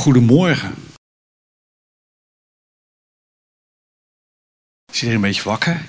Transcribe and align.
Goedemorgen. 0.00 0.74
Is 4.92 5.02
iedereen 5.02 5.14
een 5.14 5.20
beetje 5.20 5.42
wakker? 5.42 5.84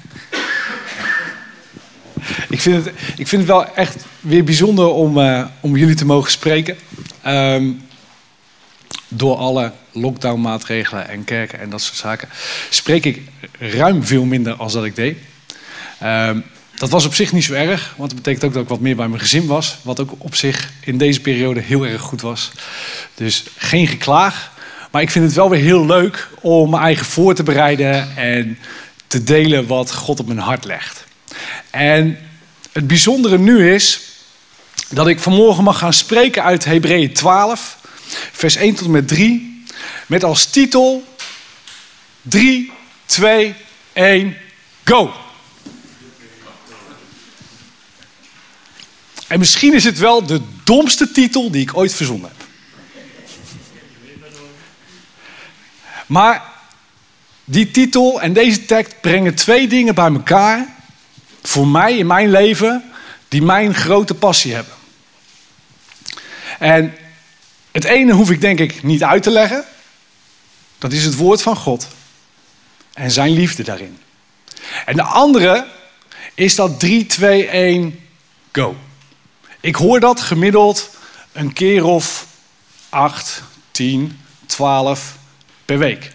Ik 2.49 2.61
vind 2.61 2.85
het, 2.85 2.95
ik 3.17 3.27
vind 3.27 3.41
het 3.41 3.45
wel 3.45 3.75
echt 3.75 4.05
weer 4.19 4.43
bijzonder 4.43 4.87
om, 4.87 5.17
uh, 5.17 5.47
om 5.59 5.77
jullie 5.77 5.95
te 5.95 6.05
mogen 6.05 6.31
spreken. 6.31 6.77
Um, 7.25 7.81
door 9.07 9.35
alle 9.35 9.73
lockdownmaatregelen 9.91 11.07
en 11.07 11.23
kerken 11.23 11.59
en 11.59 11.69
dat 11.69 11.81
soort 11.81 11.97
zaken 11.97 12.29
spreek 12.69 13.05
ik 13.05 13.21
ruim 13.59 14.03
veel 14.03 14.25
minder 14.25 14.53
als 14.53 14.73
dat 14.73 14.85
ik 14.85 14.95
deed. 14.95 15.17
Um, 16.03 16.43
dat 16.81 16.89
was 16.89 17.05
op 17.05 17.13
zich 17.13 17.31
niet 17.31 17.43
zo 17.43 17.53
erg, 17.53 17.93
want 17.97 18.09
dat 18.09 18.21
betekent 18.21 18.43
ook 18.43 18.53
dat 18.53 18.63
ik 18.63 18.69
wat 18.69 18.79
meer 18.79 18.95
bij 18.95 19.07
mijn 19.07 19.21
gezin 19.21 19.45
was. 19.45 19.77
Wat 19.81 19.99
ook 19.99 20.11
op 20.17 20.35
zich 20.35 20.71
in 20.83 20.97
deze 20.97 21.21
periode 21.21 21.59
heel 21.59 21.85
erg 21.85 22.01
goed 22.01 22.21
was. 22.21 22.51
Dus 23.15 23.43
geen 23.57 23.87
geklaag. 23.87 24.51
Maar 24.91 25.01
ik 25.01 25.09
vind 25.09 25.25
het 25.25 25.33
wel 25.33 25.49
weer 25.49 25.61
heel 25.61 25.85
leuk 25.85 26.27
om 26.39 26.69
mijn 26.69 26.83
eigen 26.83 27.05
voor 27.05 27.33
te 27.33 27.43
bereiden 27.43 28.17
en 28.17 28.57
te 29.07 29.23
delen 29.23 29.67
wat 29.67 29.93
God 29.93 30.19
op 30.19 30.27
mijn 30.27 30.39
hart 30.39 30.65
legt. 30.65 31.03
En 31.69 32.17
het 32.71 32.87
bijzondere 32.87 33.37
nu 33.37 33.73
is 33.73 34.01
dat 34.89 35.07
ik 35.07 35.19
vanmorgen 35.19 35.63
mag 35.63 35.77
gaan 35.77 35.93
spreken 35.93 36.43
uit 36.43 36.65
Hebreeën 36.65 37.13
12, 37.13 37.77
vers 38.31 38.55
1 38.55 38.75
tot 38.75 38.85
en 38.85 38.91
met 38.91 39.07
3. 39.07 39.65
Met 40.07 40.23
als 40.23 40.45
titel 40.45 41.03
3, 42.21 42.71
2, 43.05 43.53
1, 43.93 44.37
go! 44.83 45.13
En 49.31 49.39
misschien 49.39 49.73
is 49.73 49.83
het 49.83 49.97
wel 49.97 50.25
de 50.25 50.41
domste 50.63 51.11
titel 51.11 51.51
die 51.51 51.61
ik 51.61 51.77
ooit 51.77 51.93
verzonnen 51.93 52.31
heb. 52.37 52.47
Maar 56.05 56.43
die 57.45 57.71
titel 57.71 58.21
en 58.21 58.33
deze 58.33 58.65
tekst 58.65 59.01
brengen 59.01 59.35
twee 59.35 59.67
dingen 59.67 59.95
bij 59.95 60.05
elkaar. 60.13 60.75
Voor 61.41 61.67
mij 61.67 61.97
in 61.97 62.07
mijn 62.07 62.31
leven, 62.31 62.91
die 63.27 63.41
mijn 63.41 63.73
grote 63.75 64.13
passie 64.13 64.53
hebben. 64.53 64.73
En 66.59 66.95
het 67.71 67.83
ene 67.83 68.13
hoef 68.13 68.29
ik 68.29 68.41
denk 68.41 68.59
ik 68.59 68.83
niet 68.83 69.03
uit 69.03 69.23
te 69.23 69.31
leggen. 69.31 69.65
Dat 70.77 70.91
is 70.91 71.03
het 71.03 71.15
woord 71.15 71.41
van 71.41 71.55
God. 71.55 71.87
En 72.93 73.11
zijn 73.11 73.31
liefde 73.31 73.63
daarin. 73.63 73.97
En 74.85 74.95
de 74.95 75.03
andere 75.03 75.67
is 76.33 76.55
dat 76.55 76.79
3, 76.79 77.05
2, 77.05 77.47
1, 77.47 77.99
go. 78.51 78.75
Ik 79.61 79.75
hoor 79.75 79.99
dat 79.99 80.21
gemiddeld 80.21 80.89
een 81.31 81.53
keer 81.53 81.85
of 81.85 82.27
8, 82.89 83.43
10, 83.71 84.19
12 84.45 85.17
per 85.65 85.77
week. 85.77 86.11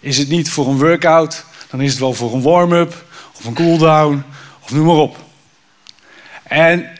Is 0.00 0.18
het 0.18 0.28
niet 0.28 0.50
voor 0.50 0.68
een 0.68 0.78
workout, 0.78 1.44
dan 1.70 1.80
is 1.80 1.90
het 1.90 2.00
wel 2.00 2.14
voor 2.14 2.34
een 2.34 2.42
warm-up 2.42 3.04
of 3.38 3.44
een 3.44 3.54
cool-down 3.54 4.24
of 4.62 4.70
noem 4.70 4.86
maar 4.86 4.94
op. 4.94 5.16
En 6.42 6.98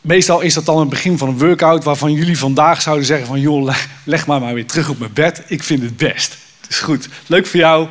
meestal 0.00 0.40
is 0.40 0.54
dat 0.54 0.64
dan 0.64 0.78
het 0.78 0.88
begin 0.88 1.18
van 1.18 1.28
een 1.28 1.38
workout 1.38 1.84
waarvan 1.84 2.12
jullie 2.12 2.38
vandaag 2.38 2.82
zouden 2.82 3.06
zeggen 3.06 3.26
van 3.26 3.40
joh, 3.40 3.74
leg 4.04 4.26
maar 4.26 4.40
maar 4.40 4.54
weer 4.54 4.66
terug 4.66 4.88
op 4.88 4.98
mijn 4.98 5.12
bed. 5.12 5.42
Ik 5.46 5.62
vind 5.62 5.82
het 5.82 5.96
best. 5.96 6.36
Het 6.60 6.70
is 6.70 6.78
goed. 6.78 7.08
Leuk 7.26 7.46
voor 7.46 7.60
jou. 7.60 7.88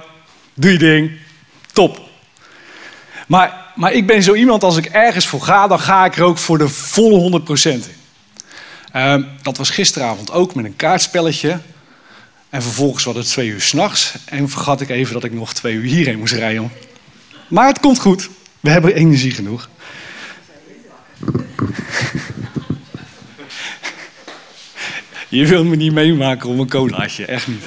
Doe 0.53 0.71
je 0.71 0.77
ding. 0.77 1.11
Top. 1.73 1.99
Maar, 3.27 3.66
maar 3.77 3.93
ik 3.93 4.07
ben 4.07 4.23
zo 4.23 4.33
iemand, 4.33 4.63
als 4.63 4.77
ik 4.77 4.85
ergens 4.85 5.27
voor 5.27 5.41
ga, 5.41 5.67
dan 5.67 5.79
ga 5.79 6.05
ik 6.05 6.17
er 6.17 6.23
ook 6.23 6.37
voor 6.37 6.57
de 6.57 6.69
volle 6.69 7.41
100% 7.41 7.43
in. 7.63 7.83
Uh, 8.95 9.15
dat 9.41 9.57
was 9.57 9.69
gisteravond 9.69 10.31
ook 10.31 10.55
met 10.55 10.65
een 10.65 10.75
kaartspelletje. 10.75 11.59
En 12.49 12.61
vervolgens 12.61 13.03
was 13.03 13.15
het 13.15 13.27
twee 13.27 13.47
uur 13.47 13.61
s'nachts. 13.61 14.15
En 14.25 14.49
vergat 14.49 14.81
ik 14.81 14.89
even 14.89 15.13
dat 15.13 15.23
ik 15.23 15.33
nog 15.33 15.53
twee 15.53 15.73
uur 15.73 15.83
hierheen 15.83 16.19
moest 16.19 16.33
rijden. 16.33 16.71
Maar 17.47 17.67
het 17.67 17.79
komt 17.79 17.99
goed. 17.99 18.29
We 18.59 18.69
hebben 18.69 18.95
energie 18.95 19.31
genoeg. 19.31 19.69
Je 25.29 25.45
wilt 25.45 25.65
me 25.65 25.75
niet 25.75 25.93
meemaken 25.93 26.49
om 26.49 26.59
een 26.59 26.69
colaatje, 26.69 27.25
echt 27.25 27.47
niet. 27.47 27.63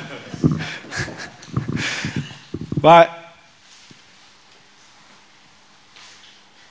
Maar 2.81 3.20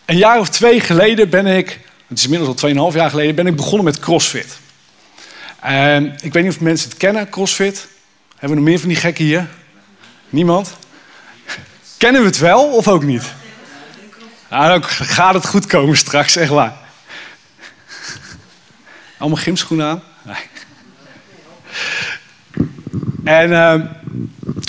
Een 0.10 0.18
jaar 0.18 0.40
of 0.40 0.50
twee 0.50 0.80
geleden 0.80 1.30
ben 1.30 1.46
ik, 1.46 1.80
het 2.08 2.18
is 2.18 2.24
inmiddels 2.24 2.62
al 2.62 2.92
2,5 2.92 2.96
jaar 2.96 3.10
geleden, 3.10 3.36
ben 3.36 3.48
ik 3.48 3.56
begonnen 3.56 3.84
met 3.84 4.00
CrossFit. 4.00 4.60
En 5.60 6.16
ik 6.22 6.34
weet 6.34 6.44
niet 6.44 6.54
of 6.54 6.60
mensen 6.60 6.90
het 6.90 6.98
kennen, 6.98 7.30
CrossFit. 7.30 7.88
Hebben 8.30 8.50
we 8.50 8.56
nog 8.56 8.64
meer 8.64 8.80
van 8.80 8.90
die 8.90 8.98
gekken 8.98 9.26
hier? 9.26 9.48
Niemand? 10.30 10.78
Kennen 11.98 12.22
we 12.22 12.28
het 12.28 12.38
wel 12.38 12.66
of 12.66 12.88
ook 12.88 13.04
niet? 13.04 13.24
Nou, 14.50 14.70
dan 14.70 14.84
gaat 14.90 15.34
het 15.34 15.48
goed 15.48 15.66
komen 15.66 15.98
straks, 15.98 16.36
echt 16.36 16.52
waar. 16.52 16.78
Allemaal 19.18 19.42
gymschoenen 19.42 19.88
aan? 19.88 20.04
En 23.24 23.50
uh, 23.50 23.76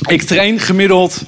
ik 0.08 0.22
train 0.22 0.58
gemiddeld 0.58 1.22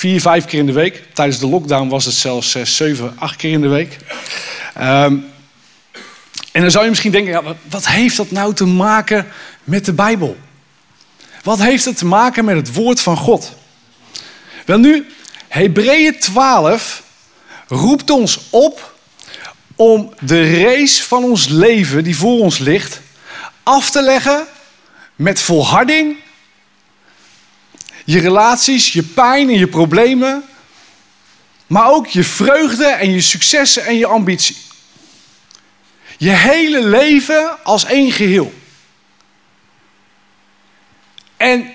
vier, 0.00 0.20
vijf 0.20 0.44
keer 0.44 0.58
in 0.58 0.66
de 0.66 0.72
week. 0.72 1.02
Tijdens 1.12 1.38
de 1.38 1.46
lockdown 1.46 1.88
was 1.88 2.04
het 2.04 2.14
zelfs 2.14 2.50
zes, 2.50 2.76
zeven, 2.76 3.12
acht 3.18 3.36
keer 3.36 3.52
in 3.52 3.60
de 3.60 3.68
week. 3.68 3.96
Um, 4.78 5.24
en 6.52 6.60
dan 6.60 6.70
zou 6.70 6.84
je 6.84 6.90
misschien 6.90 7.10
denken, 7.10 7.32
ja, 7.32 7.54
wat 7.70 7.88
heeft 7.88 8.16
dat 8.16 8.30
nou 8.30 8.54
te 8.54 8.64
maken 8.64 9.26
met 9.64 9.84
de 9.84 9.92
Bijbel? 9.92 10.36
Wat 11.42 11.58
heeft 11.58 11.84
het 11.84 11.96
te 11.96 12.06
maken 12.06 12.44
met 12.44 12.56
het 12.56 12.74
woord 12.74 13.00
van 13.00 13.16
God? 13.16 13.52
Wel 14.66 14.78
nu, 14.78 15.06
Hebreeën 15.48 16.18
12 16.18 17.02
roept 17.68 18.10
ons 18.10 18.40
op 18.50 18.94
om 19.76 20.12
de 20.20 20.62
race 20.62 21.02
van 21.02 21.24
ons 21.24 21.48
leven 21.48 22.04
die 22.04 22.16
voor 22.16 22.40
ons 22.40 22.58
ligt 22.58 23.00
af 23.62 23.90
te 23.90 24.02
leggen 24.02 24.46
met 25.16 25.40
volharding 25.40 26.16
je 28.10 28.20
relaties, 28.20 28.92
je 28.92 29.02
pijn 29.02 29.48
en 29.48 29.58
je 29.58 29.66
problemen, 29.66 30.44
maar 31.66 31.90
ook 31.90 32.06
je 32.06 32.24
vreugde 32.24 32.86
en 32.86 33.10
je 33.10 33.20
successen 33.20 33.84
en 33.84 33.96
je 33.96 34.06
ambitie. 34.06 34.56
Je 36.18 36.30
hele 36.30 36.84
leven 36.84 37.64
als 37.64 37.84
één 37.84 38.12
geheel. 38.12 38.54
En 41.36 41.72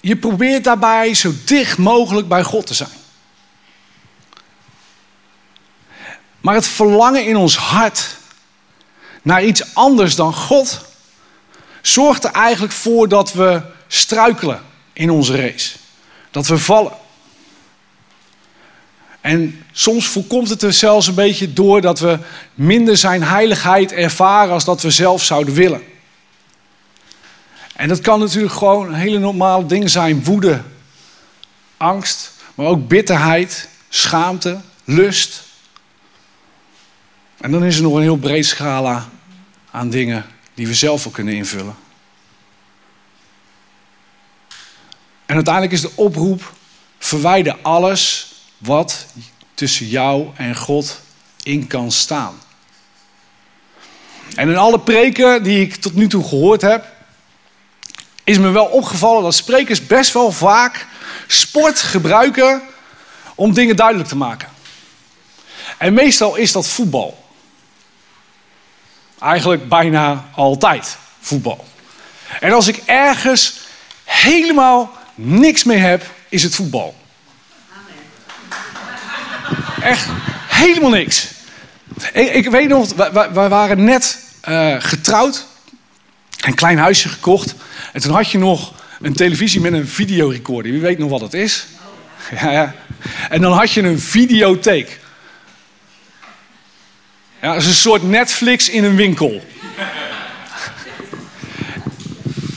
je 0.00 0.16
probeert 0.16 0.64
daarbij 0.64 1.14
zo 1.14 1.32
dicht 1.44 1.78
mogelijk 1.78 2.28
bij 2.28 2.42
God 2.42 2.66
te 2.66 2.74
zijn. 2.74 2.98
Maar 6.40 6.54
het 6.54 6.66
verlangen 6.66 7.26
in 7.26 7.36
ons 7.36 7.56
hart 7.56 8.16
naar 9.22 9.44
iets 9.44 9.74
anders 9.74 10.14
dan 10.16 10.34
God 10.34 10.80
zorgt 11.82 12.24
er 12.24 12.32
eigenlijk 12.32 12.72
voor 12.72 13.08
dat 13.08 13.32
we 13.32 13.62
struikelen 13.86 14.66
in 14.98 15.10
onze 15.10 15.36
race. 15.36 15.76
Dat 16.30 16.46
we 16.46 16.58
vallen. 16.58 16.92
En 19.20 19.64
soms 19.72 20.06
voorkomt 20.06 20.48
het 20.48 20.62
er 20.62 20.72
zelfs 20.72 21.06
een 21.06 21.14
beetje 21.14 21.52
door 21.52 21.80
dat 21.80 21.98
we 21.98 22.18
minder 22.54 22.96
zijn 22.96 23.22
heiligheid 23.22 23.92
ervaren 23.92 24.52
als 24.52 24.64
dat 24.64 24.82
we 24.82 24.90
zelf 24.90 25.22
zouden 25.22 25.54
willen. 25.54 25.82
En 27.76 27.88
dat 27.88 28.00
kan 28.00 28.20
natuurlijk 28.20 28.52
gewoon 28.52 28.94
hele 28.94 29.18
normale 29.18 29.66
dingen 29.66 29.90
zijn: 29.90 30.24
woede, 30.24 30.62
angst, 31.76 32.32
maar 32.54 32.66
ook 32.66 32.88
bitterheid, 32.88 33.68
schaamte, 33.88 34.60
lust. 34.84 35.42
En 37.40 37.50
dan 37.50 37.64
is 37.64 37.76
er 37.76 37.82
nog 37.82 37.94
een 37.94 38.02
heel 38.02 38.16
breed 38.16 38.46
scala 38.46 39.08
aan 39.70 39.90
dingen 39.90 40.26
die 40.54 40.66
we 40.66 40.74
zelf 40.74 41.04
wel 41.04 41.12
kunnen 41.12 41.34
invullen. 41.34 41.76
En 45.28 45.34
uiteindelijk 45.34 45.72
is 45.74 45.80
de 45.80 45.90
oproep: 45.94 46.52
verwijder 46.98 47.56
alles 47.62 48.32
wat 48.58 49.06
tussen 49.54 49.86
jou 49.86 50.28
en 50.36 50.56
God 50.56 51.00
in 51.42 51.66
kan 51.66 51.92
staan. 51.92 52.40
En 54.34 54.48
in 54.48 54.56
alle 54.56 54.80
preken 54.80 55.42
die 55.42 55.60
ik 55.60 55.74
tot 55.74 55.94
nu 55.94 56.08
toe 56.08 56.24
gehoord 56.24 56.62
heb, 56.62 56.86
is 58.24 58.38
me 58.38 58.50
wel 58.50 58.64
opgevallen 58.64 59.22
dat 59.22 59.34
sprekers 59.34 59.86
best 59.86 60.12
wel 60.12 60.32
vaak 60.32 60.86
sport 61.26 61.78
gebruiken 61.78 62.62
om 63.34 63.52
dingen 63.52 63.76
duidelijk 63.76 64.08
te 64.08 64.16
maken. 64.16 64.48
En 65.78 65.94
meestal 65.94 66.36
is 66.36 66.52
dat 66.52 66.66
voetbal. 66.66 67.24
Eigenlijk 69.20 69.68
bijna 69.68 70.28
altijd 70.34 70.96
voetbal. 71.20 71.64
En 72.40 72.52
als 72.52 72.66
ik 72.66 72.82
ergens 72.86 73.60
helemaal 74.04 74.96
niks 75.18 75.64
mee 75.64 75.78
heb, 75.78 76.10
is 76.28 76.42
het 76.42 76.54
voetbal. 76.54 76.94
Echt 79.82 80.06
helemaal 80.48 80.90
niks. 80.90 81.28
Ik, 82.12 82.34
ik 82.34 82.50
weet 82.50 82.68
nog, 82.68 82.94
wij 83.32 83.48
waren 83.48 83.84
net 83.84 84.18
eh, 84.40 84.76
getrouwd. 84.78 85.46
Een 86.38 86.54
klein 86.54 86.78
huisje 86.78 87.08
gekocht. 87.08 87.54
En 87.92 88.00
toen 88.00 88.14
had 88.14 88.30
je 88.30 88.38
nog 88.38 88.72
een 89.00 89.12
televisie 89.12 89.60
met 89.60 89.72
een 89.72 89.88
videorecorder. 89.88 90.72
Wie 90.72 90.80
weet 90.80 90.98
nog 90.98 91.10
wat 91.10 91.20
het 91.20 91.34
is? 91.34 91.66
Ja, 92.40 92.50
ja. 92.50 92.74
En 93.30 93.40
dan 93.40 93.52
had 93.52 93.72
je 93.72 93.82
een 93.82 94.00
videotheek. 94.00 95.00
Ja, 97.42 97.52
dat 97.52 97.62
is 97.62 97.68
een 97.68 97.74
soort 97.74 98.02
Netflix 98.02 98.68
in 98.68 98.84
een 98.84 98.96
winkel. 98.96 99.42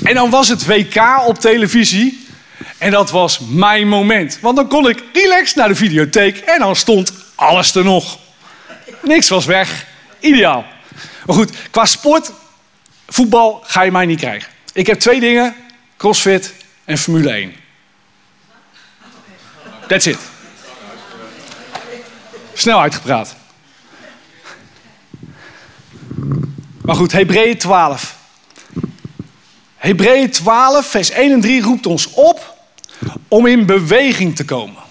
En 0.03 0.13
dan 0.13 0.29
was 0.29 0.47
het 0.47 0.65
WK 0.65 1.23
op 1.25 1.39
televisie. 1.39 2.20
En 2.81 2.91
dat 2.91 3.09
was 3.09 3.39
mijn 3.39 3.87
moment. 3.87 4.39
Want 4.39 4.55
dan 4.55 4.67
kon 4.67 4.89
ik 4.89 5.03
relaxed 5.13 5.55
naar 5.55 5.67
de 5.67 5.75
videotheek 5.75 6.37
en 6.37 6.59
dan 6.59 6.75
stond 6.75 7.13
alles 7.35 7.75
er 7.75 7.83
nog. 7.83 8.17
Niks 9.01 9.29
was 9.29 9.45
weg. 9.45 9.85
Ideaal. 10.19 10.65
Maar 11.25 11.35
goed, 11.35 11.51
qua 11.71 11.85
sport, 11.85 12.31
voetbal 13.07 13.63
ga 13.65 13.81
je 13.81 13.91
mij 13.91 14.05
niet 14.05 14.19
krijgen. 14.19 14.51
Ik 14.73 14.87
heb 14.87 14.99
twee 14.99 15.19
dingen: 15.19 15.55
CrossFit 15.97 16.53
en 16.85 16.97
Formule 16.97 17.31
1. 17.31 17.55
That's 19.87 20.05
it. 20.05 20.19
Snel 22.53 22.81
uitgepraat. 22.81 23.35
Maar 26.81 26.95
goed, 26.95 27.11
Hebreeën 27.11 27.57
12. 27.57 28.15
Hebreeën 29.77 30.31
12, 30.31 30.85
vers 30.85 31.09
1 31.09 31.31
en 31.31 31.41
3 31.41 31.61
roept 31.61 31.85
ons 31.85 32.13
op 32.13 32.50
om 33.27 33.45
in 33.45 33.65
beweging 33.65 34.35
te 34.35 34.45
komen. 34.45 34.83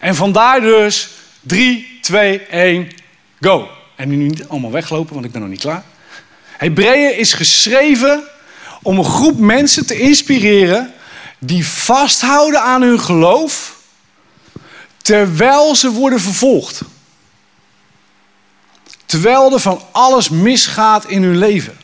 En 0.00 0.14
vandaar 0.14 0.60
dus 0.60 1.08
3, 1.40 1.98
2, 2.00 2.40
1, 2.40 2.88
go. 3.40 3.68
En 3.96 4.08
nu 4.08 4.16
niet 4.16 4.48
allemaal 4.48 4.70
weglopen, 4.70 5.14
want 5.14 5.26
ik 5.26 5.32
ben 5.32 5.40
nog 5.40 5.50
niet 5.50 5.60
klaar. 5.60 5.84
Hebreeën 6.56 7.16
is 7.16 7.32
geschreven 7.32 8.22
om 8.82 8.98
een 8.98 9.04
groep 9.04 9.38
mensen 9.38 9.86
te 9.86 9.98
inspireren 10.00 10.92
die 11.38 11.66
vasthouden 11.66 12.62
aan 12.62 12.82
hun 12.82 13.00
geloof 13.00 13.76
terwijl 15.02 15.76
ze 15.76 15.90
worden 15.90 16.20
vervolgd. 16.20 16.80
Terwijl 19.06 19.52
er 19.52 19.60
van 19.60 19.82
alles 19.92 20.28
misgaat 20.28 21.06
in 21.06 21.22
hun 21.22 21.38
leven. 21.38 21.76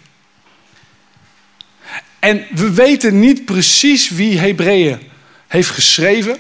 En 2.19 2.47
we 2.51 2.71
weten 2.71 3.21
niet 3.21 3.45
precies 3.45 4.09
wie 4.09 4.39
Hebreeën 4.39 5.11
heeft 5.47 5.71
geschreven. 5.71 6.39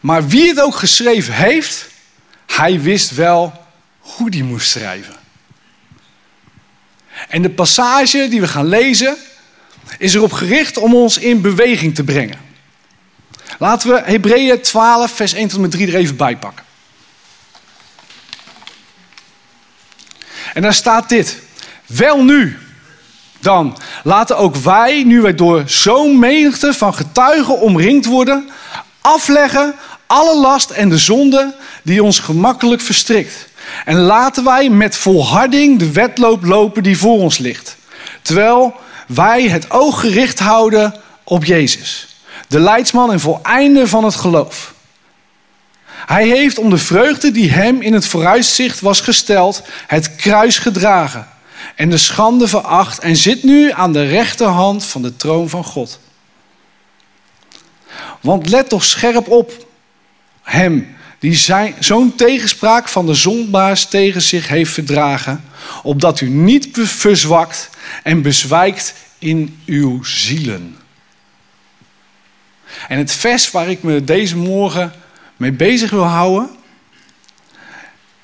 Maar 0.00 0.28
wie 0.28 0.48
het 0.48 0.60
ook 0.60 0.74
geschreven 0.74 1.34
heeft, 1.34 1.88
hij 2.46 2.80
wist 2.80 3.14
wel 3.14 3.66
hoe 3.98 4.30
die 4.30 4.44
moest 4.44 4.70
schrijven. 4.70 5.14
En 7.28 7.42
de 7.42 7.50
passage 7.50 8.28
die 8.28 8.40
we 8.40 8.48
gaan 8.48 8.68
lezen 8.68 9.16
is 9.98 10.14
erop 10.14 10.32
gericht 10.32 10.76
om 10.76 10.94
ons 10.94 11.18
in 11.18 11.40
beweging 11.40 11.94
te 11.94 12.04
brengen. 12.04 12.38
Laten 13.58 13.88
we 13.90 14.02
Hebreeën 14.04 14.60
12, 14.60 15.10
vers 15.10 15.32
1 15.32 15.48
tot 15.48 15.56
en 15.56 15.60
met 15.60 15.70
3 15.70 15.86
er 15.86 15.94
even 15.94 16.16
bij 16.16 16.36
pakken. 16.36 16.64
En 20.54 20.62
daar 20.62 20.74
staat 20.74 21.08
dit. 21.08 21.38
Wel 21.86 22.24
nu, 22.24 22.58
dan 23.44 23.76
laten 24.04 24.38
ook 24.38 24.56
wij, 24.56 25.02
nu 25.06 25.20
wij 25.20 25.34
door 25.34 25.62
zo'n 25.66 26.18
menigte 26.18 26.74
van 26.74 26.94
getuigen 26.94 27.60
omringd 27.60 28.06
worden, 28.06 28.48
afleggen 29.00 29.74
alle 30.06 30.40
last 30.40 30.70
en 30.70 30.88
de 30.88 30.98
zonde 30.98 31.54
die 31.82 32.02
ons 32.02 32.18
gemakkelijk 32.18 32.80
verstrikt. 32.80 33.48
En 33.84 33.96
laten 33.96 34.44
wij 34.44 34.68
met 34.68 34.96
volharding 34.96 35.78
de 35.78 35.92
wedloop 35.92 36.44
lopen 36.44 36.82
die 36.82 36.98
voor 36.98 37.18
ons 37.18 37.38
ligt. 37.38 37.76
Terwijl 38.22 38.74
wij 39.06 39.48
het 39.48 39.70
oog 39.70 40.00
gericht 40.00 40.38
houden 40.38 40.94
op 41.24 41.44
Jezus, 41.44 42.16
de 42.48 42.60
leidsman 42.60 43.12
en 43.12 43.20
voleinde 43.20 43.88
van 43.88 44.04
het 44.04 44.14
geloof. 44.14 44.72
Hij 46.06 46.26
heeft 46.26 46.58
om 46.58 46.70
de 46.70 46.78
vreugde 46.78 47.30
die 47.30 47.50
hem 47.50 47.80
in 47.80 47.92
het 47.92 48.06
vooruitzicht 48.06 48.80
was 48.80 49.00
gesteld, 49.00 49.62
het 49.86 50.16
kruis 50.16 50.58
gedragen 50.58 51.32
en 51.74 51.90
de 51.90 51.98
schande 51.98 52.48
veracht 52.48 52.98
en 52.98 53.16
zit 53.16 53.42
nu 53.42 53.72
aan 53.72 53.92
de 53.92 54.06
rechterhand 54.06 54.84
van 54.84 55.02
de 55.02 55.16
troon 55.16 55.48
van 55.48 55.64
God. 55.64 56.00
Want 58.20 58.48
let 58.48 58.68
toch 58.68 58.84
scherp 58.84 59.28
op 59.28 59.66
hem 60.42 60.96
die 61.18 61.40
zo'n 61.78 62.14
tegenspraak 62.14 62.88
van 62.88 63.06
de 63.06 63.14
zondaars 63.14 63.86
tegen 63.86 64.22
zich 64.22 64.48
heeft 64.48 64.72
verdragen, 64.72 65.44
opdat 65.82 66.20
u 66.20 66.28
niet 66.28 66.68
verzwakt 66.72 67.70
en 68.02 68.22
bezwijkt 68.22 68.94
in 69.18 69.60
uw 69.66 70.02
zielen. 70.02 70.76
En 72.88 72.98
het 72.98 73.12
vers 73.12 73.50
waar 73.50 73.68
ik 73.68 73.82
me 73.82 74.04
deze 74.04 74.36
morgen 74.36 74.92
mee 75.36 75.52
bezig 75.52 75.90
wil 75.90 76.04
houden, 76.04 76.50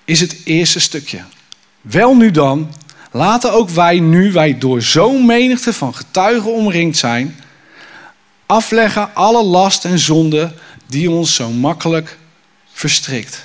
is 0.05 0.21
het 0.21 0.37
eerste 0.45 0.81
stukje. 0.81 1.21
Wel 1.81 2.17
nu 2.17 2.31
dan, 2.31 2.75
laten 3.11 3.53
ook 3.53 3.71
wij, 3.71 3.99
nu 3.99 4.33
wij 4.33 4.59
door 4.59 4.83
zo'n 4.83 5.27
menigte 5.27 5.73
van 5.73 5.95
getuigen 5.95 6.53
omringd 6.53 6.97
zijn, 6.97 7.41
afleggen 8.47 9.15
alle 9.15 9.43
last 9.43 9.85
en 9.85 9.99
zonde 9.99 10.55
die 10.87 11.11
ons 11.11 11.35
zo 11.35 11.51
makkelijk 11.51 12.19
verstrikt. 12.73 13.45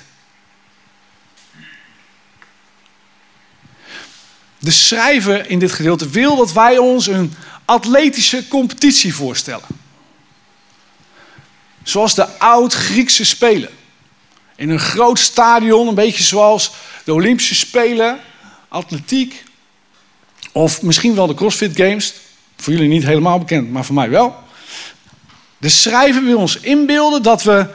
De 4.58 4.70
schrijver 4.70 5.50
in 5.50 5.58
dit 5.58 5.72
gedeelte 5.72 6.08
wil 6.08 6.36
dat 6.36 6.52
wij 6.52 6.78
ons 6.78 7.06
een 7.06 7.34
atletische 7.64 8.48
competitie 8.48 9.14
voorstellen. 9.14 9.66
Zoals 11.82 12.14
de 12.14 12.38
oud-Griekse 12.38 13.24
Spelen. 13.24 13.70
In 14.56 14.70
een 14.70 14.80
groot 14.80 15.18
stadion, 15.18 15.88
een 15.88 15.94
beetje 15.94 16.22
zoals 16.22 16.72
de 17.04 17.12
Olympische 17.12 17.54
Spelen, 17.54 18.20
atletiek. 18.68 19.44
Of 20.56 20.82
misschien 20.82 21.14
wel 21.14 21.26
de 21.26 21.34
CrossFit 21.34 21.76
Games. 21.76 22.14
Voor 22.56 22.72
jullie 22.72 22.88
niet 22.88 23.04
helemaal 23.04 23.38
bekend, 23.38 23.70
maar 23.70 23.84
voor 23.84 23.94
mij 23.94 24.10
wel. 24.10 24.36
De 25.58 25.68
schrijver 25.68 26.24
wil 26.24 26.38
ons 26.38 26.56
inbeelden 26.60 27.22
dat 27.22 27.42
we 27.42 27.66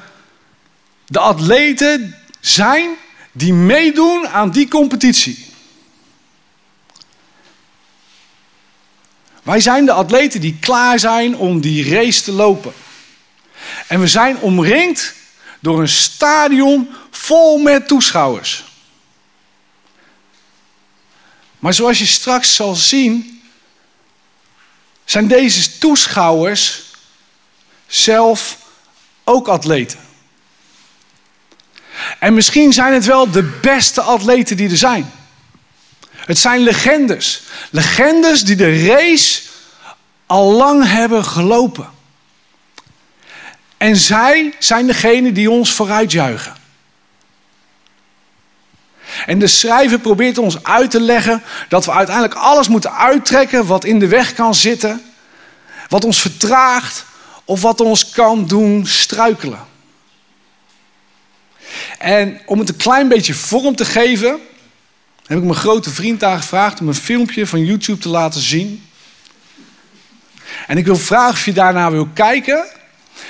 de 1.08 1.20
atleten 1.20 2.16
zijn 2.40 2.90
die 3.32 3.54
meedoen 3.54 4.28
aan 4.28 4.52
die 4.52 4.68
competitie. 4.68 5.46
Wij 9.44 9.60
zijn 9.60 9.86
de 9.86 9.92
atleten 9.92 10.42
die 10.42 10.58
klaar 10.60 11.00
zijn 11.00 11.36
om 11.36 11.62
die 11.62 11.90
race 11.90 12.24
te 12.24 12.32
lopen. 12.32 12.74
En 13.88 14.00
we 14.00 14.08
zijn 14.08 14.38
omringd 14.38 15.14
door 15.60 15.80
een 15.80 15.88
stadion 15.88 16.90
vol 17.12 17.58
met 17.58 17.88
toeschouwers. 17.88 18.71
Maar 21.62 21.74
zoals 21.74 22.00
je 22.00 22.06
straks 22.06 22.56
zal 22.56 22.76
zien, 22.76 23.42
zijn 25.06 25.28
deze 25.28 25.78
toeschouwers 25.78 26.82
zelf 27.88 28.58
ook 29.24 29.48
atleten. 29.48 30.00
En 32.20 32.34
misschien 32.34 32.74
zijn 32.74 32.94
het 32.94 33.06
wel 33.06 33.32
de 33.32 33.44
beste 33.44 34.02
atleten 34.02 34.58
die 34.58 34.70
er 34.70 34.78
zijn. 34.78 35.12
Het 36.16 36.38
zijn 36.38 36.60
legendes. 36.60 37.42
Legendes 37.70 38.44
die 38.44 38.56
de 38.56 38.86
race 38.86 39.42
al 40.26 40.52
lang 40.52 40.88
hebben 40.88 41.26
gelopen. 41.26 41.90
En 43.78 43.96
zij 43.96 44.56
zijn 44.60 44.88
degene 44.88 45.32
die 45.32 45.52
ons 45.52 45.72
vooruitjuichen. 45.72 46.56
En 49.26 49.40
de 49.40 49.48
schrijver 49.48 50.00
probeert 50.00 50.38
ons 50.38 50.64
uit 50.64 50.92
te 50.92 51.02
leggen 51.02 51.44
dat 51.70 51.86
we 51.86 51.92
uiteindelijk 51.92 52.36
alles 52.36 52.68
moeten 52.68 52.94
uittrekken 52.94 53.66
wat 53.66 53.86
in 53.86 54.00
de 54.00 54.08
weg 54.08 54.34
kan 54.34 54.56
zitten, 54.56 55.02
wat 55.88 56.06
ons 56.06 56.22
vertraagt 56.22 57.06
of 57.46 57.62
wat 57.62 57.82
ons 57.82 58.10
kan 58.10 58.48
doen 58.48 58.86
struikelen. 58.86 59.60
En 61.98 62.42
om 62.46 62.60
het 62.60 62.70
een 62.70 62.76
klein 62.76 63.08
beetje 63.08 63.34
vorm 63.34 63.76
te 63.76 63.86
geven, 63.86 64.40
heb 65.26 65.38
ik 65.38 65.44
mijn 65.44 65.56
grote 65.56 65.90
vriend 65.90 66.20
daar 66.20 66.38
gevraagd 66.38 66.80
om 66.80 66.88
een 66.88 66.96
filmpje 66.96 67.48
van 67.48 67.66
YouTube 67.66 68.02
te 68.02 68.10
laten 68.10 68.42
zien. 68.42 68.86
En 70.68 70.78
ik 70.78 70.86
wil 70.86 70.98
vragen 70.98 71.34
of 71.34 71.46
je 71.46 71.54
daarna 71.54 71.92
wil 71.92 72.08
kijken 72.14 72.66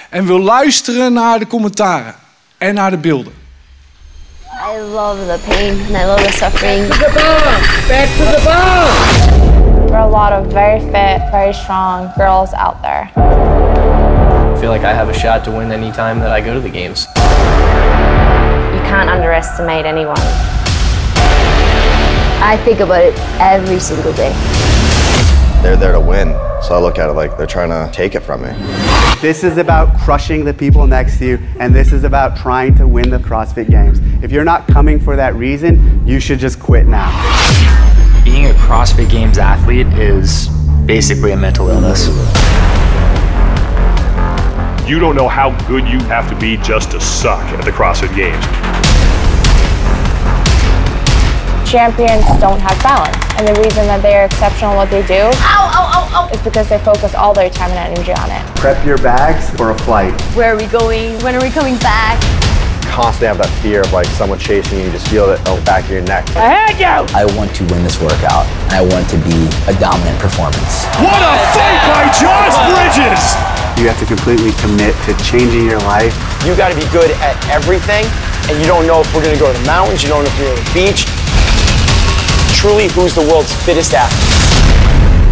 en 0.10 0.26
wil 0.26 0.40
luisteren 0.40 1.14
naar 1.14 1.40
de 1.40 1.48
commentaren 1.48 2.16
en 2.58 2.74
naar 2.74 2.92
de 2.92 2.98
beelden. 2.98 3.41
I 4.64 4.80
love 4.80 5.18
the 5.26 5.40
pain 5.44 5.74
and 5.88 5.98
I 5.98 6.06
love 6.06 6.20
the 6.20 6.32
suffering. 6.34 6.88
Back 6.88 7.00
to 7.00 7.06
the 7.06 7.16
bar! 7.16 7.90
Back 7.90 8.10
to 8.18 8.26
the 8.26 8.42
bar! 8.46 9.88
There 9.88 9.98
are 9.98 10.08
a 10.08 10.12
lot 10.12 10.34
of 10.34 10.54
very 10.54 10.80
fit, 10.80 11.32
very 11.32 11.52
strong 11.52 12.12
girls 12.16 12.54
out 12.54 12.80
there. 12.84 13.12
I 13.16 14.62
feel 14.62 14.70
like 14.70 14.84
I 14.84 14.94
have 14.94 15.10
a 15.10 15.16
shot 15.16 15.44
to 15.46 15.52
win 15.52 15.72
any 15.72 15.92
time 15.92 16.20
that 16.20 16.30
I 16.30 16.42
go 16.42 16.54
to 16.54 16.60
the 16.60 16.70
games. 16.70 17.08
You 17.16 18.82
can't 18.86 19.10
underestimate 19.10 19.88
anyone. 19.88 20.22
I 22.44 22.62
think 22.64 22.82
about 22.82 23.04
it 23.04 23.18
every 23.40 23.80
single 23.80 24.14
day. 24.14 24.32
They're 25.64 25.76
there 25.76 25.94
to 25.94 26.00
win. 26.00 26.34
So 26.62 26.76
I 26.76 26.80
look 26.80 27.00
at 27.00 27.10
it 27.10 27.14
like 27.14 27.36
they're 27.36 27.48
trying 27.48 27.70
to 27.70 27.92
take 27.92 28.14
it 28.14 28.20
from 28.20 28.44
me. 28.44 28.52
This 29.22 29.44
is 29.44 29.58
about 29.58 29.96
crushing 30.00 30.44
the 30.46 30.54
people 30.54 30.88
next 30.88 31.20
to 31.20 31.26
you, 31.28 31.40
and 31.60 31.76
this 31.76 31.94
is 31.94 32.06
about 32.06 32.36
trying 32.36 32.74
to 32.78 32.88
win 32.88 33.12
the 33.12 33.20
CrossFit 33.20 33.70
Games. 33.70 34.00
If 34.24 34.32
you're 34.32 34.44
not 34.44 34.66
coming 34.66 35.00
for 35.00 35.16
that 35.16 35.36
reason, 35.36 36.08
you 36.08 36.20
should 36.20 36.40
just 36.40 36.60
quit 36.60 36.88
now. 36.88 37.12
Being 38.26 38.48
a 38.48 38.54
CrossFit 38.54 39.12
Games 39.12 39.38
athlete 39.38 39.86
is 39.90 40.48
basically 40.88 41.34
a 41.34 41.38
mental 41.38 41.70
illness. 41.70 42.08
You 44.90 44.98
don't 44.98 45.16
know 45.16 45.28
how 45.28 45.56
good 45.68 45.88
you 45.88 46.00
have 46.06 46.28
to 46.30 46.36
be 46.40 46.58
just 46.58 46.90
to 46.90 47.00
suck 47.00 47.44
at 47.54 47.64
the 47.64 47.72
CrossFit 47.72 48.16
Games. 48.16 48.44
Champions 51.72 52.28
don't 52.44 52.60
have 52.60 52.76
balance, 52.84 53.16
and 53.40 53.48
the 53.48 53.56
reason 53.64 53.88
that 53.88 54.04
they 54.04 54.20
are 54.20 54.28
exceptional 54.28 54.76
at 54.76 54.84
what 54.84 54.92
they 54.92 55.08
do 55.08 55.32
is 56.36 56.44
because 56.44 56.68
they 56.68 56.76
focus 56.84 57.16
all 57.16 57.32
their 57.32 57.48
time 57.48 57.72
and 57.72 57.96
energy 57.96 58.12
on 58.12 58.28
it. 58.28 58.44
Prep 58.60 58.84
your 58.84 59.00
bags 59.00 59.48
for 59.56 59.72
a 59.72 59.78
flight. 59.88 60.12
Where 60.36 60.52
are 60.52 60.60
we 60.60 60.68
going? 60.68 61.16
When 61.24 61.32
are 61.32 61.40
we 61.40 61.48
coming 61.48 61.80
back? 61.80 62.20
Constantly 62.92 63.32
have 63.32 63.40
that 63.40 63.48
fear 63.64 63.88
of 63.88 63.96
like 63.96 64.04
someone 64.20 64.36
chasing 64.36 64.84
you. 64.84 64.92
You 64.92 65.00
just 65.00 65.08
feel 65.08 65.32
it 65.32 65.40
on 65.48 65.64
the 65.64 65.64
back 65.64 65.88
of 65.88 65.96
your 65.96 66.04
neck. 66.04 66.28
I 66.36 66.52
had 66.52 66.76
you! 66.76 67.08
I 67.16 67.24
want 67.40 67.56
to 67.56 67.64
win 67.72 67.88
this 67.88 67.96
workout, 68.04 68.44
and 68.68 68.76
I 68.76 68.84
want 68.84 69.08
it 69.08 69.16
to 69.16 69.20
be 69.24 69.40
a 69.72 69.74
dominant 69.80 70.20
performance. 70.20 70.84
What 71.00 71.24
a 71.24 71.32
fight 71.56 71.80
by 71.88 72.04
Josh 72.20 72.52
Bridges! 72.68 73.24
You 73.80 73.88
have 73.88 73.96
to 74.04 74.08
completely 74.12 74.52
commit 74.60 74.92
to 75.08 75.16
changing 75.24 75.72
your 75.72 75.80
life. 75.88 76.12
You 76.44 76.52
got 76.60 76.76
to 76.76 76.76
be 76.76 76.84
good 76.92 77.16
at 77.24 77.40
everything, 77.48 78.04
and 78.52 78.60
you 78.60 78.68
don't 78.68 78.84
know 78.84 79.00
if 79.00 79.08
we're 79.16 79.24
going 79.24 79.40
to 79.40 79.40
go 79.40 79.48
to 79.48 79.56
the 79.56 79.64
mountains, 79.64 80.04
you 80.04 80.12
don't 80.12 80.28
know 80.28 80.30
if 80.30 80.36
you're 80.36 80.52
going 80.52 80.60
to 80.60 80.68
the 80.68 80.76
beach. 80.76 81.08
Truly, 82.62 82.90
who's 82.90 83.16
the 83.16 83.22
world's 83.22 83.52
fittest 83.66 83.96
athlete? 83.96 84.20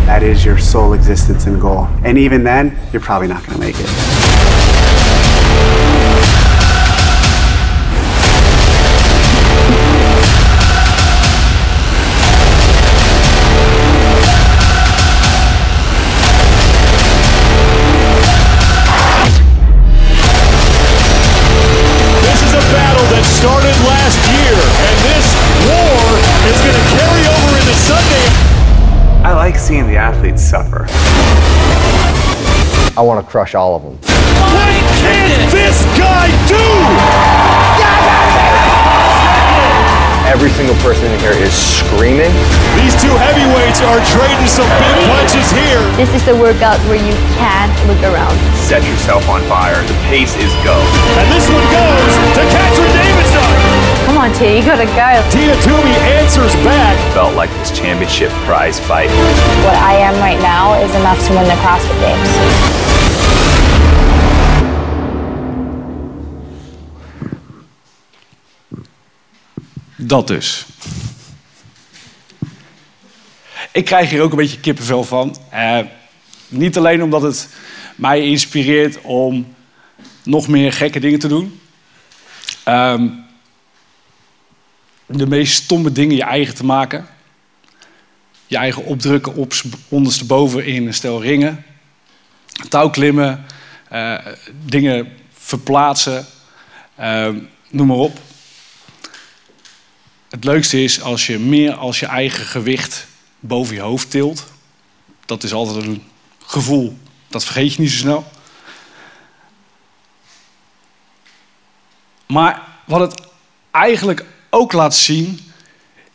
That 0.07 0.24
is 0.24 0.43
your 0.43 0.57
sole 0.57 0.93
existence 0.93 1.45
and 1.45 1.62
goal. 1.62 1.86
And 2.03 2.17
even 2.17 2.43
then, 2.43 2.75
you're 2.91 3.03
probably 3.03 3.27
not 3.27 3.45
going 3.45 3.53
to 3.53 3.59
make 3.59 3.75
it. 3.77 4.18
Athletes 30.29 30.43
suffer. 30.43 30.86
I 32.98 33.01
want 33.01 33.24
to 33.24 33.29
crush 33.29 33.55
all 33.55 33.75
of 33.75 33.83
them. 33.83 33.95
What 33.95 34.75
can 35.01 35.50
this 35.51 35.83
guy 35.98 36.29
do? 36.48 36.65
Every 40.29 40.51
single 40.51 40.75
person 40.86 41.09
in 41.12 41.19
here 41.19 41.33
is 41.33 41.51
screaming. 41.51 42.31
These 42.77 42.93
two 43.01 43.09
heavyweights 43.09 43.81
are 43.81 44.00
trading 44.13 44.48
some 44.48 44.69
big 44.77 44.95
punches 45.09 45.50
here. 45.51 45.81
This 45.98 46.13
is 46.13 46.24
the 46.25 46.36
workout 46.38 46.77
where 46.86 47.01
you 47.01 47.15
can't 47.41 47.74
look 47.89 48.00
around. 48.05 48.38
Set 48.55 48.86
yourself 48.86 49.27
on 49.27 49.41
fire. 49.50 49.81
The 49.88 49.98
pace 50.07 50.38
is 50.38 50.53
go. 50.62 50.77
And 51.17 51.27
this 51.33 51.50
one 51.50 51.65
goes 51.74 52.13
to 52.38 52.43
Katrin 52.45 52.93
Davidson. 52.93 53.08
T, 54.33 54.57
you 54.57 54.63
gotta 54.63 54.86
go. 54.86 55.09
Tina 55.31 55.55
Toomey 55.62 55.95
answers 56.17 56.55
back. 56.63 56.98
Felt 57.13 57.36
like 57.36 57.50
this 57.59 57.71
championship 57.79 58.31
prize 58.45 58.79
fight. 58.79 59.09
What 59.63 59.75
I 59.75 59.93
am 59.95 60.15
right 60.15 60.41
now 60.41 60.74
is 60.83 60.93
enough 60.95 61.19
to 61.27 61.33
win 61.33 61.45
the 61.45 61.55
CrossFit 61.63 62.00
Games. 62.01 62.79
Dat 69.95 70.27
dus. 70.27 70.65
Ik 73.71 73.86
krijg 73.86 74.09
hier 74.09 74.21
ook 74.21 74.31
een 74.31 74.38
beetje 74.38 74.59
kippenvel 74.59 75.03
van. 75.03 75.36
Eh, 75.50 75.79
niet 76.48 76.77
alleen 76.77 77.03
omdat 77.03 77.21
het 77.21 77.50
mij 77.95 78.21
inspireert 78.21 79.01
om 79.01 79.55
nog 80.24 80.48
meer 80.48 80.74
gekke 80.74 81.00
dingen 81.00 81.19
te 81.19 81.27
doen. 81.27 81.59
Ehm, 82.63 83.07
de 85.09 85.27
meest 85.27 85.63
stomme 85.63 85.91
dingen 85.91 86.15
je 86.15 86.23
eigen 86.23 86.55
te 86.55 86.65
maken. 86.65 87.07
Je 88.47 88.57
eigen 88.57 88.85
opdrukken 88.85 89.35
op, 89.35 89.53
ondersteboven 89.87 90.65
in 90.65 90.87
een 90.87 90.93
stel 90.93 91.21
ringen. 91.21 91.65
Touwklimmen. 92.69 93.45
eh, 93.89 94.17
dingen 94.65 95.17
verplaatsen. 95.33 96.25
ehm, 96.95 97.37
noem 97.69 97.87
maar 97.87 97.97
op. 97.97 98.19
Het 100.29 100.43
leukste 100.43 100.83
is 100.83 101.01
als 101.01 101.27
je 101.27 101.39
meer 101.39 101.73
als 101.73 101.99
je 101.99 102.05
eigen 102.05 102.45
gewicht 102.45 103.07
boven 103.39 103.75
je 103.75 103.81
hoofd 103.81 104.11
tilt. 104.11 104.45
Dat 105.25 105.43
is 105.43 105.53
altijd 105.53 105.85
een 105.85 106.03
gevoel, 106.45 106.97
dat 107.27 107.45
vergeet 107.45 107.73
je 107.73 107.81
niet 107.81 107.91
zo 107.91 107.97
snel. 107.97 108.31
Maar 112.25 112.61
wat 112.85 112.99
het 112.99 113.21
eigenlijk 113.71 114.25
ook 114.50 114.72
laat 114.74 114.96
zien, 114.96 115.39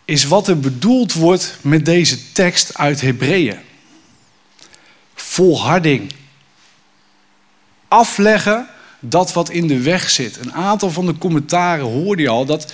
is 0.04 0.24
wat 0.24 0.48
er 0.48 0.60
bedoeld 0.60 1.12
wordt 1.12 1.56
met 1.60 1.84
deze 1.84 2.32
tekst 2.32 2.78
uit 2.78 3.00
Hebreeën. 3.00 3.58
Volharding. 5.14 6.12
Afleggen 7.88 8.68
dat 9.00 9.32
wat 9.32 9.50
in 9.50 9.66
de 9.66 9.80
weg 9.80 10.10
zit. 10.10 10.36
Een 10.36 10.52
aantal 10.52 10.90
van 10.90 11.06
de 11.06 11.18
commentaren 11.18 11.84
hoorde 11.84 12.22
je 12.22 12.28
al 12.28 12.44
dat 12.44 12.72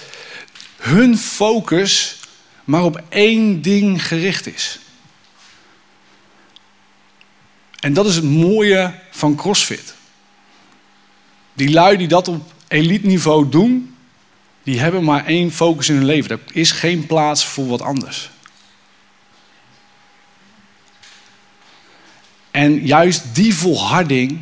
hun 0.77 1.19
focus 1.19 2.19
maar 2.65 2.85
op 2.85 3.03
één 3.09 3.63
ding 3.63 4.07
gericht 4.07 4.47
is. 4.47 4.79
En 7.81 7.93
dat 7.93 8.07
is 8.07 8.15
het 8.15 8.25
mooie 8.25 8.95
van 9.11 9.37
CrossFit. 9.37 9.95
Die 11.53 11.71
lui 11.71 11.97
die 11.97 12.09
dat 12.09 12.29
op 12.29 12.53
elite 12.69 13.07
niveau 13.07 13.49
doen, 13.49 13.97
die 14.71 14.81
hebben 14.81 15.05
maar 15.05 15.27
één 15.27 15.53
focus 15.53 15.89
in 15.89 15.95
hun 15.95 16.05
leven. 16.05 16.31
Er 16.31 16.41
is 16.53 16.71
geen 16.71 17.07
plaats 17.07 17.47
voor 17.47 17.67
wat 17.67 17.83
anders. 17.83 18.31
En 22.51 22.87
juist 22.87 23.35
die 23.35 23.55
volharding, 23.55 24.41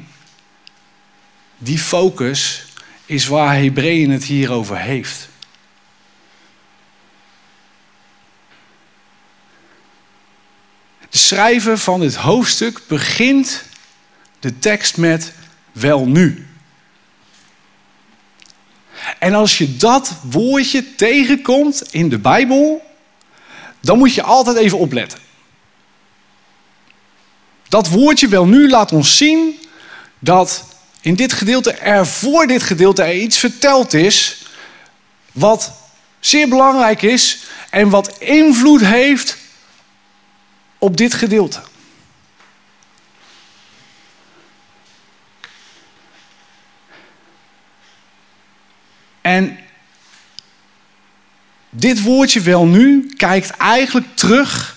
die 1.58 1.78
focus, 1.78 2.64
is 3.06 3.26
waar 3.26 3.56
Hebreeën 3.56 4.11
het 4.11 4.25
hier 4.25 4.52
over 4.52 4.78
heeft. 4.78 5.28
De 11.08 11.18
schrijver 11.18 11.78
van 11.78 12.00
dit 12.00 12.14
hoofdstuk 12.14 12.80
begint 12.87 13.64
de 14.40 14.58
tekst 14.58 14.97
met 14.97 15.32
wel 15.73 16.06
nu. 16.06 16.48
En 19.19 19.35
als 19.35 19.59
je 19.59 19.77
dat 19.77 20.13
woordje 20.23 20.95
tegenkomt 20.95 21.83
in 21.91 22.09
de 22.09 22.19
Bijbel, 22.19 22.83
dan 23.81 23.99
moet 23.99 24.15
je 24.15 24.23
altijd 24.23 24.57
even 24.57 24.79
opletten. 24.79 25.19
Dat 27.69 27.89
woordje 27.89 28.29
wel 28.29 28.47
nu 28.47 28.69
laat 28.69 28.93
ons 28.93 29.17
zien 29.17 29.59
dat 30.19 30.65
in 31.01 31.15
dit 31.15 31.33
gedeelte 31.33 31.73
er 31.73 32.07
voor 32.07 32.47
dit 32.47 32.63
gedeelte 32.63 33.03
er 33.03 33.15
iets 33.17 33.39
verteld 33.39 33.95
is 33.95 34.43
wat 35.33 35.73
zeer 36.21 36.49
belangrijk 36.49 37.03
is 37.03 37.39
en 37.71 37.89
wat 37.89 38.19
invloed 38.19 38.81
heeft 38.81 39.37
op 40.79 40.97
dit 40.97 41.15
gedeelte. 41.15 41.61
En 49.28 49.58
dit 51.70 52.02
woordje 52.02 52.40
wel 52.40 52.66
nu 52.66 53.08
kijkt 53.16 53.50
eigenlijk 53.50 54.06
terug 54.14 54.76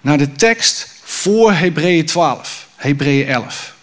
naar 0.00 0.18
de 0.18 0.32
tekst 0.32 0.88
voor 1.02 1.52
Hebreeën 1.52 2.06
12, 2.06 2.66
Hebreeën 2.76 3.28
11. 3.28 3.74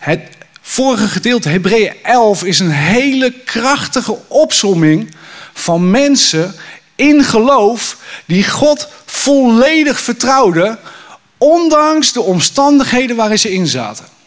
Het 0.00 0.20
vorige 0.60 1.08
gedeelte, 1.08 1.48
Hebreeën 1.48 1.94
11, 2.02 2.44
is 2.44 2.58
een 2.58 2.70
hele 2.70 3.32
krachtige 3.44 4.18
opsomming 4.28 5.14
van 5.52 5.90
mensen 5.90 6.54
in 6.94 7.24
geloof 7.24 7.96
die 8.26 8.48
God 8.48 8.88
volledig 9.04 10.00
vertrouwden, 10.00 10.78
ondanks 11.38 12.12
de 12.12 12.22
omstandigheden 12.22 13.16
waarin 13.16 13.38
ze 13.38 13.52
in 13.52 13.66
zaten. 13.66 14.18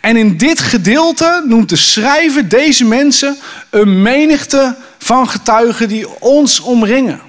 En 0.00 0.16
in 0.16 0.36
dit 0.36 0.60
gedeelte 0.60 1.42
noemt 1.46 1.68
de 1.68 1.76
schrijver 1.76 2.48
deze 2.48 2.84
mensen 2.84 3.36
een 3.70 4.02
menigte 4.02 4.76
van 4.98 5.28
getuigen 5.28 5.88
die 5.88 6.20
ons 6.20 6.60
omringen. 6.60 7.20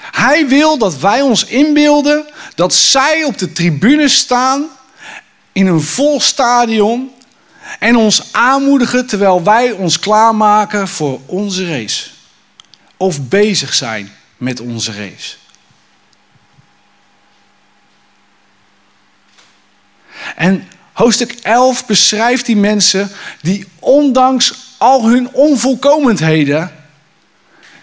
Hij 0.00 0.48
wil 0.48 0.78
dat 0.78 0.98
wij 0.98 1.20
ons 1.20 1.44
inbeelden 1.44 2.26
dat 2.54 2.74
zij 2.74 3.24
op 3.24 3.38
de 3.38 3.52
tribune 3.52 4.08
staan 4.08 4.66
in 5.52 5.66
een 5.66 5.82
vol 5.82 6.20
stadion 6.20 7.10
en 7.78 7.96
ons 7.96 8.32
aanmoedigen 8.32 9.06
terwijl 9.06 9.42
wij 9.42 9.70
ons 9.70 9.98
klaarmaken 9.98 10.88
voor 10.88 11.20
onze 11.26 11.68
race. 11.68 12.10
Of 12.96 13.28
bezig 13.28 13.74
zijn 13.74 14.12
met 14.36 14.60
onze 14.60 14.92
race. 14.92 15.36
En 20.38 20.68
hoofdstuk 20.92 21.32
11 21.32 21.86
beschrijft 21.86 22.46
die 22.46 22.56
mensen 22.56 23.10
die 23.40 23.66
ondanks 23.78 24.54
al 24.76 25.08
hun 25.08 25.32
onvolkomenheden 25.32 26.72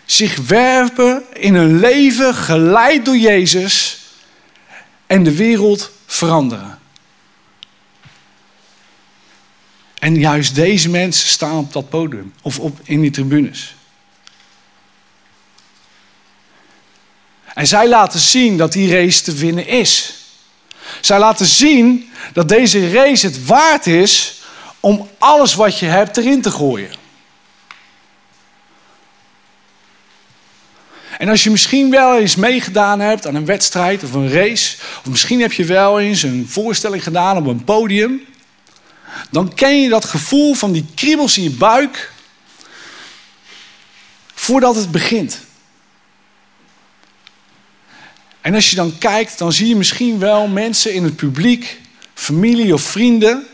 zich 0.06 0.36
werpen 0.36 1.24
in 1.34 1.56
een 1.56 1.80
leven 1.80 2.36
geleid 2.36 3.06
door 3.06 3.18
Jezus 3.18 4.00
en 5.08 5.24
de 5.24 5.36
wereld 5.36 5.92
veranderen. 6.06 6.80
En 10.00 10.16
juist 10.16 10.56
deze 10.56 10.90
mensen 10.90 11.30
staan 11.30 11.58
op 11.58 11.74
dat 11.74 11.90
podium 11.90 12.34
of 12.42 12.60
op, 12.60 12.80
in 12.84 13.02
die 13.02 13.12
tribunes. 13.12 13.76
En 17.54 17.68
zij 17.68 17.88
laten 17.90 18.20
zien 18.20 18.58
dat 18.58 18.72
die 18.72 18.92
race 18.92 19.22
te 19.24 19.34
winnen 19.34 19.68
is. 19.68 20.25
Zij 21.02 21.20
laten 21.20 21.46
zien 21.46 22.10
dat 22.34 22.50
deze 22.50 22.92
race 22.92 23.26
het 23.26 23.46
waard 23.46 23.88
is 23.88 24.42
om 24.80 25.10
alles 25.18 25.56
wat 25.56 25.80
je 25.80 25.86
hebt 25.86 26.18
erin 26.18 26.42
te 26.42 26.52
gooien. 26.52 26.92
En 31.18 31.30
als 31.30 31.44
je 31.44 31.50
misschien 31.50 31.90
wel 31.90 32.18
eens 32.18 32.36
meegedaan 32.36 33.00
hebt 33.00 33.28
aan 33.28 33.36
een 33.36 33.46
wedstrijd 33.46 34.04
of 34.04 34.14
een 34.14 34.32
race, 34.32 34.78
of 35.00 35.06
misschien 35.06 35.42
heb 35.42 35.52
je 35.52 35.66
wel 35.66 36.00
eens 36.00 36.24
een 36.24 36.46
voorstelling 36.50 37.04
gedaan 37.04 37.38
op 37.38 37.46
een 37.46 37.64
podium, 37.64 38.26
dan 39.32 39.54
ken 39.54 39.82
je 39.82 39.90
dat 39.90 40.06
gevoel 40.06 40.54
van 40.54 40.72
die 40.72 40.86
kriebels 40.96 41.38
in 41.38 41.44
je 41.44 41.52
buik 41.52 42.12
voordat 44.34 44.76
het 44.76 44.92
begint. 44.92 45.40
En 48.46 48.56
als 48.56 48.70
je 48.70 48.76
dan 48.76 48.98
kijkt, 48.98 49.38
dan 49.38 49.54
zie 49.54 49.68
je 49.68 49.76
misschien 49.76 50.20
wel 50.20 50.48
mensen 50.48 50.94
in 50.94 51.04
het 51.04 51.16
publiek, 51.16 51.82
familie 52.14 52.74
of 52.74 52.82
vrienden, 52.82 53.48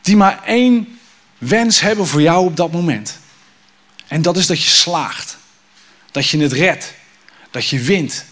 die 0.00 0.16
maar 0.16 0.44
één 0.44 0.98
wens 1.38 1.80
hebben 1.80 2.06
voor 2.06 2.22
jou 2.22 2.44
op 2.44 2.56
dat 2.56 2.72
moment. 2.72 3.18
En 4.06 4.22
dat 4.22 4.36
is 4.36 4.46
dat 4.46 4.62
je 4.62 4.70
slaagt. 4.70 5.36
Dat 6.10 6.28
je 6.28 6.38
het 6.38 6.52
redt. 6.52 6.92
Dat 7.50 7.68
je 7.68 7.80
wint. 7.80 8.24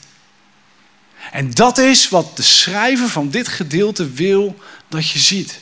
En 1.33 1.50
dat 1.50 1.78
is 1.78 2.09
wat 2.09 2.37
de 2.37 2.43
schrijver 2.43 3.09
van 3.09 3.31
dit 3.31 3.49
gedeelte 3.49 4.11
wil 4.11 4.59
dat 4.88 5.11
je 5.11 5.19
ziet. 5.19 5.61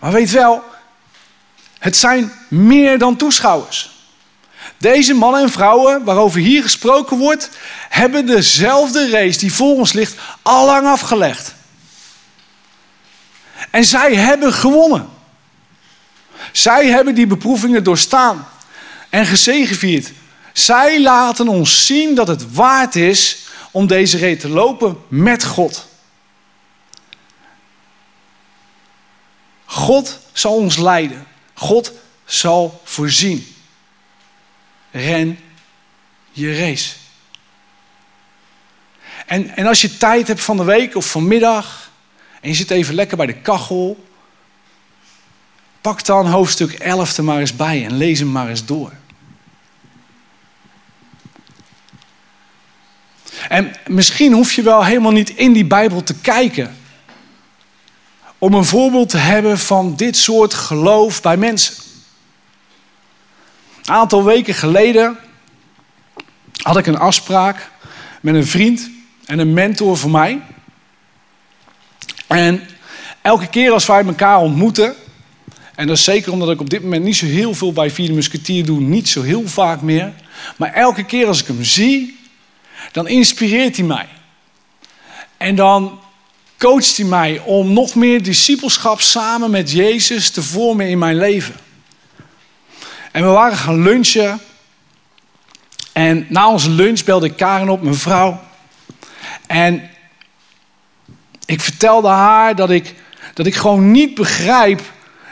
Maar 0.00 0.12
weet 0.12 0.30
wel, 0.30 0.64
het 1.78 1.96
zijn 1.96 2.32
meer 2.48 2.98
dan 2.98 3.16
toeschouwers. 3.16 3.98
Deze 4.80 5.14
mannen 5.14 5.42
en 5.42 5.50
vrouwen 5.50 6.04
waarover 6.04 6.40
hier 6.40 6.62
gesproken 6.62 7.18
wordt, 7.18 7.50
hebben 7.88 8.26
dezelfde 8.26 9.10
race 9.10 9.38
die 9.38 9.52
voor 9.52 9.76
ons 9.76 9.92
ligt 9.92 10.14
al 10.42 10.66
lang 10.66 10.86
afgelegd. 10.86 11.54
En 13.70 13.84
zij 13.84 14.14
hebben 14.14 14.52
gewonnen. 14.52 15.08
Zij 16.52 16.86
hebben 16.86 17.14
die 17.14 17.26
beproevingen 17.26 17.84
doorstaan 17.84 18.48
en 19.08 19.26
gezegevierd. 19.26 20.12
Zij 20.52 21.00
laten 21.00 21.48
ons 21.48 21.86
zien 21.86 22.14
dat 22.14 22.28
het 22.28 22.52
waard 22.52 22.96
is 22.96 23.38
om 23.70 23.86
deze 23.86 24.16
reet 24.16 24.40
te 24.40 24.48
lopen 24.48 24.98
met 25.08 25.44
God. 25.44 25.86
God 29.64 30.18
zal 30.32 30.54
ons 30.54 30.76
leiden. 30.76 31.26
God 31.54 31.92
zal 32.24 32.80
voorzien. 32.84 33.54
Ren 34.90 35.38
je 36.30 36.56
race. 36.56 36.94
En, 39.26 39.56
en 39.56 39.66
als 39.66 39.80
je 39.80 39.96
tijd 39.96 40.28
hebt 40.28 40.40
van 40.40 40.56
de 40.56 40.64
week 40.64 40.96
of 40.96 41.10
vanmiddag 41.10 41.90
en 42.40 42.48
je 42.48 42.54
zit 42.54 42.70
even 42.70 42.94
lekker 42.94 43.16
bij 43.16 43.26
de 43.26 43.40
kachel, 43.40 44.04
pak 45.80 46.04
dan 46.04 46.26
hoofdstuk 46.26 46.72
11 46.72 47.16
er 47.16 47.24
maar 47.24 47.40
eens 47.40 47.56
bij 47.56 47.84
en 47.84 47.96
lees 47.96 48.18
hem 48.18 48.32
maar 48.32 48.48
eens 48.48 48.64
door. 48.64 48.92
En 53.48 53.74
misschien 53.86 54.32
hoef 54.32 54.52
je 54.52 54.62
wel 54.62 54.84
helemaal 54.84 55.12
niet 55.12 55.30
in 55.30 55.52
die 55.52 55.64
Bijbel 55.64 56.02
te 56.02 56.14
kijken. 56.14 56.76
Om 58.38 58.54
een 58.54 58.64
voorbeeld 58.64 59.08
te 59.08 59.16
hebben 59.16 59.58
van 59.58 59.96
dit 59.96 60.16
soort 60.16 60.54
geloof 60.54 61.22
bij 61.22 61.36
mensen. 61.36 61.74
Een 63.90 63.96
aantal 63.96 64.24
weken 64.24 64.54
geleden 64.54 65.18
had 66.62 66.76
ik 66.76 66.86
een 66.86 66.98
afspraak 66.98 67.70
met 68.20 68.34
een 68.34 68.46
vriend 68.46 68.90
en 69.24 69.38
een 69.38 69.52
mentor 69.52 69.96
voor 69.96 70.10
mij. 70.10 70.40
En 72.26 72.62
elke 73.22 73.46
keer 73.46 73.72
als 73.72 73.86
wij 73.86 74.04
elkaar 74.04 74.38
ontmoeten, 74.38 74.94
en 75.74 75.86
dat 75.86 75.96
is 75.96 76.04
zeker 76.04 76.32
omdat 76.32 76.50
ik 76.50 76.60
op 76.60 76.70
dit 76.70 76.82
moment 76.82 77.04
niet 77.04 77.16
zo 77.16 77.26
heel 77.26 77.54
veel 77.54 77.72
bij 77.72 77.90
Vierde 77.90 78.12
Musketeer 78.12 78.64
doe, 78.64 78.80
niet 78.80 79.08
zo 79.08 79.22
heel 79.22 79.48
vaak 79.48 79.80
meer. 79.80 80.12
Maar 80.56 80.72
elke 80.72 81.04
keer 81.04 81.26
als 81.26 81.40
ik 81.40 81.46
hem 81.46 81.64
zie, 81.64 82.18
dan 82.92 83.08
inspireert 83.08 83.76
hij 83.76 83.86
mij. 83.86 84.08
En 85.36 85.54
dan 85.54 86.00
coacht 86.58 86.96
hij 86.96 87.06
mij 87.06 87.42
om 87.44 87.72
nog 87.72 87.94
meer 87.94 88.22
discipelschap 88.22 89.00
samen 89.00 89.50
met 89.50 89.70
Jezus 89.70 90.30
te 90.30 90.42
vormen 90.42 90.88
in 90.88 90.98
mijn 90.98 91.16
leven. 91.16 91.54
En 93.10 93.22
we 93.22 93.28
waren 93.28 93.56
gaan 93.56 93.82
lunchen. 93.82 94.40
En 95.92 96.26
na 96.28 96.48
onze 96.48 96.70
lunch 96.70 97.04
belde 97.04 97.26
ik 97.26 97.36
Karen 97.36 97.68
op, 97.68 97.82
mijn 97.82 97.94
vrouw. 97.94 98.40
En 99.46 99.90
ik 101.46 101.60
vertelde 101.60 102.08
haar 102.08 102.56
dat 102.56 102.70
ik, 102.70 102.94
dat 103.34 103.46
ik 103.46 103.54
gewoon 103.54 103.90
niet 103.90 104.14
begrijp 104.14 104.82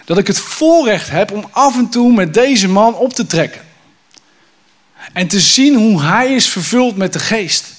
dat 0.04 0.18
ik 0.18 0.26
het 0.26 0.38
voorrecht 0.38 1.10
heb 1.10 1.32
om 1.32 1.48
af 1.50 1.76
en 1.76 1.88
toe 1.88 2.12
met 2.12 2.34
deze 2.34 2.68
man 2.68 2.94
op 2.94 3.12
te 3.12 3.26
trekken. 3.26 3.60
En 5.12 5.28
te 5.28 5.40
zien 5.40 5.74
hoe 5.74 6.02
hij 6.02 6.34
is 6.34 6.48
vervuld 6.48 6.96
met 6.96 7.12
de 7.12 7.18
geest. 7.18 7.72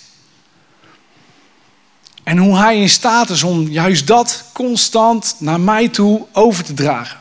En 2.23 2.37
hoe 2.37 2.57
hij 2.57 2.79
in 2.81 2.89
staat 2.89 3.29
is 3.29 3.43
om 3.43 3.67
juist 3.67 4.07
dat 4.07 4.43
constant 4.53 5.35
naar 5.39 5.59
mij 5.59 5.87
toe 5.87 6.25
over 6.31 6.63
te 6.63 6.73
dragen. 6.73 7.18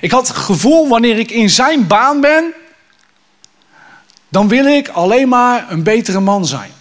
Ik 0.00 0.10
had 0.10 0.28
het 0.28 0.36
gevoel, 0.36 0.88
wanneer 0.88 1.18
ik 1.18 1.30
in 1.30 1.50
zijn 1.50 1.86
baan 1.86 2.20
ben, 2.20 2.54
dan 4.28 4.48
wil 4.48 4.66
ik 4.66 4.88
alleen 4.88 5.28
maar 5.28 5.70
een 5.70 5.82
betere 5.82 6.20
man 6.20 6.46
zijn. 6.46 6.72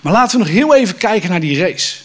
Maar 0.00 0.12
laten 0.12 0.38
we 0.38 0.44
nog 0.44 0.52
heel 0.54 0.74
even 0.74 0.96
kijken 0.96 1.30
naar 1.30 1.40
die 1.40 1.60
race. 1.60 1.96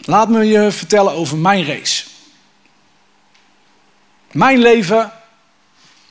Laat 0.00 0.28
me 0.28 0.44
je 0.44 0.72
vertellen 0.72 1.12
over 1.12 1.36
mijn 1.36 1.66
race. 1.66 2.04
Mijn 4.32 4.58
leven 4.58 5.12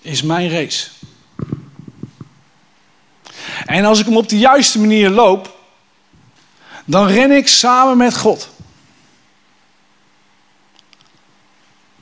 is 0.02 0.22
mijn 0.22 0.50
race. 0.50 0.88
En 3.66 3.86
als 3.86 4.00
ik 4.00 4.06
hem 4.06 4.18
op 4.18 4.30
de 4.30 4.38
juiste 4.38 4.80
manier 4.80 5.10
loop, 5.10 5.60
dan 6.86 7.08
ren 7.08 7.32
ik 7.32 7.48
samen 7.48 7.98
met 7.98 8.18
God. 8.18 8.50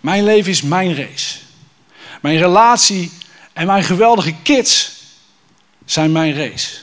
Mijn 0.06 0.24
leven 0.24 0.52
is 0.52 0.62
mijn 0.62 0.96
race. 0.96 1.38
Mijn 2.22 2.38
relatie 2.38 3.12
en 3.54 3.68
mijn 3.68 3.84
geweldige 3.84 4.36
kids 4.44 4.92
zijn 5.86 6.12
mijn 6.12 6.36
race. 6.36 6.78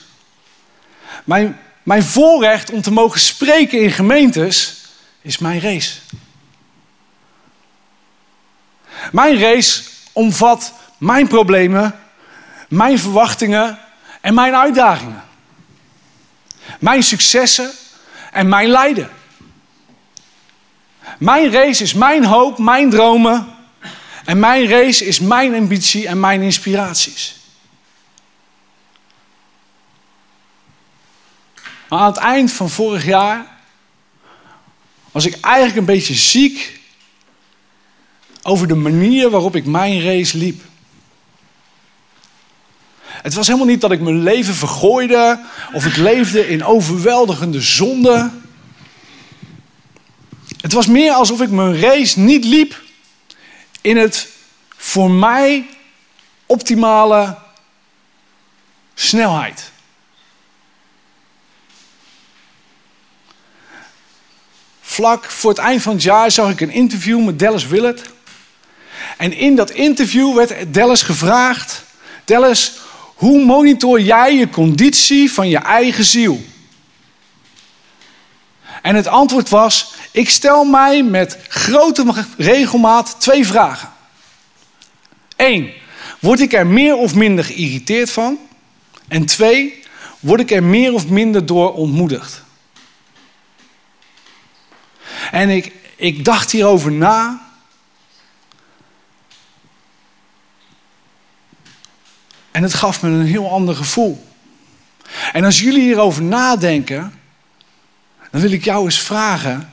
Mijn, 1.25 1.59
mijn 1.83 2.03
voorrecht 2.03 2.71
om 2.71 2.83
te 2.83 2.93
mogen 2.93 3.21
spreken 3.21 3.81
in 3.81 3.91
gemeentes 3.91 4.85
is 5.21 5.39
mijn 5.39 5.61
race. 5.61 5.99
Mijn 9.13 9.39
race 9.39 9.83
omvat 10.13 10.73
mijn 10.99 11.29
problemen, 11.29 11.99
mijn 12.69 12.99
verwachtingen 12.99 13.79
en 14.21 14.35
mijn 14.35 14.55
uitdagingen. 14.55 15.25
Mijn 16.79 17.03
successen 17.03 17.71
en 18.33 18.49
mijn 18.49 18.69
lijden. 18.69 19.11
Mijn 21.19 21.53
race 21.53 21.83
is 21.83 21.95
mijn 21.95 22.25
hoop, 22.25 22.59
mijn 22.59 22.91
dromen. 22.91 23.47
En 24.25 24.39
mijn 24.39 24.69
race 24.69 25.07
is 25.07 25.21
mijn 25.21 25.55
ambitie 25.55 26.07
en 26.07 26.21
mijn 26.21 26.43
inspiraties. 26.43 27.37
Maar 31.89 32.01
aan 32.01 32.07
het 32.07 32.17
eind 32.17 32.53
van 32.53 32.71
vorig 32.71 33.05
jaar 33.05 33.47
was 35.11 35.27
ik 35.27 35.41
eigenlijk 35.41 35.77
een 35.77 35.95
beetje 35.95 36.15
ziek 36.15 36.81
over 38.43 38.69
de 38.69 38.75
manier 38.75 39.31
waarop 39.31 39.57
ik 39.57 39.67
mijn 39.67 40.03
race 40.03 40.39
liep. 40.39 40.63
Het 43.05 43.35
was 43.35 43.47
helemaal 43.47 43.69
niet 43.69 43.81
dat 43.81 43.93
ik 43.93 44.01
mijn 44.01 44.23
leven 44.23 44.55
vergooide 44.55 45.41
of 45.73 45.87
ik 45.87 45.97
leefde 45.97 46.49
in 46.49 46.65
overweldigende 46.65 47.61
zonde. 47.61 48.31
Het 50.63 50.73
was 50.73 50.87
meer 50.87 51.13
alsof 51.13 51.41
ik 51.41 51.51
mijn 51.51 51.81
race 51.81 52.19
niet 52.21 52.45
liep 52.45 52.81
in 53.81 53.97
het 53.97 54.29
voor 54.77 55.11
mij 55.11 55.67
optimale 56.47 57.39
snelheid. 58.95 59.71
Vlak 64.81 65.25
voor 65.25 65.51
het 65.51 65.59
eind 65.59 65.83
van 65.83 65.93
het 65.93 66.03
jaar 66.03 66.31
zag 66.31 66.51
ik 66.51 66.61
een 66.61 66.71
interview 66.71 67.25
met 67.25 67.39
Dallas 67.39 67.67
Willard. 67.67 68.11
En 69.17 69.33
in 69.33 69.57
dat 69.57 69.71
interview 69.71 70.35
werd 70.35 70.75
Dallas 70.75 71.03
gevraagd: 71.03 71.85
Dallas, 72.25 72.73
hoe 73.15 73.45
monitor 73.45 74.01
jij 74.01 74.37
je 74.37 74.51
conditie 74.51 75.33
van 75.33 75.49
je 75.49 75.59
eigen 75.59 76.05
ziel? 76.05 76.45
En 78.83 78.95
het 78.95 79.07
antwoord 79.07 79.49
was: 79.49 79.95
ik 80.11 80.31
stel 80.31 80.65
mij 80.65 81.03
met 81.03 81.39
grote 81.49 82.25
regelmaat 82.37 83.21
twee 83.21 83.47
vragen. 83.47 83.91
Eén, 85.37 85.73
word 86.21 86.41
ik 86.41 86.53
er 86.53 86.67
meer 86.67 86.97
of 86.97 87.15
minder 87.15 87.45
geïrriteerd 87.45 88.11
van? 88.11 88.39
En 89.09 89.27
twee, 89.27 89.85
word 90.21 90.41
ik 90.41 90.51
er 90.51 90.63
meer 90.63 90.93
of 90.93 91.09
minder 91.09 91.47
door 91.47 91.75
ontmoedigd? 91.75 92.43
En 95.31 95.49
ik, 95.49 95.73
ik 95.97 96.25
dacht 96.25 96.51
hierover 96.51 96.93
na. 96.93 97.47
En 102.51 102.63
het 102.63 102.75
gaf 102.75 103.03
me 103.03 103.09
een 103.09 103.27
heel 103.27 103.51
ander 103.51 103.75
gevoel. 103.75 104.27
En 105.33 105.45
als 105.45 105.61
jullie 105.61 105.83
hierover 105.83 106.23
nadenken, 106.23 107.22
dan 108.33 108.41
wil 108.41 108.53
ik 108.53 108.65
jou 108.65 108.85
eens 108.85 109.01
vragen: 109.01 109.73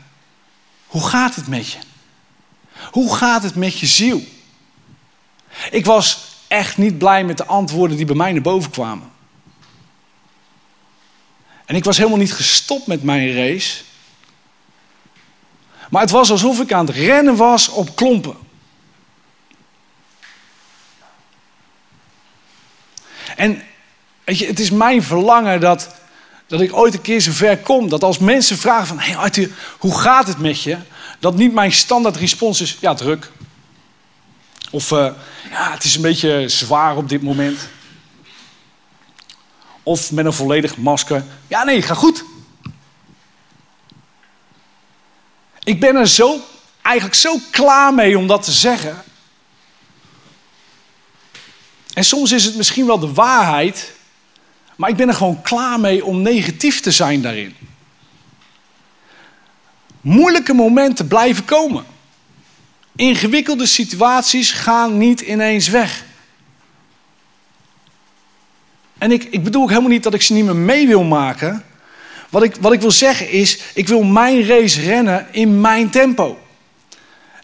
hoe 0.88 1.08
gaat 1.08 1.36
het 1.36 1.48
met 1.48 1.72
je? 1.72 1.80
Hoe 2.92 3.16
gaat 3.16 3.44
het 3.44 3.56
met 3.56 3.80
je 3.80 3.86
ziel? 3.86 4.24
Ik 5.72 5.86
was 5.86 6.28
echt 6.48 6.78
niet 6.78 6.98
blij 6.98 7.24
met 7.24 7.38
de 7.38 7.46
antwoorden 7.46 7.98
die 7.98 8.06
bij 8.06 8.16
mij 8.16 8.32
naar 8.32 8.42
boven 8.42 8.72
kwamen. 8.72 9.12
En 11.66 11.76
ik 11.76 11.84
was 11.84 11.98
helemaal 11.98 12.18
niet 12.18 12.34
gestopt 12.34 12.88
met 12.88 13.04
mijn 13.04 13.34
race. 13.34 13.84
Maar 15.90 16.02
het 16.02 16.12
was 16.12 16.32
alsof 16.32 16.60
ik 16.60 16.74
aan 16.74 16.86
het 16.86 16.96
rennen 16.96 17.36
was 17.36 17.70
op 17.70 17.96
klompen. 17.96 18.38
En 23.36 23.64
weet 24.24 24.38
je, 24.38 24.46
het 24.46 24.60
is 24.60 24.72
mijn 24.72 25.04
verlangen 25.04 25.60
dat, 25.60 25.99
dat 26.50 26.62
ik 26.62 26.76
ooit 26.76 26.94
een 26.94 27.02
keer 27.02 27.20
zo 27.20 27.32
ver 27.32 27.58
kom. 27.58 27.90
Dat 27.90 28.04
als 28.04 28.18
mensen 28.18 28.58
vragen 28.58 28.88
van, 28.88 29.00
hey 29.00 29.18
Arthur, 29.18 29.52
hoe 29.80 30.00
gaat 30.00 30.28
het 30.28 30.38
met 30.38 30.64
je? 30.64 30.78
Dat 31.20 31.36
niet 31.36 31.54
mijn 31.54 31.72
standaard 31.72 32.16
respons 32.16 32.62
is, 32.62 32.78
ja 32.80 32.94
druk. 32.94 33.32
Of 34.72 34.92
uh, 34.92 35.12
ja, 35.50 35.72
het 35.72 35.84
is 35.84 35.96
een 35.96 36.02
beetje 36.02 36.44
zwaar 36.48 36.98
op 36.98 37.10
dit 37.10 37.22
moment. 37.22 37.68
Of 39.84 40.12
met 40.12 40.26
een 40.26 40.34
volledig 40.34 40.78
masker. 40.78 41.24
Ja, 41.48 41.64
nee, 41.64 41.82
ga 41.82 41.94
goed. 41.94 42.24
Ik 45.64 45.80
ben 45.80 45.96
er 45.96 46.08
zo, 46.08 46.40
eigenlijk 46.82 47.16
zo 47.16 47.40
klaar 47.52 47.94
mee 47.94 48.18
om 48.18 48.28
dat 48.28 48.44
te 48.44 48.52
zeggen. 48.52 49.04
En 51.94 52.04
soms 52.06 52.32
is 52.32 52.46
het 52.46 52.56
misschien 52.56 52.86
wel 52.86 53.00
de 53.00 53.14
waarheid, 53.14 53.92
maar 54.80 54.90
ik 54.90 54.96
ben 54.96 55.08
er 55.08 55.14
gewoon 55.14 55.42
klaar 55.42 55.80
mee 55.80 56.06
om 56.06 56.22
negatief 56.22 56.80
te 56.80 56.92
zijn 56.92 57.22
daarin. 57.22 57.56
Moeilijke 60.02 60.54
momenten 60.54 61.08
blijven 61.08 61.46
komen. 61.46 61.84
Ingewikkelde 62.96 63.66
situaties 63.66 64.52
gaan 64.52 64.98
niet 64.98 65.22
ineens 65.22 65.68
weg. 65.68 66.06
En 68.98 69.12
ik, 69.12 69.24
ik 69.24 69.44
bedoel 69.44 69.62
ook 69.62 69.70
helemaal 69.70 69.90
niet 69.90 70.04
dat 70.04 70.14
ik 70.14 70.22
ze 70.22 70.34
niet 70.34 70.46
meer 70.46 70.56
mee 70.56 70.88
wil 70.88 71.04
maken. 71.04 71.66
Wat 72.30 72.44
ik, 72.44 72.56
wat 72.60 72.74
ik 72.74 72.82
wil 72.82 72.92
zeggen 72.92 73.30
is, 73.30 73.60
ik 73.74 73.88
wil 73.88 74.04
mijn 74.04 74.46
race 74.46 74.82
rennen 74.82 75.28
in 75.32 75.62
mijn 75.62 75.90
tempo. 75.90 76.40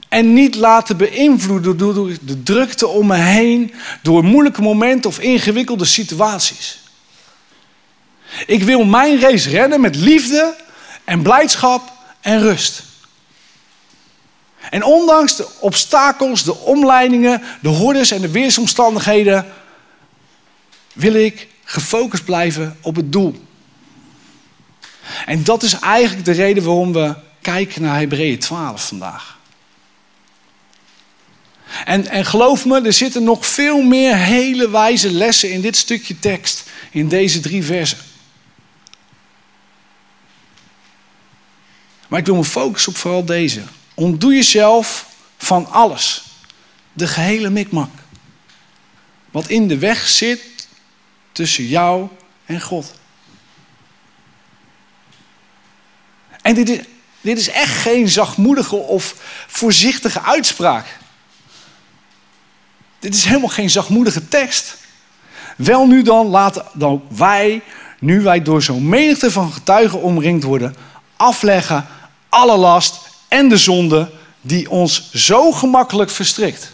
En 0.09 0.33
niet 0.33 0.55
laten 0.55 0.97
beïnvloeden 0.97 1.77
door 1.77 2.09
de 2.21 2.43
drukte 2.43 2.87
om 2.87 3.07
me 3.07 3.17
heen, 3.17 3.73
door 4.01 4.23
moeilijke 4.23 4.61
momenten 4.61 5.09
of 5.09 5.19
ingewikkelde 5.19 5.85
situaties. 5.85 6.83
Ik 8.45 8.63
wil 8.63 8.83
mijn 8.83 9.19
race 9.19 9.49
rennen 9.49 9.81
met 9.81 9.95
liefde 9.95 10.55
en 11.03 11.21
blijdschap 11.21 11.91
en 12.21 12.39
rust. 12.41 12.83
En 14.69 14.83
ondanks 14.83 15.35
de 15.35 15.47
obstakels, 15.59 16.43
de 16.43 16.55
omleidingen, 16.55 17.41
de 17.61 17.69
hordes 17.69 18.11
en 18.11 18.21
de 18.21 18.31
weersomstandigheden, 18.31 19.53
wil 20.93 21.13
ik 21.13 21.47
gefocust 21.63 22.25
blijven 22.25 22.77
op 22.81 22.95
het 22.95 23.11
doel. 23.11 23.43
En 25.25 25.43
dat 25.43 25.63
is 25.63 25.79
eigenlijk 25.79 26.25
de 26.25 26.31
reden 26.31 26.63
waarom 26.63 26.93
we 26.93 27.15
kijken 27.41 27.81
naar 27.81 27.99
Hebreeën 27.99 28.39
12 28.39 28.87
vandaag. 28.87 29.37
En, 31.85 32.07
en 32.07 32.25
geloof 32.25 32.65
me, 32.65 32.81
er 32.81 32.93
zitten 32.93 33.23
nog 33.23 33.45
veel 33.45 33.81
meer 33.81 34.15
hele 34.15 34.69
wijze 34.69 35.11
lessen 35.11 35.51
in 35.51 35.61
dit 35.61 35.75
stukje 35.75 36.19
tekst, 36.19 36.63
in 36.91 37.07
deze 37.07 37.39
drie 37.39 37.63
versen. 37.63 37.97
Maar 42.07 42.19
ik 42.19 42.25
wil 42.25 42.35
me 42.35 42.43
focussen 42.43 42.91
op 42.91 42.97
vooral 42.97 43.25
deze. 43.25 43.61
Ontdoe 43.93 44.33
jezelf 44.33 45.07
van 45.37 45.71
alles. 45.71 46.23
De 46.93 47.07
gehele 47.07 47.49
mikmak. 47.49 47.89
Wat 49.31 49.47
in 49.47 49.67
de 49.67 49.77
weg 49.77 50.07
zit 50.07 50.67
tussen 51.31 51.67
jou 51.67 52.07
en 52.45 52.61
God. 52.61 52.93
En 56.41 56.55
dit 56.55 56.69
is, 56.69 56.79
dit 57.21 57.37
is 57.37 57.49
echt 57.49 57.77
geen 57.77 58.09
zachtmoedige 58.09 58.75
of 58.75 59.15
voorzichtige 59.47 60.21
uitspraak. 60.21 60.97
Dit 62.99 63.15
is 63.15 63.25
helemaal 63.25 63.49
geen 63.49 63.69
zachtmoedige 63.69 64.27
tekst. 64.27 64.77
Wel 65.57 65.87
nu 65.87 66.01
dan, 66.01 66.27
laten 66.27 66.65
dan 66.73 67.03
wij, 67.09 67.61
nu 67.99 68.21
wij 68.21 68.41
door 68.41 68.61
zo'n 68.61 68.89
menigte 68.89 69.31
van 69.31 69.51
getuigen 69.51 70.01
omringd 70.01 70.43
worden, 70.43 70.75
afleggen 71.15 71.87
alle 72.29 72.57
last 72.57 72.99
en 73.27 73.49
de 73.49 73.57
zonde 73.57 74.11
die 74.41 74.69
ons 74.69 75.11
zo 75.13 75.51
gemakkelijk 75.51 76.09
verstrikt. 76.09 76.71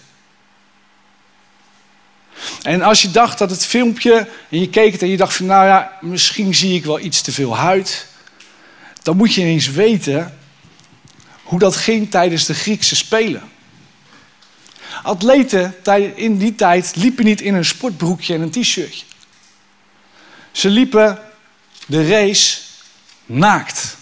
En 2.62 2.82
als 2.82 3.02
je 3.02 3.12
dacht 3.12 3.38
dat 3.38 3.50
het 3.50 3.66
filmpje, 3.66 4.28
en 4.50 4.60
je 4.60 4.70
keek 4.70 4.92
het 4.92 5.02
en 5.02 5.10
je 5.10 5.18
dacht 5.18 5.36
van 5.36 5.46
nou 5.46 5.66
ja, 5.66 5.98
misschien 6.02 6.56
zie 6.56 6.76
ik 6.76 6.86
wel 6.86 7.00
iets 7.00 7.22
te 7.22 7.32
veel 7.32 7.58
huid, 7.58 8.08
dan 9.04 9.18
moet 9.18 9.34
je 9.34 9.44
eens 9.44 9.70
weten 9.70 10.38
hoe 11.44 11.60
dat 11.60 11.76
ging 11.76 12.12
tijdens 12.12 12.46
de 12.46 12.54
Griekse 12.54 12.96
Spelen. 12.96 13.50
Atleten 15.04 15.76
in 16.16 16.38
die 16.38 16.56
tijd 16.56 16.96
liepen 16.96 17.26
niet 17.26 17.42
in 17.42 17.54
een 17.54 17.66
sportbroekje 17.66 18.34
en 18.34 18.42
een 18.42 18.52
t-shirtje. 18.52 19.06
Ze 20.52 20.70
liepen 20.70 21.20
de 21.86 22.08
race 22.08 22.58
naakt. 23.26 23.98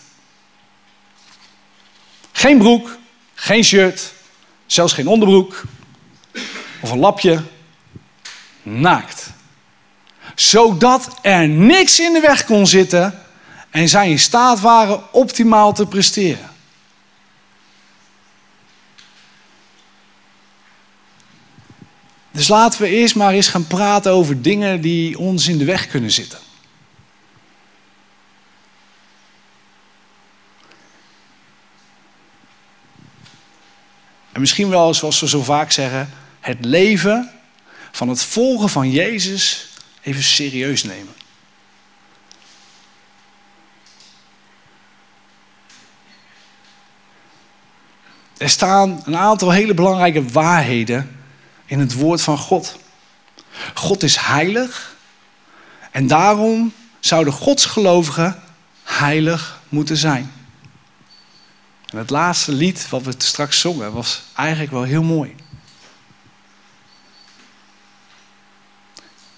Geen 2.39 2.57
broek, 2.57 2.97
geen 3.33 3.63
shirt, 3.63 4.13
zelfs 4.65 4.93
geen 4.93 5.07
onderbroek 5.07 5.61
of 6.81 6.91
een 6.91 6.99
lapje. 6.99 7.43
Naakt. 8.63 9.29
Zodat 10.35 11.17
er 11.21 11.47
niks 11.47 11.99
in 11.99 12.13
de 12.13 12.19
weg 12.19 12.45
kon 12.45 12.67
zitten 12.67 13.23
en 13.69 13.89
zij 13.89 14.09
in 14.09 14.19
staat 14.19 14.59
waren 14.59 15.13
optimaal 15.13 15.73
te 15.73 15.85
presteren. 15.85 16.49
Dus 22.31 22.47
laten 22.47 22.81
we 22.81 22.87
eerst 22.87 23.15
maar 23.15 23.33
eens 23.33 23.47
gaan 23.47 23.67
praten 23.67 24.11
over 24.11 24.41
dingen 24.41 24.81
die 24.81 25.19
ons 25.19 25.47
in 25.47 25.57
de 25.57 25.65
weg 25.65 25.87
kunnen 25.87 26.11
zitten. 26.11 26.39
En 34.39 34.45
misschien 34.45 34.69
wel, 34.69 34.93
zoals 34.93 35.19
we 35.19 35.27
zo 35.27 35.43
vaak 35.43 35.71
zeggen, 35.71 36.09
het 36.39 36.65
leven 36.65 37.31
van 37.91 38.09
het 38.09 38.23
volgen 38.23 38.69
van 38.69 38.91
Jezus 38.91 39.67
even 40.01 40.23
serieus 40.23 40.83
nemen. 40.83 41.13
Er 48.37 48.49
staan 48.49 49.01
een 49.05 49.17
aantal 49.17 49.51
hele 49.51 49.73
belangrijke 49.73 50.23
waarheden 50.23 51.19
in 51.65 51.79
het 51.79 51.93
woord 51.93 52.21
van 52.21 52.37
God. 52.37 52.79
God 53.73 54.03
is 54.03 54.15
heilig 54.17 54.95
en 55.91 56.07
daarom 56.07 56.73
zouden 56.99 57.33
Gods 57.33 57.65
gelovigen 57.65 58.41
heilig 58.83 59.61
moeten 59.69 59.97
zijn. 59.97 60.38
En 61.91 61.97
het 61.97 62.09
laatste 62.09 62.51
lied 62.51 62.89
wat 62.89 63.03
we 63.03 63.13
straks 63.17 63.59
zongen 63.59 63.93
was 63.93 64.21
eigenlijk 64.35 64.71
wel 64.71 64.83
heel 64.83 65.03
mooi. 65.03 65.35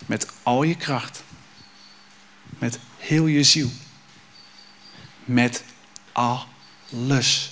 Met 0.06 0.28
al 0.44 0.64
je 0.64 0.76
kracht. 0.76 1.24
Met 2.50 2.80
heel 2.98 3.26
je 3.26 3.44
ziel. 3.44 3.70
Met 5.26 5.64
alles. 6.12 7.52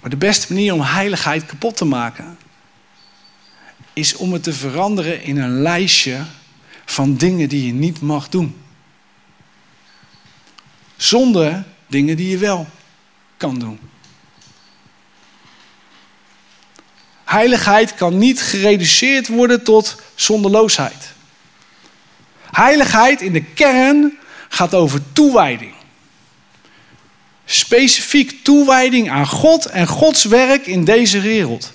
Maar 0.00 0.10
de 0.10 0.16
beste 0.16 0.52
manier 0.52 0.72
om 0.72 0.80
heiligheid 0.80 1.46
kapot 1.46 1.76
te 1.76 1.84
maken 1.84 2.38
is 3.92 4.16
om 4.16 4.32
het 4.32 4.42
te 4.42 4.52
veranderen 4.52 5.22
in 5.22 5.36
een 5.36 5.62
lijstje 5.62 6.24
van 6.84 7.16
dingen 7.16 7.48
die 7.48 7.66
je 7.66 7.72
niet 7.72 8.00
mag 8.00 8.28
doen. 8.28 8.65
Zonder 10.96 11.64
dingen 11.86 12.16
die 12.16 12.28
je 12.28 12.38
wel 12.38 12.66
kan 13.36 13.58
doen. 13.58 13.80
Heiligheid 17.24 17.94
kan 17.94 18.18
niet 18.18 18.42
gereduceerd 18.42 19.28
worden 19.28 19.64
tot 19.64 20.02
zonderloosheid. 20.14 21.12
Heiligheid 22.50 23.20
in 23.20 23.32
de 23.32 23.44
kern 23.44 24.18
gaat 24.48 24.74
over 24.74 25.00
toewijding. 25.12 25.74
Specifiek 27.44 28.44
toewijding 28.44 29.10
aan 29.10 29.26
God 29.26 29.66
en 29.66 29.86
Gods 29.86 30.24
werk 30.24 30.66
in 30.66 30.84
deze 30.84 31.20
wereld. 31.20 31.72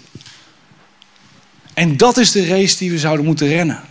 En 1.74 1.98
dat 1.98 2.18
is 2.18 2.32
de 2.32 2.48
race 2.48 2.78
die 2.78 2.92
we 2.92 3.00
zouden 3.00 3.26
moeten 3.26 3.48
rennen. 3.48 3.82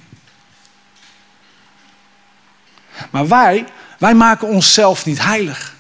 Maar 3.11 3.29
wij, 3.29 3.65
wij 4.01 4.15
maken 4.15 4.49
onszelf 4.49 5.07
niet 5.07 5.23
heilig. 5.23 5.77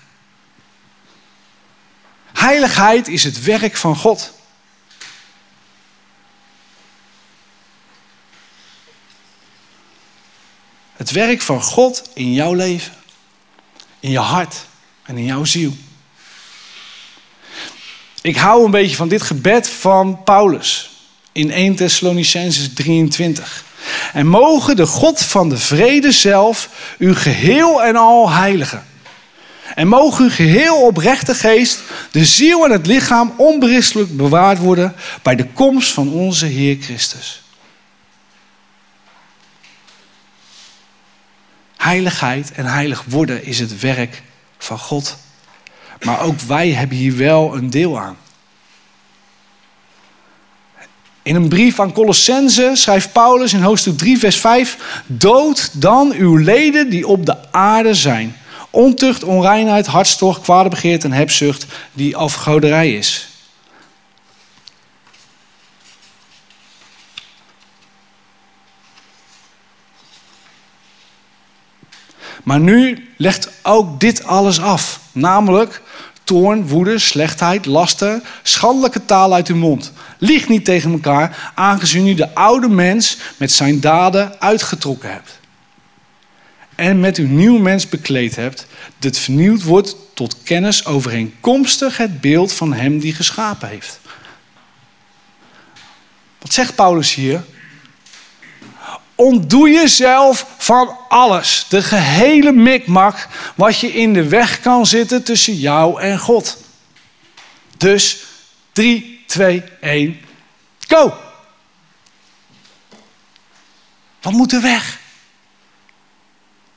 Heiligheid 2.32 3.08
is 3.08 3.24
het 3.24 3.42
werk 3.42 3.76
van 3.76 3.96
God. 3.96 4.32
Het 10.92 11.10
werk 11.10 11.42
van 11.42 11.62
God 11.62 12.10
in 12.14 12.32
jouw 12.32 12.54
leven, 12.54 12.94
in 14.00 14.10
je 14.10 14.18
hart 14.18 14.64
en 15.02 15.16
in 15.16 15.24
jouw 15.24 15.44
ziel. 15.44 15.76
Ik 18.22 18.36
hou 18.36 18.64
een 18.64 18.70
beetje 18.70 18.96
van 18.96 19.08
dit 19.08 19.22
gebed 19.22 19.68
van 19.68 20.22
Paulus 20.22 20.90
in 21.32 21.50
1 21.50 21.74
Thessalonicenses 21.74 22.72
23. 22.74 23.64
En 24.12 24.26
mogen 24.26 24.76
de 24.76 24.86
God 24.86 25.22
van 25.22 25.48
de 25.48 25.58
vrede 25.58 26.12
zelf 26.12 26.68
u 26.98 27.14
geheel 27.14 27.82
en 27.82 27.96
al 27.96 28.30
heiligen. 28.30 28.84
En 29.74 29.88
mogen 29.88 30.24
uw 30.24 30.30
geheel 30.30 30.82
oprechte 30.82 31.34
geest, 31.34 31.80
de 32.10 32.24
ziel 32.24 32.64
en 32.64 32.70
het 32.70 32.86
lichaam 32.86 33.34
onberispelijk 33.36 34.16
bewaard 34.16 34.58
worden 34.58 34.94
bij 35.22 35.36
de 35.36 35.46
komst 35.46 35.92
van 35.92 36.12
onze 36.12 36.46
Heer 36.46 36.76
Christus. 36.80 37.42
Heiligheid 41.76 42.52
en 42.52 42.66
heilig 42.66 43.04
worden 43.06 43.44
is 43.44 43.58
het 43.58 43.80
werk 43.80 44.22
van 44.58 44.78
God. 44.78 45.16
Maar 46.00 46.20
ook 46.20 46.40
wij 46.40 46.70
hebben 46.70 46.96
hier 46.96 47.16
wel 47.16 47.54
een 47.54 47.70
deel 47.70 48.00
aan. 48.00 48.16
In 51.30 51.36
een 51.36 51.48
brief 51.48 51.80
aan 51.80 51.92
Colossense 51.92 52.70
schrijft 52.74 53.12
Paulus 53.12 53.52
in 53.52 53.62
hoofdstuk 53.62 53.98
3, 53.98 54.18
vers 54.18 54.36
5: 54.36 55.02
Dood 55.06 55.70
dan 55.72 56.12
uw 56.12 56.36
leden 56.36 56.90
die 56.90 57.06
op 57.06 57.26
de 57.26 57.52
aarde 57.52 57.94
zijn. 57.94 58.36
Ontucht, 58.70 59.24
onreinheid, 59.24 59.86
hartstocht, 59.86 60.40
kwade 60.40 60.68
begeerte 60.68 61.06
en 61.06 61.12
hebzucht, 61.12 61.66
die 61.92 62.16
afgoderij 62.16 62.94
is. 62.94 63.28
Maar 72.42 72.60
nu 72.60 73.08
legt 73.16 73.48
ook 73.62 74.00
dit 74.00 74.24
alles 74.24 74.60
af. 74.60 75.00
Namelijk 75.12 75.82
toorn, 76.30 76.68
woede, 76.68 76.98
slechtheid, 76.98 77.66
lasten, 77.66 78.22
schandelijke 78.42 79.04
taal 79.04 79.34
uit 79.34 79.48
uw 79.48 79.56
mond. 79.56 79.92
Lieg 80.18 80.48
niet 80.48 80.64
tegen 80.64 80.92
elkaar, 80.92 81.52
aangezien 81.54 82.06
u 82.06 82.14
de 82.14 82.34
oude 82.34 82.68
mens 82.68 83.16
met 83.36 83.52
zijn 83.52 83.80
daden 83.80 84.40
uitgetrokken 84.40 85.10
hebt. 85.12 85.38
En 86.74 87.00
met 87.00 87.16
uw 87.16 87.26
nieuw 87.26 87.58
mens 87.58 87.88
bekleed 87.88 88.36
hebt, 88.36 88.66
dat 88.98 89.18
vernieuwd 89.18 89.62
wordt 89.62 89.96
tot 90.14 90.42
kennis 90.42 90.86
overeenkomstig 90.86 91.96
het 91.96 92.20
beeld 92.20 92.52
van 92.52 92.72
hem 92.72 92.98
die 92.98 93.14
geschapen 93.14 93.68
heeft. 93.68 94.00
Wat 96.38 96.52
zegt 96.52 96.74
Paulus 96.74 97.14
hier? 97.14 97.44
Ontdoe 99.20 99.70
jezelf 99.70 100.46
van 100.58 100.96
alles. 101.08 101.66
De 101.68 101.82
gehele 101.82 102.52
mikmak 102.52 103.28
wat 103.54 103.78
je 103.78 103.92
in 103.92 104.12
de 104.12 104.28
weg 104.28 104.60
kan 104.60 104.86
zitten 104.86 105.22
tussen 105.22 105.54
jou 105.54 106.00
en 106.00 106.18
God. 106.18 106.56
Dus 107.76 108.24
3, 108.72 109.24
2, 109.26 109.62
1, 109.80 110.20
go! 110.88 111.14
Wat 114.20 114.32
moet 114.32 114.52
er 114.52 114.62
weg? 114.62 114.98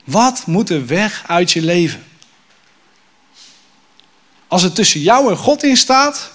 Wat 0.04 0.46
moet 0.46 0.70
er 0.70 0.86
weg 0.86 1.24
uit 1.26 1.52
je 1.52 1.62
leven? 1.62 2.06
Als 4.48 4.62
het 4.62 4.74
tussen 4.74 5.00
jou 5.00 5.30
en 5.30 5.36
God 5.36 5.62
in 5.62 5.76
staat, 5.76 6.30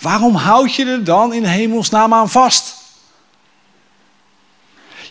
waarom 0.00 0.34
houd 0.34 0.74
je 0.74 0.84
er 0.84 1.04
dan 1.04 1.32
in 1.32 1.44
hemelsnaam 1.44 2.14
aan 2.14 2.30
vast? 2.30 2.77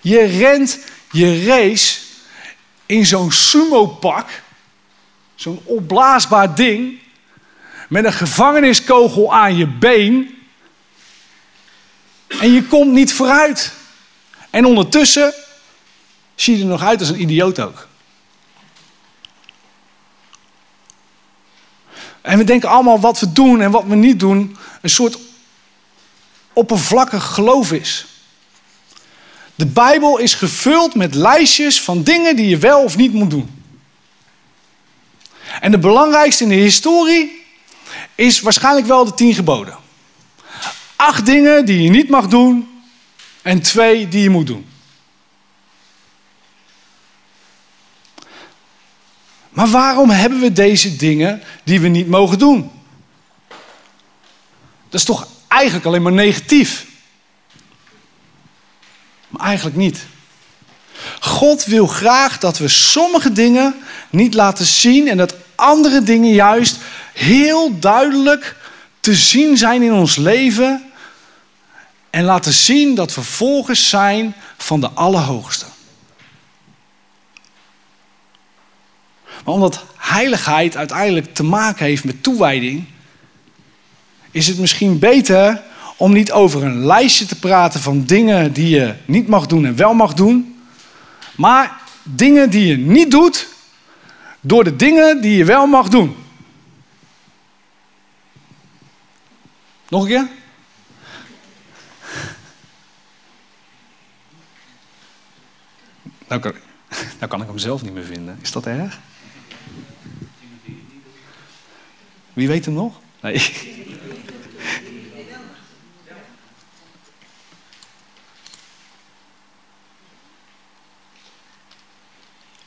Je 0.08 0.24
rent 0.24 0.80
je 1.12 1.46
race 1.46 2.00
in 2.86 3.06
zo'n 3.06 3.32
sumo-pak, 3.32 4.42
zo'n 5.36 5.62
opblaasbaar 5.64 6.56
ding, 6.56 7.00
met 7.90 8.06
een 8.06 8.14
gevangeniskogel 8.14 9.34
aan 9.34 9.56
je 9.56 9.68
been. 9.68 10.38
En 12.28 12.52
je 12.52 12.64
komt 12.64 12.92
niet 12.92 13.14
vooruit. 13.14 13.74
En 14.50 14.66
ondertussen 14.66 15.34
zie 16.36 16.56
je 16.56 16.62
er 16.62 16.70
nog 16.70 16.84
uit 16.84 17.00
als 17.00 17.10
een 17.10 17.22
idioot 17.22 17.60
ook. 17.60 17.88
En 22.22 22.38
we 22.38 22.44
denken 22.44 22.70
allemaal 22.70 23.00
wat 23.00 23.20
we 23.20 23.32
doen 23.32 23.62
en 23.62 23.72
wat 23.72 23.84
we 23.84 23.96
niet 23.96 24.20
doen, 24.20 24.58
een 24.82 24.90
soort 24.90 25.18
oppervlakkig 26.54 27.24
geloof 27.24 27.72
is. 27.72 28.06
De 29.58 29.66
Bijbel 29.66 30.18
is 30.18 30.34
gevuld 30.34 30.96
met 30.96 31.16
lijstjes 31.16 31.82
van 31.82 32.04
dingen 32.04 32.36
die 32.36 32.50
je 32.50 32.58
wel 32.58 32.84
of 32.84 32.98
niet 32.98 33.14
moet 33.14 33.30
doen. 33.30 33.64
En 35.62 35.72
de 35.72 35.78
belangrijkste 35.78 36.44
in 36.44 36.50
de 36.50 36.56
historie 36.56 37.46
is 38.16 38.40
waarschijnlijk 38.40 38.88
wel 38.88 39.06
de 39.06 39.14
tien 39.14 39.34
geboden. 39.34 39.78
Acht 40.96 41.26
dingen 41.26 41.66
die 41.66 41.82
je 41.82 41.90
niet 41.90 42.10
mag 42.10 42.28
doen 42.28 42.82
en 43.42 43.62
twee 43.62 44.08
die 44.08 44.22
je 44.22 44.30
moet 44.30 44.48
doen. 44.48 44.66
Maar 49.50 49.68
waarom 49.68 50.10
hebben 50.10 50.40
we 50.40 50.54
deze 50.54 50.96
dingen 50.96 51.44
die 51.64 51.80
we 51.80 51.88
niet 51.88 52.08
mogen 52.08 52.40
doen? 52.40 52.72
Dat 54.90 55.00
is 55.00 55.04
toch 55.04 55.28
eigenlijk 55.48 55.86
alleen 55.86 56.02
maar 56.02 56.12
negatief? 56.12 56.87
Maar 59.28 59.46
eigenlijk 59.46 59.76
niet. 59.76 60.06
God 61.20 61.66
wil 61.66 61.88
graag 61.88 62.38
dat 62.38 62.58
we 62.58 62.68
sommige 62.68 63.32
dingen 63.32 63.76
niet 64.10 64.34
laten 64.34 64.66
zien 64.66 65.08
en 65.08 65.18
dat 65.18 65.36
andere 65.56 66.04
dingen 66.04 66.34
juist 66.34 66.78
heel 67.14 67.80
duidelijk 67.80 68.56
te 69.00 69.16
zien 69.16 69.58
zijn 69.58 69.82
in 69.82 69.94
ons 69.94 70.16
leven 70.16 70.92
en 72.10 72.24
laten 72.24 72.54
zien 72.54 72.96
dat 72.96 73.16
we 73.16 73.22
volgers 73.22 73.90
zijn 73.90 74.36
van 74.58 74.80
de 74.80 74.90
Allerhoogste. 74.90 75.66
Maar 79.46 79.54
omdat 79.54 79.84
heiligheid 79.98 80.78
uiteindelijk 80.78 81.34
te 81.34 81.44
maken 81.44 81.86
heeft 81.86 82.04
met 82.04 82.24
toewijding, 82.24 82.86
is 84.32 84.48
het 84.48 84.58
misschien 84.58 85.00
beter 85.00 85.62
om 85.98 86.14
niet 86.14 86.32
over 86.32 86.64
een 86.64 86.86
lijstje 86.86 87.26
te 87.26 87.40
praten 87.40 87.80
van 87.80 88.06
dingen 88.06 88.54
die 88.54 88.70
je 88.70 88.96
niet 89.06 89.28
mag 89.28 89.46
doen 89.46 89.66
en 89.66 89.76
wel 89.76 89.94
mag 89.94 90.14
doen, 90.14 90.60
maar 91.36 91.82
dingen 92.04 92.50
die 92.50 92.68
je 92.68 92.78
niet 92.78 93.12
doet, 93.12 93.48
door 94.40 94.64
de 94.64 94.76
dingen 94.76 95.22
die 95.22 95.38
je 95.38 95.46
wel 95.46 95.68
mag 95.68 95.90
doen. 95.90 96.16
Nog 99.90 100.02
een 100.02 100.08
keer? 100.08 100.28
Nou 106.28 106.42
kan, 106.42 106.54
nou 107.18 107.28
kan 107.28 107.42
ik 107.42 107.48
hem 107.48 107.58
zelf 107.58 107.82
niet 107.82 107.94
meer 107.94 108.04
vinden. 108.04 108.40
Is 108.42 108.52
dat 108.52 108.66
erg? 108.66 109.00
Wie 112.34 112.48
weet 112.48 112.66
hem 112.66 112.74
nog? 112.74 113.00
Nee. 113.22 113.52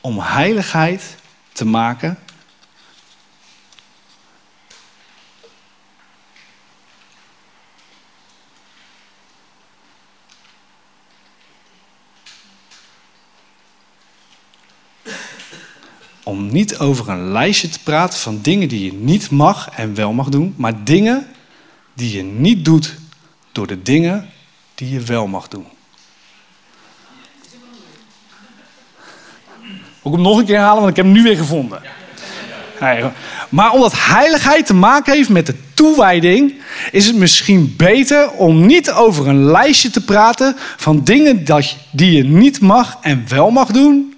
Om 0.01 0.19
heiligheid 0.19 1.15
te 1.51 1.65
maken. 1.65 2.17
Om 16.23 16.51
niet 16.51 16.77
over 16.77 17.09
een 17.09 17.31
lijstje 17.31 17.69
te 17.69 17.79
praten 17.79 18.19
van 18.19 18.41
dingen 18.41 18.67
die 18.67 18.85
je 18.85 18.93
niet 18.93 19.29
mag 19.29 19.69
en 19.69 19.95
wel 19.95 20.13
mag 20.13 20.29
doen, 20.29 20.53
maar 20.57 20.83
dingen 20.83 21.27
die 21.93 22.15
je 22.15 22.23
niet 22.23 22.65
doet 22.65 22.95
door 23.51 23.67
de 23.67 23.81
dingen 23.81 24.29
die 24.75 24.89
je 24.89 24.99
wel 24.99 25.27
mag 25.27 25.47
doen. 25.47 25.65
Moet 30.01 30.13
ik 30.13 30.19
hem 30.19 30.29
nog 30.29 30.37
een 30.37 30.45
keer 30.45 30.57
halen, 30.57 30.77
want 30.77 30.89
ik 30.89 30.95
heb 30.95 31.05
hem 31.05 31.13
nu 31.13 31.23
weer 31.23 31.37
gevonden. 31.37 31.81
Maar 33.49 33.71
omdat 33.71 33.93
heiligheid 33.95 34.65
te 34.65 34.73
maken 34.73 35.13
heeft 35.13 35.29
met 35.29 35.45
de 35.45 35.55
toewijding, 35.73 36.53
is 36.91 37.05
het 37.05 37.15
misschien 37.15 37.73
beter 37.77 38.31
om 38.31 38.65
niet 38.65 38.91
over 38.91 39.27
een 39.27 39.43
lijstje 39.43 39.89
te 39.89 40.03
praten 40.03 40.55
van 40.77 41.03
dingen 41.03 41.45
die 41.91 42.11
je 42.11 42.23
niet 42.23 42.61
mag 42.61 42.97
en 43.01 43.25
wel 43.27 43.49
mag 43.49 43.67
doen, 43.67 44.15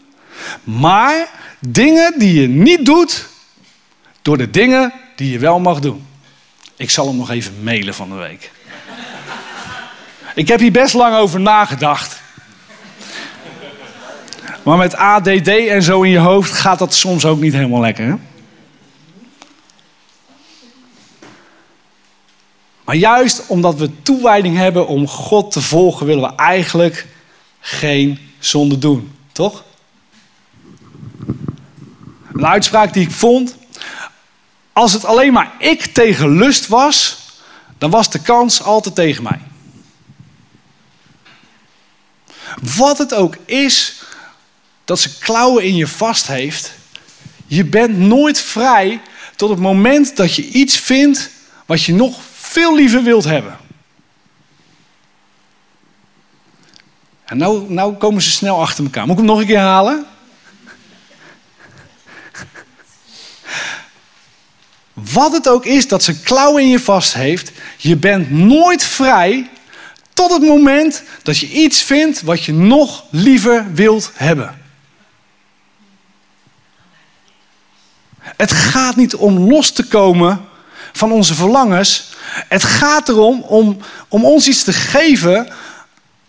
maar 0.64 1.28
dingen 1.60 2.14
die 2.18 2.42
je 2.42 2.48
niet 2.48 2.86
doet 2.86 3.28
door 4.22 4.38
de 4.38 4.50
dingen 4.50 4.94
die 5.16 5.32
je 5.32 5.40
wel 5.40 5.60
mag 5.60 5.80
doen. 5.80 6.06
Ik 6.76 6.90
zal 6.90 7.08
hem 7.08 7.18
nog 7.18 7.30
even 7.30 7.54
mailen 7.64 7.94
van 7.94 8.10
de 8.10 8.16
week. 8.16 8.52
Ik 10.36 10.48
heb 10.48 10.60
hier 10.60 10.72
best 10.72 10.94
lang 10.94 11.16
over 11.16 11.40
nagedacht. 11.40 12.22
Maar 14.64 14.78
met 14.78 14.96
ADD 14.96 15.48
en 15.48 15.84
zo 15.84 16.02
in 16.02 16.10
je 16.10 16.18
hoofd 16.18 16.52
gaat 16.52 16.80
dat 16.80 16.94
soms 16.94 17.26
ook 17.26 17.40
niet 17.40 17.54
helemaal 17.54 17.82
lekker. 17.82 18.06
Hè? 18.06 18.16
Maar 22.84 22.96
juist 22.96 23.48
omdat 23.48 23.76
we 23.76 24.02
toewijding 24.02 24.58
hebben 24.58 24.88
om 24.88 25.08
God 25.08 25.52
te 25.52 25.62
volgen, 25.62 26.06
willen 26.06 26.30
we 26.30 26.36
eigenlijk 26.36 27.08
geen 27.60 28.20
zonde 28.40 28.78
doen. 28.78 29.16
Toch? 29.32 29.64
Een 32.34 32.46
uitspraak 32.46 32.94
die 32.94 33.04
ik 33.04 33.12
vond. 33.12 33.56
Als 34.74 34.94
het 34.94 35.06
alleen 35.06 35.34
maar 35.34 35.52
ik 35.60 35.86
tegen 35.86 36.38
lust 36.38 36.68
was, 36.68 37.20
dan 37.78 37.90
was 37.90 38.10
de 38.10 38.22
kans 38.22 38.64
altijd 38.64 38.96
tegen 38.96 39.24
mij. 39.24 39.40
Wat 42.76 42.98
het 42.98 43.14
ook 43.14 43.38
is 43.46 44.03
dat 44.86 45.00
ze 45.00 45.18
klauwen 45.18 45.64
in 45.64 45.76
je 45.76 45.88
vast 45.88 46.28
heeft, 46.28 46.72
je 47.48 47.66
bent 47.66 47.98
nooit 47.98 48.40
vrij 48.40 49.02
tot 49.36 49.50
het 49.50 49.60
moment 49.60 50.16
dat 50.16 50.36
je 50.36 50.48
iets 50.48 50.78
vindt 50.78 51.30
wat 51.66 51.84
je 51.84 51.94
nog 51.94 52.20
veel 52.34 52.76
liever 52.76 53.04
wilt 53.04 53.24
hebben. 53.24 53.58
En 57.26 57.38
nou, 57.38 57.72
nou 57.72 57.94
komen 57.94 58.22
ze 58.22 58.32
snel 58.32 58.62
achter 58.62 58.84
elkaar. 58.84 59.04
Moet 59.06 59.12
ik 59.12 59.18
hem 59.18 59.26
nog 59.26 59.40
een 59.40 59.46
keer 59.46 59.58
halen? 59.58 60.06
Wat 64.94 65.32
het 65.32 65.48
ook 65.48 65.66
is 65.66 65.88
dat 65.88 66.04
ze 66.04 66.22
klauwen 66.22 66.62
in 66.62 66.70
je 66.70 66.80
vast 66.80 67.14
heeft, 67.14 67.52
je 67.78 67.96
bent 67.96 68.32
nooit 68.32 68.84
vrij 68.84 69.50
tot 70.14 70.32
het 70.32 70.42
moment 70.42 71.04
dat 71.24 71.38
je 71.38 71.50
iets 71.50 71.82
vindt 71.82 72.22
wat 72.22 72.44
je 72.44 72.54
nog 72.54 73.06
liever 73.10 73.74
wilt 73.74 74.12
hebben. 74.14 74.63
Het 78.38 78.52
gaat 78.52 78.96
niet 78.96 79.16
om 79.16 79.50
los 79.50 79.72
te 79.72 79.88
komen 79.88 80.46
van 80.92 81.12
onze 81.12 81.34
verlangens. 81.34 82.12
Het 82.48 82.64
gaat 82.64 83.10
erom 83.10 83.42
om, 83.42 83.78
om 84.08 84.26
ons 84.26 84.48
iets 84.48 84.64
te 84.64 84.74
geven, 84.74 85.54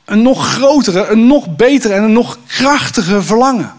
een 0.04 0.22
nog 0.22 0.52
grotere, 0.52 1.06
een 1.06 1.26
nog 1.26 1.56
betere 1.56 1.94
en 1.94 2.02
een 2.02 2.12
nog 2.12 2.38
krachtiger 2.46 3.24
verlangen. 3.24 3.72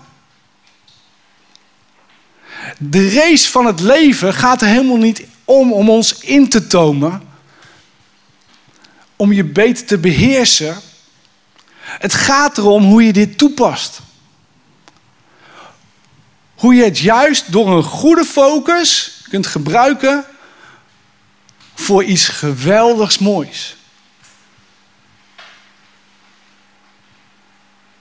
De 2.77 3.13
race 3.13 3.51
van 3.51 3.65
het 3.65 3.79
leven 3.79 4.33
gaat 4.33 4.61
er 4.61 4.67
helemaal 4.67 4.97
niet 4.97 5.25
om 5.45 5.73
om 5.73 5.89
ons 5.89 6.19
in 6.19 6.49
te 6.49 6.67
tomen, 6.67 7.21
om 9.15 9.33
je 9.33 9.43
beter 9.43 9.85
te 9.85 9.97
beheersen. 9.97 10.77
Het 11.79 12.13
gaat 12.13 12.57
erom 12.57 12.83
hoe 12.83 13.05
je 13.05 13.13
dit 13.13 13.37
toepast. 13.37 13.99
Hoe 16.65 16.75
je 16.75 16.83
het 16.83 16.99
juist 16.99 17.51
door 17.51 17.77
een 17.77 17.83
goede 17.83 18.25
focus 18.25 19.21
kunt 19.29 19.47
gebruiken 19.47 20.25
voor 21.75 22.03
iets 22.03 22.27
geweldigs 22.27 23.17
moois. 23.17 23.75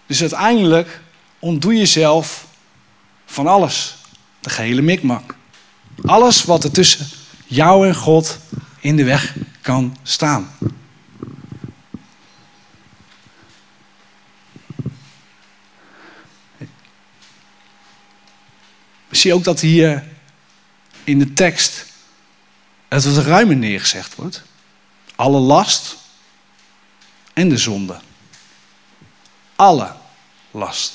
Dus 0.06 0.20
uiteindelijk 0.20 1.00
ontdoe 1.38 1.76
jezelf 1.76 2.46
van 3.26 3.46
alles. 3.46 3.96
De 4.40 4.50
gehele 4.50 4.82
mikmak. 4.82 5.34
Alles 6.04 6.44
wat 6.44 6.64
er 6.64 6.70
tussen 6.70 7.06
jou 7.46 7.88
en 7.88 7.94
God 7.94 8.38
in 8.80 8.96
de 8.96 9.04
weg 9.04 9.34
kan 9.60 9.96
staan. 10.02 10.56
We 19.14 19.20
zien 19.20 19.32
ook 19.32 19.44
dat 19.44 19.60
hier 19.60 20.04
in 21.04 21.18
de 21.18 21.32
tekst 21.32 21.86
het 22.88 23.04
wat 23.04 23.24
ruimer 23.24 23.56
neergezegd 23.56 24.14
wordt. 24.14 24.42
Alle 25.14 25.38
last 25.38 25.96
en 27.32 27.48
de 27.48 27.56
zonde. 27.56 28.00
Alle 29.56 29.92
last. 30.50 30.92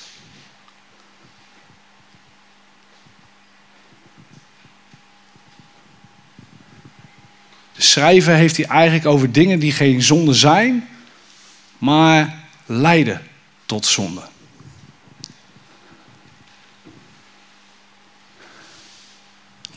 De 7.76 7.82
schrijver 7.82 8.34
heeft 8.34 8.58
hier 8.58 8.68
eigenlijk 8.68 9.06
over 9.06 9.32
dingen 9.32 9.60
die 9.60 9.72
geen 9.72 10.02
zonde 10.02 10.34
zijn, 10.34 10.90
maar 11.78 12.48
leiden 12.66 13.28
tot 13.66 13.86
zonde. 13.86 14.28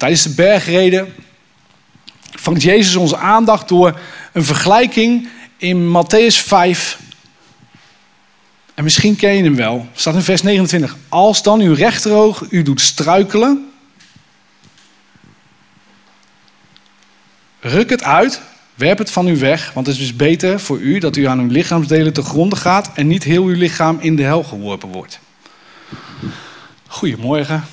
Tijdens 0.02 0.22
de 0.22 0.30
bergreden 0.30 1.14
vangt 2.20 2.62
Jezus 2.62 2.96
onze 2.96 3.16
aandacht 3.16 3.68
door 3.68 4.00
een 4.32 4.44
vergelijking 4.44 5.28
in 5.56 5.88
Matthäus 5.88 6.36
5. 6.46 6.98
En 8.74 8.84
misschien 8.84 9.16
ken 9.16 9.34
je 9.34 9.42
hem 9.42 9.56
wel. 9.56 9.86
Staat 9.94 10.14
in 10.14 10.22
vers 10.22 10.42
29. 10.42 10.96
Als 11.08 11.42
dan 11.42 11.60
uw 11.60 11.74
rechteroog 11.74 12.44
u 12.50 12.62
doet 12.62 12.80
struikelen, 12.80 13.70
ruk 17.60 17.90
het 17.90 18.02
uit, 18.02 18.40
werp 18.74 18.98
het 18.98 19.10
van 19.10 19.28
u 19.28 19.36
weg, 19.36 19.72
want 19.72 19.86
het 19.86 19.98
is 19.98 20.16
beter 20.16 20.60
voor 20.60 20.78
u 20.78 20.98
dat 20.98 21.16
u 21.16 21.26
aan 21.26 21.40
uw 21.40 21.50
lichaamsdelen 21.50 22.12
te 22.12 22.22
gronden 22.22 22.58
gaat 22.58 22.90
en 22.94 23.06
niet 23.06 23.24
heel 23.24 23.44
uw 23.44 23.56
lichaam 23.56 23.98
in 24.00 24.16
de 24.16 24.22
hel 24.22 24.42
geworpen 24.42 24.88
wordt. 24.88 25.18
Goedemorgen. 26.86 27.64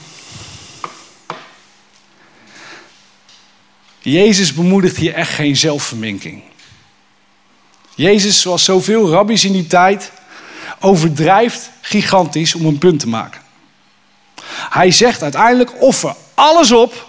Jezus 3.99 4.53
bemoedigt 4.53 4.97
hier 4.97 5.13
echt 5.13 5.33
geen 5.33 5.55
zelfverminking. 5.55 6.41
Jezus, 7.95 8.41
zoals 8.41 8.63
zoveel 8.63 9.09
rabbies 9.09 9.45
in 9.45 9.51
die 9.51 9.67
tijd, 9.67 10.11
overdrijft 10.79 11.69
gigantisch 11.81 12.55
om 12.55 12.65
een 12.65 12.77
punt 12.77 12.99
te 12.99 13.07
maken. 13.07 13.41
Hij 14.69 14.91
zegt 14.91 15.23
uiteindelijk: 15.23 15.81
offer 15.81 16.15
alles 16.33 16.71
op 16.71 17.07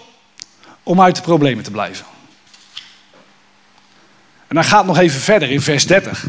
om 0.83 1.01
uit 1.01 1.15
de 1.15 1.21
problemen 1.21 1.63
te 1.63 1.71
blijven. 1.71 2.05
En 4.47 4.55
dan 4.55 4.63
gaat 4.63 4.85
nog 4.85 4.97
even 4.97 5.21
verder 5.21 5.51
in 5.51 5.61
vers 5.61 5.85
30. 5.85 6.25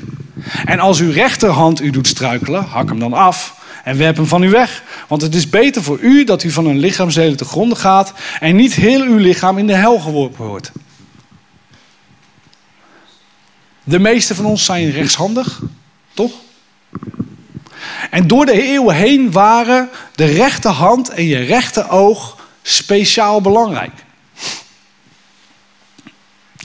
En 0.65 0.79
als 0.79 1.01
uw 1.01 1.13
rechterhand 1.13 1.81
u 1.81 1.91
doet 1.91 2.07
struikelen, 2.07 2.65
hak 2.65 2.89
hem 2.89 2.99
dan 2.99 3.13
af 3.13 3.61
en 3.83 3.97
werp 3.97 4.17
hem 4.17 4.27
van 4.27 4.43
u 4.43 4.51
weg. 4.51 4.83
Want 5.09 5.23
het 5.23 5.35
is 5.35 5.49
beter 5.49 5.83
voor 5.83 5.99
u 5.99 6.25
dat 6.25 6.43
u 6.43 6.51
van 6.51 6.67
een 6.67 6.79
lichaamsdelen 6.79 7.37
te 7.37 7.45
gronden 7.45 7.79
gaat 7.79 8.13
en 8.41 8.57
niet 8.57 8.75
heel 8.75 9.03
uw 9.03 9.17
lichaam 9.17 9.59
in 9.59 9.67
de 9.67 9.75
hel 9.75 9.99
geworpen 9.99 10.47
wordt. 10.47 10.73
De 13.85 13.99
meeste 13.99 14.35
van 14.35 14.45
ons 14.45 14.65
zijn 14.65 14.91
rechtshandig, 14.91 15.61
toch? 16.15 16.33
En 18.11 18.27
door 18.27 18.47
de 18.47 18.63
eeuwen 18.63 18.95
heen 18.95 19.33
waren 19.33 19.89
de 20.15 20.25
rechterhand 20.25 21.09
en 21.09 21.27
je 21.27 21.39
rechteroog 21.39 22.37
speciaal 22.63 23.41
belangrijk. 23.41 23.93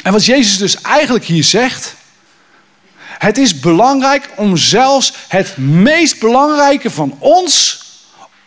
En 0.03 0.11
wat 0.11 0.25
Jezus 0.25 0.57
dus 0.57 0.81
eigenlijk 0.81 1.25
hier 1.25 1.43
zegt, 1.43 1.95
het 3.17 3.37
is 3.37 3.59
belangrijk 3.59 4.29
om 4.35 4.57
zelfs 4.57 5.13
het 5.27 5.57
meest 5.57 6.19
belangrijke 6.19 6.89
van 6.89 7.15
ons 7.19 7.81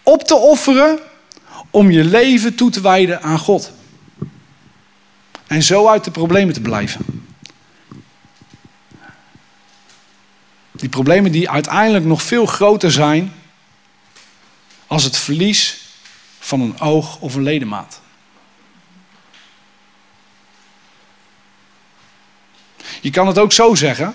op 0.03 0.23
te 0.23 0.35
offeren 0.35 0.99
om 1.71 1.91
je 1.91 2.05
leven 2.05 2.55
toe 2.55 2.71
te 2.71 2.81
wijden 2.81 3.23
aan 3.23 3.39
God. 3.39 3.73
En 5.47 5.63
zo 5.63 5.89
uit 5.89 6.05
de 6.05 6.11
problemen 6.11 6.55
te 6.55 6.61
blijven. 6.61 7.29
Die 10.73 10.89
problemen 10.89 11.33
die 11.33 11.51
uiteindelijk 11.51 12.05
nog 12.05 12.23
veel 12.23 12.47
groter 12.47 12.93
zijn 12.93 13.35
als 14.87 15.05
het 15.05 15.17
verlies 15.17 15.81
van 16.39 16.61
een 16.61 16.81
oog 16.81 17.19
of 17.21 17.35
een 17.35 17.43
ledemaat. 17.43 18.01
Je 23.01 23.11
kan 23.11 23.27
het 23.27 23.39
ook 23.39 23.53
zo 23.53 23.75
zeggen. 23.75 24.15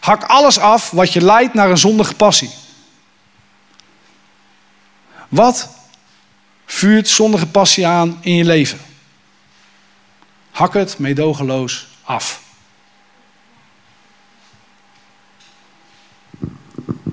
Hak 0.00 0.22
alles 0.22 0.58
af 0.58 0.90
wat 0.90 1.12
je 1.12 1.20
leidt 1.20 1.54
naar 1.54 1.70
een 1.70 1.78
zondige 1.78 2.14
passie. 2.14 2.50
Wat 5.28 5.68
vuurt 6.66 7.08
zondige 7.08 7.46
passie 7.46 7.86
aan 7.86 8.18
in 8.20 8.34
je 8.34 8.44
leven? 8.44 8.78
Hak 10.50 10.74
het 10.74 10.98
meedogenloos 10.98 11.86
af. 12.02 12.42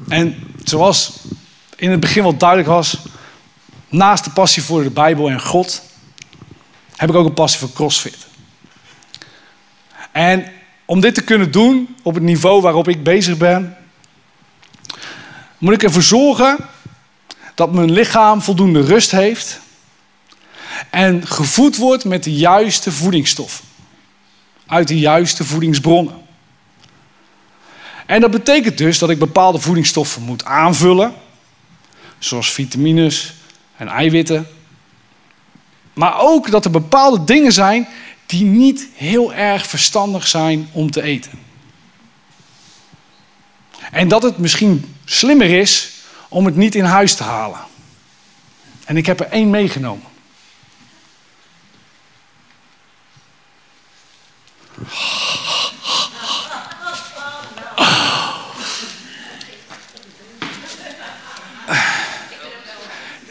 En 0.08 0.56
zoals 0.64 1.12
in 1.76 1.92
het 1.92 2.00
begin 2.00 2.24
wel 2.24 2.38
duidelijk 2.38 2.70
was, 2.70 2.98
naast 3.90 4.24
de 4.24 4.30
passie 4.30 4.64
voor 4.64 4.84
de 4.84 4.90
Bijbel 4.90 5.30
en 5.30 5.42
God, 5.42 5.82
heb 6.96 7.10
ik 7.10 7.16
ook 7.16 7.26
een 7.26 7.34
passie 7.34 7.60
voor 7.60 7.72
CrossFit. 7.72 8.18
En 10.12 10.52
om 10.92 11.00
dit 11.00 11.14
te 11.14 11.24
kunnen 11.24 11.52
doen 11.52 11.96
op 12.02 12.14
het 12.14 12.24
niveau 12.24 12.62
waarop 12.62 12.88
ik 12.88 13.04
bezig 13.04 13.38
ben, 13.38 13.78
moet 15.58 15.74
ik 15.74 15.84
ervoor 15.84 16.02
zorgen 16.02 16.58
dat 17.56 17.74
mijn 17.74 17.92
lichaam 17.92 18.42
voldoende 18.42 18.82
rust 18.82 19.12
heeft 19.12 19.60
en 20.90 21.28
gevoed 21.28 21.78
wordt 21.78 22.06
met 22.06 22.24
de 22.24 22.34
juiste 22.34 22.92
voedingsstoffen. 22.92 23.66
Uit 24.68 24.88
de 24.88 25.00
juiste 25.00 25.44
voedingsbronnen. 25.44 26.16
En 28.06 28.22
dat 28.22 28.32
betekent 28.32 28.78
dus 28.78 29.00
dat 29.00 29.10
ik 29.10 29.20
bepaalde 29.20 29.60
voedingsstoffen 29.60 30.22
moet 30.22 30.46
aanvullen, 30.46 31.14
zoals 32.20 32.52
vitamines 32.52 33.34
en 33.78 33.88
eiwitten. 33.88 34.48
Maar 35.94 36.20
ook 36.20 36.52
dat 36.52 36.66
er 36.66 36.72
bepaalde 36.72 37.24
dingen 37.24 37.52
zijn 37.52 37.88
die 38.32 38.44
niet 38.44 38.88
heel 38.94 39.34
erg 39.34 39.68
verstandig 39.68 40.28
zijn 40.28 40.70
om 40.72 40.92
te 40.92 41.02
eten. 41.02 41.32
En 43.92 44.08
dat 44.08 44.24
het 44.24 44.38
misschien 44.38 44.96
slimmer 45.06 45.50
is 45.50 45.92
om 46.30 46.46
het 46.46 46.56
niet 46.56 46.76
in 46.76 46.84
huis 46.84 47.16
te 47.16 47.24
halen. 47.24 47.60
En 48.86 48.98
ik 48.98 49.06
heb 49.06 49.20
er 49.20 49.26
één 49.26 49.50
meegenomen. 49.50 50.06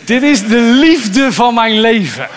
Dit 0.05 0.23
is 0.23 0.47
de 0.47 0.61
liefde 0.61 1.33
van 1.33 1.55
mijn 1.55 1.81
leven. 1.81 2.29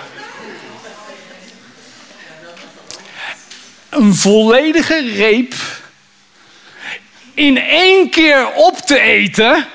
Een 3.94 4.16
volledige 4.16 5.14
reep 5.16 5.54
in 7.34 7.58
één 7.58 8.10
keer 8.10 8.52
op 8.54 8.78
te 8.78 9.00
eten. 9.00 9.68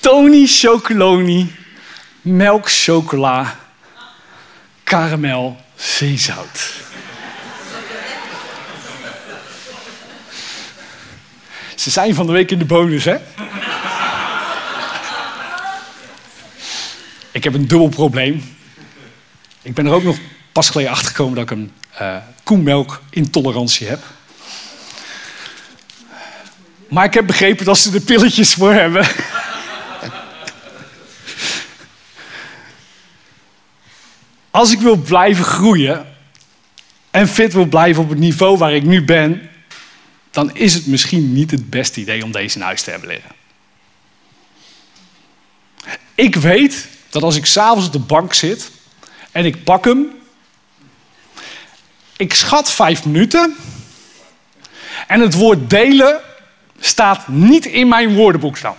Tony 0.00 0.46
Chocoloni, 0.46 1.54
melk 2.20 2.70
chocola, 2.70 3.58
karamel, 4.84 5.60
zeezout. 5.74 6.72
Ze 11.74 11.90
zijn 11.90 12.14
van 12.14 12.26
de 12.26 12.32
week 12.32 12.50
in 12.50 12.58
de 12.58 12.64
bonus, 12.64 13.04
hè? 13.04 13.16
Ik 17.30 17.44
heb 17.44 17.54
een 17.54 17.68
dubbel 17.68 17.88
probleem. 17.88 18.56
Ik 19.62 19.74
ben 19.74 19.86
er 19.86 19.92
ook 19.92 20.02
nog 20.02 20.16
pas 20.52 20.70
geleden 20.70 20.92
achter 20.92 21.08
gekomen 21.08 21.34
dat 21.34 21.44
ik 21.44 21.50
een 21.50 21.72
uh, 22.00 22.16
koemelkintolerantie 22.42 23.86
heb. 23.86 24.02
Maar 26.88 27.04
ik 27.04 27.14
heb 27.14 27.26
begrepen 27.26 27.64
dat 27.64 27.78
ze 27.78 27.94
er 27.94 28.00
pilletjes 28.00 28.54
voor 28.54 28.72
hebben. 28.72 29.06
Als 34.50 34.72
ik 34.72 34.78
wil 34.78 34.96
blijven 34.96 35.44
groeien 35.44 36.06
en 37.10 37.28
fit 37.28 37.52
wil 37.52 37.66
blijven 37.66 38.02
op 38.02 38.08
het 38.08 38.18
niveau 38.18 38.58
waar 38.58 38.72
ik 38.72 38.82
nu 38.82 39.04
ben, 39.04 39.50
dan 40.30 40.54
is 40.54 40.74
het 40.74 40.86
misschien 40.86 41.32
niet 41.32 41.50
het 41.50 41.70
beste 41.70 42.00
idee 42.00 42.24
om 42.24 42.32
deze 42.32 42.56
in 42.56 42.64
huis 42.64 42.82
te 42.82 42.90
hebben 42.90 43.08
liggen. 43.08 43.30
Ik 46.14 46.36
weet 46.36 46.88
dat 47.10 47.22
als 47.22 47.36
ik 47.36 47.46
s'avonds 47.46 47.86
op 47.86 47.92
de 47.92 47.98
bank 47.98 48.34
zit 48.34 48.70
en 49.32 49.44
ik 49.44 49.64
pak 49.64 49.84
hem, 49.84 50.19
ik 52.20 52.34
schat 52.34 52.70
vijf 52.70 53.04
minuten 53.04 53.56
en 55.06 55.20
het 55.20 55.34
woord 55.34 55.70
delen 55.70 56.20
staat 56.80 57.28
niet 57.28 57.66
in 57.66 57.88
mijn 57.88 58.14
woordenboek 58.14 58.56
staan. 58.56 58.76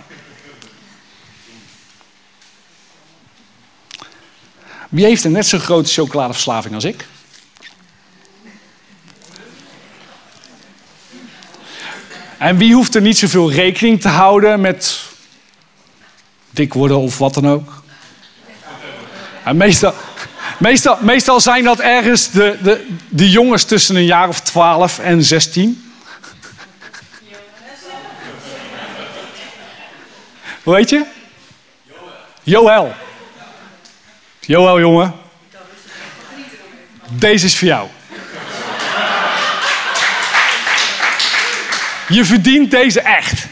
Wie 4.88 5.04
heeft 5.04 5.24
een 5.24 5.32
net 5.32 5.46
zo 5.46 5.58
grote 5.58 5.90
chocoladeverslaving 5.90 6.74
als 6.74 6.84
ik? 6.84 7.06
En 12.38 12.56
wie 12.56 12.74
hoeft 12.74 12.94
er 12.94 13.00
niet 13.00 13.18
zoveel 13.18 13.52
rekening 13.52 14.00
te 14.00 14.08
houden 14.08 14.60
met 14.60 15.00
dik 16.50 16.74
worden 16.74 16.98
of 16.98 17.18
wat 17.18 17.34
dan 17.34 17.48
ook? 17.48 17.82
En 19.44 19.56
meestal, 19.56 19.94
meestal, 20.58 20.98
meestal 21.00 21.40
zijn 21.40 21.64
dat 21.64 21.80
ergens 21.80 22.30
de, 22.30 22.58
de, 22.62 22.86
de 23.08 23.30
jongens 23.30 23.64
tussen 23.64 23.96
een 23.96 24.04
jaar 24.04 24.28
of 24.28 24.40
12 24.40 24.98
en 24.98 25.22
16. 25.22 25.92
Hoe 30.62 30.76
heet 30.76 30.90
je? 30.90 31.04
Joël. 32.42 32.94
Joël, 34.40 34.80
jongen. 34.80 35.14
Deze 37.10 37.46
is 37.46 37.58
voor 37.58 37.68
jou. 37.68 37.88
Je 42.08 42.24
verdient 42.24 42.70
deze 42.70 43.00
echt. 43.00 43.46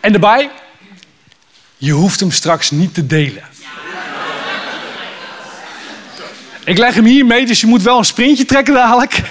En 0.00 0.12
daarbij, 0.12 0.50
je 1.76 1.92
hoeft 1.92 2.20
hem 2.20 2.30
straks 2.30 2.70
niet 2.70 2.94
te 2.94 3.06
delen. 3.06 3.49
Ik 6.64 6.78
leg 6.78 6.94
hem 6.94 7.04
hier 7.04 7.26
mee, 7.26 7.46
dus 7.46 7.60
je 7.60 7.66
moet 7.66 7.82
wel 7.82 7.98
een 7.98 8.04
sprintje 8.04 8.44
trekken 8.44 8.74
dadelijk. 8.74 9.22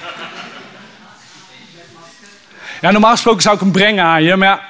Ja, 2.81 2.91
normaal 2.91 3.11
gesproken 3.11 3.41
zou 3.41 3.55
ik 3.55 3.61
hem 3.61 3.71
brengen 3.71 4.03
aan 4.03 4.23
je, 4.23 4.35
maar 4.35 4.47
ja, 4.47 4.61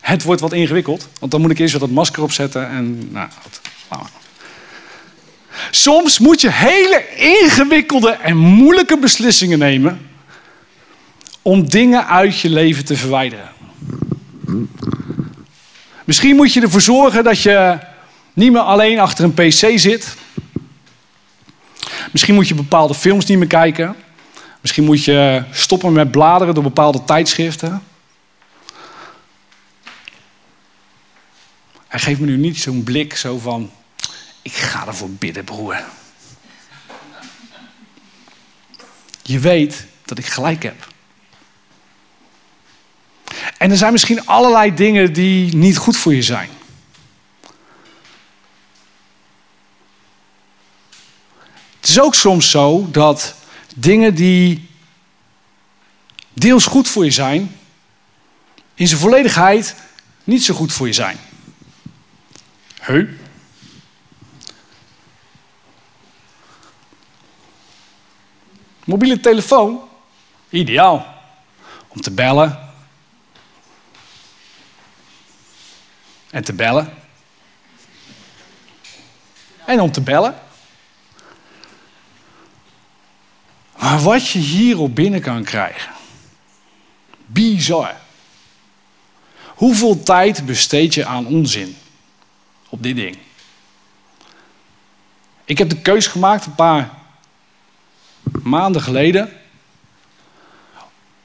het 0.00 0.22
wordt 0.22 0.40
wat 0.40 0.52
ingewikkeld. 0.52 1.08
Want 1.20 1.32
dan 1.32 1.40
moet 1.40 1.50
ik 1.50 1.58
eerst 1.58 1.72
weer 1.72 1.80
dat 1.80 1.90
masker 1.90 2.22
opzetten 2.22 2.68
en 2.68 3.08
nou. 3.12 3.28
Soms 5.70 6.18
moet 6.18 6.40
je 6.40 6.50
hele 6.50 7.04
ingewikkelde 7.16 8.10
en 8.10 8.36
moeilijke 8.36 8.98
beslissingen 8.98 9.58
nemen 9.58 10.10
om 11.42 11.68
dingen 11.68 12.06
uit 12.06 12.40
je 12.40 12.48
leven 12.48 12.84
te 12.84 12.96
verwijderen. 12.96 13.48
Misschien 16.04 16.36
moet 16.36 16.52
je 16.52 16.60
ervoor 16.60 16.80
zorgen 16.80 17.24
dat 17.24 17.42
je 17.42 17.78
niet 18.32 18.52
meer 18.52 18.60
alleen 18.60 18.98
achter 18.98 19.24
een 19.24 19.34
pc 19.34 19.78
zit. 19.78 20.16
Misschien 22.12 22.34
moet 22.34 22.48
je 22.48 22.54
bepaalde 22.54 22.94
films 22.94 23.26
niet 23.26 23.38
meer 23.38 23.46
kijken. 23.46 23.96
Misschien 24.60 24.84
moet 24.84 25.04
je 25.04 25.44
stoppen 25.50 25.92
met 25.92 26.10
bladeren 26.10 26.54
door 26.54 26.62
bepaalde 26.62 27.04
tijdschriften. 27.04 27.82
Hij 31.88 32.00
geeft 32.00 32.20
me 32.20 32.26
nu 32.26 32.36
niet 32.36 32.60
zo'n 32.60 32.82
blik 32.82 33.16
zo 33.16 33.38
van, 33.38 33.70
ik 34.42 34.52
ga 34.52 34.86
ervoor 34.86 35.10
bidden, 35.10 35.44
broer. 35.44 35.82
Je 39.22 39.38
weet 39.38 39.86
dat 40.04 40.18
ik 40.18 40.26
gelijk 40.26 40.62
heb. 40.62 40.88
En 43.58 43.70
er 43.70 43.76
zijn 43.76 43.92
misschien 43.92 44.26
allerlei 44.26 44.74
dingen 44.74 45.12
die 45.12 45.56
niet 45.56 45.76
goed 45.76 45.96
voor 45.96 46.14
je 46.14 46.22
zijn. 46.22 46.48
Het 51.84 51.92
is 51.92 52.00
ook 52.00 52.14
soms 52.14 52.50
zo 52.50 52.90
dat 52.90 53.34
dingen 53.76 54.14
die 54.14 54.70
deels 56.32 56.66
goed 56.66 56.88
voor 56.88 57.04
je 57.04 57.10
zijn, 57.10 57.56
in 58.74 58.88
zijn 58.88 59.00
volledigheid 59.00 59.76
niet 60.24 60.44
zo 60.44 60.54
goed 60.54 60.72
voor 60.72 60.86
je 60.86 60.92
zijn. 60.92 61.18
Heu? 62.80 63.18
Mobiele 68.84 69.20
telefoon, 69.20 69.80
ideaal 70.48 71.14
om 71.88 72.00
te 72.00 72.10
bellen 72.10 72.72
en 76.30 76.44
te 76.44 76.52
bellen 76.52 76.94
en 79.64 79.80
om 79.80 79.92
te 79.92 80.00
bellen. 80.00 80.42
Maar 83.84 84.00
wat 84.00 84.28
je 84.28 84.38
hierop 84.38 84.94
binnen 84.94 85.20
kan 85.20 85.44
krijgen, 85.44 85.92
bizar. 87.26 87.94
Hoeveel 89.44 90.02
tijd 90.02 90.46
besteed 90.46 90.94
je 90.94 91.06
aan 91.06 91.26
onzin 91.26 91.76
op 92.68 92.82
dit 92.82 92.96
ding? 92.96 93.18
Ik 95.44 95.58
heb 95.58 95.68
de 95.68 95.80
keus 95.80 96.06
gemaakt 96.06 96.46
een 96.46 96.54
paar 96.54 96.90
maanden 98.42 98.82
geleden. 98.82 99.32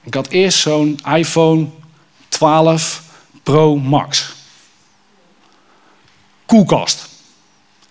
Ik 0.01 0.13
had 0.13 0.27
eerst 0.27 0.59
zo'n 0.59 0.99
iPhone 1.15 1.67
12 2.27 3.03
Pro 3.43 3.75
Max. 3.75 4.33
Koelkast. 6.45 7.07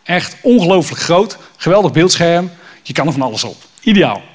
Echt 0.03 0.37
ongelooflijk 0.43 1.03
groot. 1.03 1.39
Geweldig 1.57 1.93
beeldscherm. 1.93 2.51
Je 2.83 2.93
kan 2.93 3.07
er 3.07 3.12
van 3.12 3.23
alles 3.23 3.45
op. 3.45 3.57
Ideaal. 3.81 4.28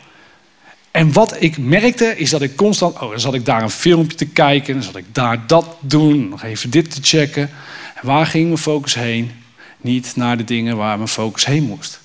En 0.93 1.13
wat 1.13 1.41
ik 1.41 1.57
merkte 1.57 2.17
is 2.17 2.29
dat 2.29 2.41
ik 2.41 2.55
constant, 2.55 2.99
oh, 2.99 3.09
dan 3.09 3.19
zat 3.19 3.33
ik 3.33 3.45
daar 3.45 3.61
een 3.61 3.69
filmpje 3.69 4.17
te 4.17 4.25
kijken, 4.25 4.73
dan 4.73 4.83
zat 4.83 4.95
ik 4.95 5.05
daar 5.11 5.47
dat 5.47 5.67
doen, 5.79 6.29
nog 6.29 6.43
even 6.43 6.69
dit 6.69 6.91
te 6.91 6.99
checken. 7.01 7.49
En 7.95 8.05
waar 8.05 8.25
ging 8.25 8.45
mijn 8.45 8.57
focus 8.57 8.93
heen? 8.93 9.31
Niet 9.81 10.15
naar 10.15 10.37
de 10.37 10.43
dingen 10.43 10.77
waar 10.77 10.97
mijn 10.97 11.09
focus 11.09 11.45
heen 11.45 11.63
moest. 11.63 11.99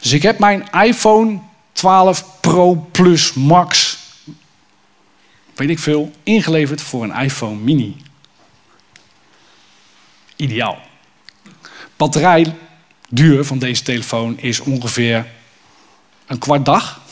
Dus 0.00 0.12
ik 0.12 0.22
heb 0.22 0.38
mijn 0.38 0.70
iPhone 0.70 1.38
12 1.72 2.40
Pro 2.40 2.88
Plus 2.90 3.32
Max, 3.32 3.98
weet 5.54 5.70
ik 5.70 5.78
veel, 5.78 6.10
ingeleverd 6.22 6.80
voor 6.82 7.02
een 7.02 7.14
iPhone 7.22 7.56
Mini. 7.56 7.96
Ideaal. 10.36 10.78
Batterijduur 11.96 13.44
van 13.44 13.58
deze 13.58 13.82
telefoon 13.82 14.38
is 14.38 14.60
ongeveer 14.60 15.26
een 16.26 16.38
kwart 16.38 16.64
dag. 16.64 17.02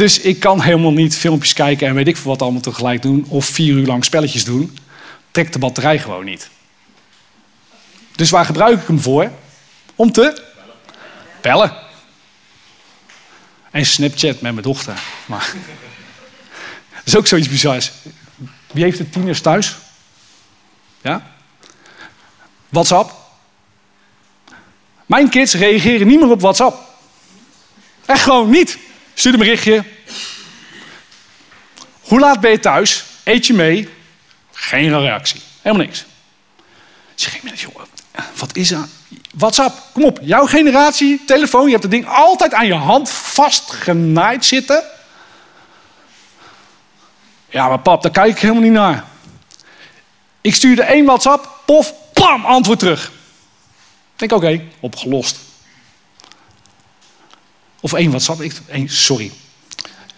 Dus 0.00 0.20
ik 0.20 0.40
kan 0.40 0.60
helemaal 0.60 0.92
niet 0.92 1.16
filmpjes 1.16 1.52
kijken 1.52 1.88
en 1.88 1.94
weet 1.94 2.08
ik 2.08 2.16
veel 2.16 2.30
wat 2.30 2.42
allemaal 2.42 2.60
tegelijk 2.60 3.02
doen. 3.02 3.26
Of 3.28 3.46
vier 3.46 3.74
uur 3.74 3.86
lang 3.86 4.04
spelletjes 4.04 4.44
doen. 4.44 4.78
Trekt 5.30 5.52
de 5.52 5.58
batterij 5.58 5.98
gewoon 5.98 6.24
niet. 6.24 6.50
Dus 8.14 8.30
waar 8.30 8.44
gebruik 8.44 8.80
ik 8.80 8.86
hem 8.86 9.00
voor? 9.00 9.30
Om 9.94 10.12
te 10.12 10.44
bellen. 11.40 11.76
En 13.70 13.86
Snapchat 13.86 14.40
met 14.40 14.52
mijn 14.52 14.62
dochter. 14.62 15.02
Maar 15.26 15.54
dat 16.94 17.02
is 17.04 17.16
ook 17.16 17.26
zoiets 17.26 17.48
bizars. 17.48 17.92
Wie 18.72 18.84
heeft 18.84 18.98
het 18.98 19.12
tieners 19.12 19.40
thuis? 19.40 19.76
Ja? 21.00 21.32
WhatsApp? 22.68 23.12
Mijn 25.06 25.28
kids 25.28 25.54
reageren 25.54 26.06
niet 26.06 26.20
meer 26.20 26.30
op 26.30 26.40
WhatsApp. 26.40 26.88
Echt 28.06 28.22
gewoon 28.22 28.50
niet. 28.50 28.78
Stuur 29.20 29.32
een 29.32 29.38
berichtje. 29.38 29.84
Hoe 32.00 32.20
laat 32.20 32.40
ben 32.40 32.50
je 32.50 32.58
thuis? 32.58 33.04
Eet 33.24 33.46
je 33.46 33.52
mee? 33.52 33.88
Geen 34.52 35.00
reactie. 35.00 35.40
Helemaal 35.62 35.86
niks. 35.86 36.04
Zeg 37.14 37.36
ik, 37.36 37.56
joh, 37.56 37.80
wat 38.36 38.56
is 38.56 38.70
er? 38.70 38.88
WhatsApp, 39.34 39.82
kom 39.92 40.04
op. 40.04 40.18
Jouw 40.22 40.46
generatie, 40.46 41.24
telefoon, 41.26 41.64
je 41.64 41.70
hebt 41.70 41.82
het 41.82 41.92
ding 41.92 42.06
altijd 42.08 42.54
aan 42.54 42.66
je 42.66 42.74
hand 42.74 43.10
vastgenaaid 43.10 44.44
zitten. 44.44 44.84
Ja, 47.48 47.68
maar 47.68 47.80
pap, 47.80 48.02
daar 48.02 48.12
kijk 48.12 48.30
ik 48.30 48.38
helemaal 48.38 48.62
niet 48.62 48.72
naar. 48.72 49.04
Ik 50.40 50.54
stuurde 50.54 50.82
één 50.82 51.04
WhatsApp, 51.04 51.60
pof, 51.64 51.94
pam, 52.12 52.44
antwoord 52.44 52.78
terug. 52.78 53.12
Ik 54.12 54.28
denk, 54.28 54.32
oké, 54.32 54.62
opgelost. 54.80 55.38
Of 57.80 57.92
één 57.92 58.08
WhatsApp, 58.08 58.40
ik, 58.40 58.52
één, 58.68 58.88
sorry. 58.88 59.30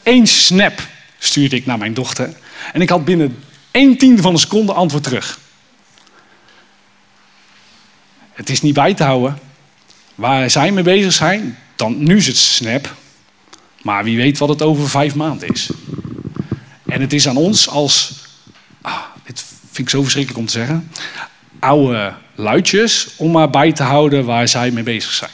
Eén 0.02 0.26
snap 0.26 0.88
stuurde 1.18 1.56
ik 1.56 1.66
naar 1.66 1.78
mijn 1.78 1.94
dochter. 1.94 2.34
En 2.72 2.80
ik 2.80 2.88
had 2.88 3.04
binnen 3.04 3.44
één 3.70 3.96
tiende 3.96 4.22
van 4.22 4.32
een 4.32 4.38
seconde 4.38 4.72
antwoord 4.72 5.02
terug. 5.02 5.38
Het 8.32 8.50
is 8.50 8.62
niet 8.62 8.74
bij 8.74 8.94
te 8.94 9.04
houden. 9.04 9.38
Waar 10.14 10.50
zij 10.50 10.72
mee 10.72 10.84
bezig 10.84 11.12
zijn, 11.12 11.58
dan 11.76 12.04
nu 12.04 12.16
is 12.16 12.26
het 12.26 12.36
snap. 12.36 12.94
Maar 13.82 14.04
wie 14.04 14.16
weet 14.16 14.38
wat 14.38 14.48
het 14.48 14.62
over 14.62 14.88
vijf 14.88 15.14
maanden 15.14 15.48
is. 15.48 15.70
En 16.86 17.00
het 17.00 17.12
is 17.12 17.28
aan 17.28 17.36
ons 17.36 17.68
als, 17.68 18.12
ah, 18.80 19.02
dit 19.24 19.44
vind 19.60 19.78
ik 19.78 19.88
zo 19.88 20.02
verschrikkelijk 20.02 20.40
om 20.40 20.46
te 20.46 20.52
zeggen, 20.52 20.90
oude 21.58 22.14
luidjes 22.34 23.08
om 23.16 23.30
maar 23.30 23.50
bij 23.50 23.72
te 23.72 23.82
houden 23.82 24.24
waar 24.24 24.48
zij 24.48 24.70
mee 24.70 24.82
bezig 24.82 25.12
zijn. 25.12 25.30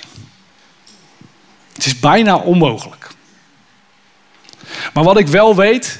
Het 1.78 1.86
is 1.86 1.98
bijna 1.98 2.36
onmogelijk. 2.36 3.08
Maar 4.92 5.04
wat 5.04 5.18
ik 5.18 5.28
wel 5.28 5.56
weet, 5.56 5.98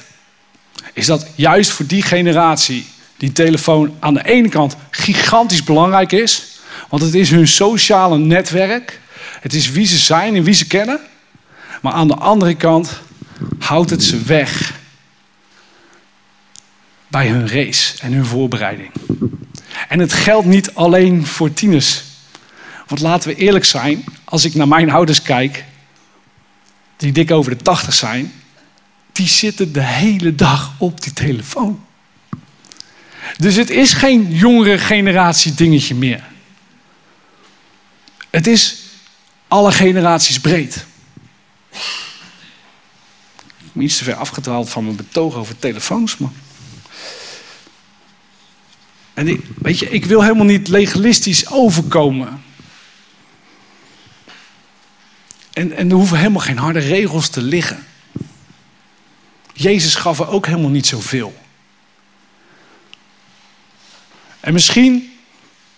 is 0.93 1.05
dat 1.05 1.27
juist 1.35 1.71
voor 1.71 1.85
die 1.85 2.01
generatie 2.01 2.87
die 3.17 3.31
telefoon 3.31 3.95
aan 3.99 4.13
de 4.13 4.25
ene 4.25 4.49
kant 4.49 4.75
gigantisch 4.89 5.63
belangrijk 5.63 6.11
is, 6.11 6.59
want 6.89 7.03
het 7.03 7.13
is 7.13 7.29
hun 7.29 7.47
sociale 7.47 8.17
netwerk, 8.17 8.99
het 9.41 9.53
is 9.53 9.71
wie 9.71 9.85
ze 9.85 9.97
zijn 9.97 10.35
en 10.35 10.43
wie 10.43 10.53
ze 10.53 10.67
kennen, 10.67 10.99
maar 11.81 11.93
aan 11.93 12.07
de 12.07 12.15
andere 12.15 12.55
kant 12.55 12.99
houdt 13.59 13.89
het 13.89 14.03
ze 14.03 14.21
weg 14.21 14.73
bij 17.07 17.27
hun 17.27 17.47
race 17.47 17.93
en 18.01 18.13
hun 18.13 18.25
voorbereiding. 18.25 18.91
En 19.87 19.99
het 19.99 20.13
geldt 20.13 20.47
niet 20.47 20.73
alleen 20.73 21.25
voor 21.25 21.53
tieners. 21.53 22.03
Want 22.89 23.01
laten 23.01 23.29
we 23.29 23.35
eerlijk 23.35 23.65
zijn, 23.65 24.03
als 24.23 24.45
ik 24.45 24.53
naar 24.53 24.67
mijn 24.67 24.89
ouders 24.89 25.21
kijk, 25.21 25.65
die 26.97 27.11
dik 27.11 27.31
over 27.31 27.57
de 27.57 27.63
80 27.63 27.93
zijn, 27.93 28.33
die 29.11 29.27
zitten 29.27 29.73
de 29.73 29.83
hele 29.83 30.35
dag 30.35 30.73
op 30.77 31.01
die 31.01 31.13
telefoon. 31.13 31.85
Dus 33.37 33.55
het 33.55 33.69
is 33.69 33.93
geen 33.93 34.31
jongere 34.31 34.77
generatie 34.77 35.53
dingetje 35.53 35.95
meer. 35.95 36.23
Het 38.29 38.47
is 38.47 38.77
alle 39.47 39.71
generaties 39.71 40.39
breed. 40.39 40.85
Ik 43.57 43.71
ben 43.71 43.83
iets 43.83 43.97
te 43.97 44.03
ver 44.03 44.15
afgedwaald 44.15 44.69
van 44.69 44.83
mijn 44.83 44.95
betoog 44.95 45.35
over 45.35 45.59
telefoons, 45.59 46.17
man. 46.17 46.33
En 49.13 49.27
ik, 49.27 49.41
weet 49.57 49.79
je, 49.79 49.89
ik 49.89 50.05
wil 50.05 50.21
helemaal 50.21 50.45
niet 50.45 50.67
legalistisch 50.67 51.49
overkomen. 51.49 52.47
En, 55.53 55.71
en 55.71 55.89
er 55.89 55.95
hoeven 55.95 56.17
helemaal 56.17 56.41
geen 56.41 56.57
harde 56.57 56.79
regels 56.79 57.29
te 57.29 57.41
liggen. 57.41 57.85
Jezus 59.53 59.95
gaf 59.95 60.19
er 60.19 60.27
ook 60.27 60.45
helemaal 60.45 60.69
niet 60.69 60.87
zoveel. 60.87 61.37
En 64.39 64.53
misschien 64.53 65.17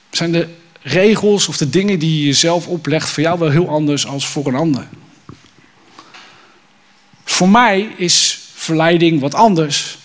zijn 0.09 0.31
de 0.31 0.55
regels 0.81 1.47
of 1.47 1.57
de 1.57 1.69
dingen 1.69 1.99
die 1.99 2.19
je 2.19 2.25
jezelf 2.25 2.67
oplegt 2.67 3.09
voor 3.09 3.23
jou 3.23 3.39
wel 3.39 3.49
heel 3.49 3.69
anders 3.69 4.05
als 4.05 4.27
voor 4.27 4.47
een 4.47 4.55
ander. 4.55 4.87
Voor 7.23 7.49
mij 7.49 7.79
is 7.97 8.39
verleiding 8.53 9.19
wat 9.19 9.33
anders 9.33 9.97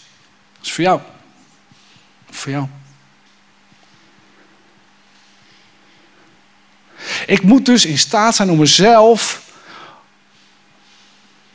dan 0.60 0.70
voor 0.72 0.84
jou. 0.84 1.00
Voor 2.30 2.52
jou. 2.52 2.66
Ik 7.26 7.42
moet 7.42 7.66
dus 7.66 7.84
in 7.84 7.98
staat 7.98 8.34
zijn 8.34 8.50
om 8.50 8.58
mezelf 8.58 9.42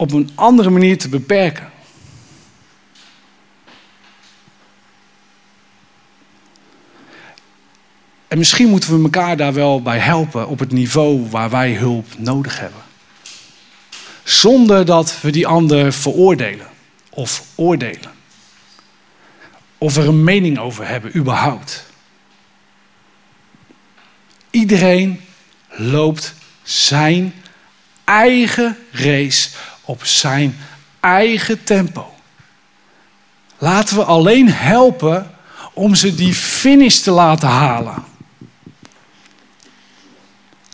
op 0.01 0.11
een 0.11 0.29
andere 0.35 0.69
manier 0.69 0.97
te 0.97 1.09
beperken. 1.09 1.71
En 8.27 8.37
misschien 8.37 8.69
moeten 8.69 8.97
we 8.97 9.03
elkaar 9.03 9.37
daar 9.37 9.53
wel 9.53 9.81
bij 9.81 9.97
helpen 9.97 10.47
op 10.47 10.59
het 10.59 10.71
niveau 10.71 11.29
waar 11.29 11.49
wij 11.49 11.73
hulp 11.73 12.05
nodig 12.17 12.59
hebben. 12.59 12.81
Zonder 14.23 14.85
dat 14.85 15.21
we 15.21 15.31
die 15.31 15.47
ander 15.47 15.93
veroordelen 15.93 16.67
of 17.09 17.43
oordelen. 17.55 18.11
Of 19.77 19.97
er 19.97 20.07
een 20.07 20.23
mening 20.23 20.59
over 20.59 20.87
hebben, 20.87 21.15
überhaupt. 21.15 21.85
Iedereen 24.49 25.21
loopt 25.69 26.33
zijn 26.63 27.33
eigen 28.03 28.77
race 28.91 29.49
op 29.81 30.05
zijn 30.05 30.57
eigen 30.99 31.63
tempo. 31.63 32.13
Laten 33.57 33.95
we 33.95 34.03
alleen 34.03 34.49
helpen 34.51 35.31
om 35.73 35.95
ze 35.95 36.15
die 36.15 36.33
finish 36.33 36.97
te 36.97 37.11
laten 37.11 37.47
halen. 37.47 38.03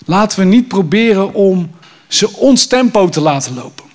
Laten 0.06 0.40
we 0.40 0.46
niet 0.46 0.68
proberen 0.68 1.34
om 1.34 1.72
ze 2.08 2.34
ons 2.34 2.68
tempo 2.68 3.10
te 3.10 3.22
laten 3.22 3.54
lopen. 3.54 3.86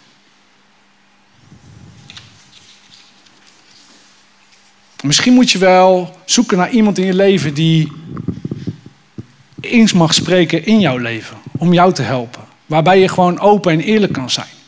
Misschien 5.02 5.32
moet 5.32 5.50
je 5.50 5.58
wel 5.58 6.16
zoeken 6.24 6.56
naar 6.58 6.70
iemand 6.70 6.98
in 6.98 7.06
je 7.06 7.14
leven 7.14 7.54
die 7.54 7.92
eens 9.60 9.92
mag 9.92 10.14
spreken 10.14 10.66
in 10.66 10.80
jouw 10.80 10.96
leven. 10.96 11.36
Om 11.58 11.72
jou 11.72 11.92
te 11.92 12.02
helpen. 12.02 12.42
Waarbij 12.66 13.00
je 13.00 13.08
gewoon 13.08 13.40
open 13.40 13.72
en 13.72 13.80
eerlijk 13.80 14.12
kan 14.12 14.30
zijn. 14.30 14.61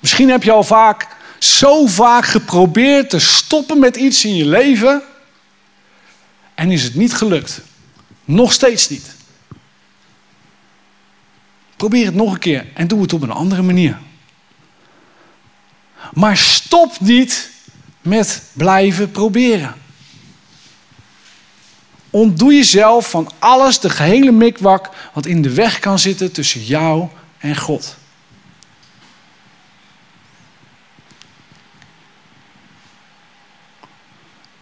Misschien 0.00 0.30
heb 0.30 0.42
je 0.42 0.50
al 0.50 0.64
vaak, 0.64 1.06
zo 1.38 1.86
vaak 1.86 2.24
geprobeerd 2.24 3.10
te 3.10 3.18
stoppen 3.18 3.78
met 3.78 3.96
iets 3.96 4.24
in 4.24 4.36
je 4.36 4.46
leven. 4.46 5.02
En 6.54 6.70
is 6.70 6.82
het 6.82 6.94
niet 6.94 7.14
gelukt. 7.14 7.60
Nog 8.24 8.52
steeds 8.52 8.88
niet. 8.88 9.14
Probeer 11.76 12.04
het 12.04 12.14
nog 12.14 12.32
een 12.32 12.38
keer 12.38 12.66
en 12.74 12.88
doe 12.88 13.02
het 13.02 13.12
op 13.12 13.22
een 13.22 13.30
andere 13.30 13.62
manier. 13.62 13.98
Maar 16.12 16.36
stop 16.36 17.00
niet 17.00 17.50
met 18.00 18.42
blijven 18.52 19.10
proberen. 19.10 19.74
Ontdoe 22.10 22.54
jezelf 22.54 23.10
van 23.10 23.30
alles, 23.38 23.80
de 23.80 23.90
gehele 23.90 24.30
mikwak, 24.30 24.90
wat 25.12 25.26
in 25.26 25.42
de 25.42 25.54
weg 25.54 25.78
kan 25.78 25.98
zitten 25.98 26.32
tussen 26.32 26.64
jou 26.64 27.08
en 27.38 27.56
God. 27.56 27.96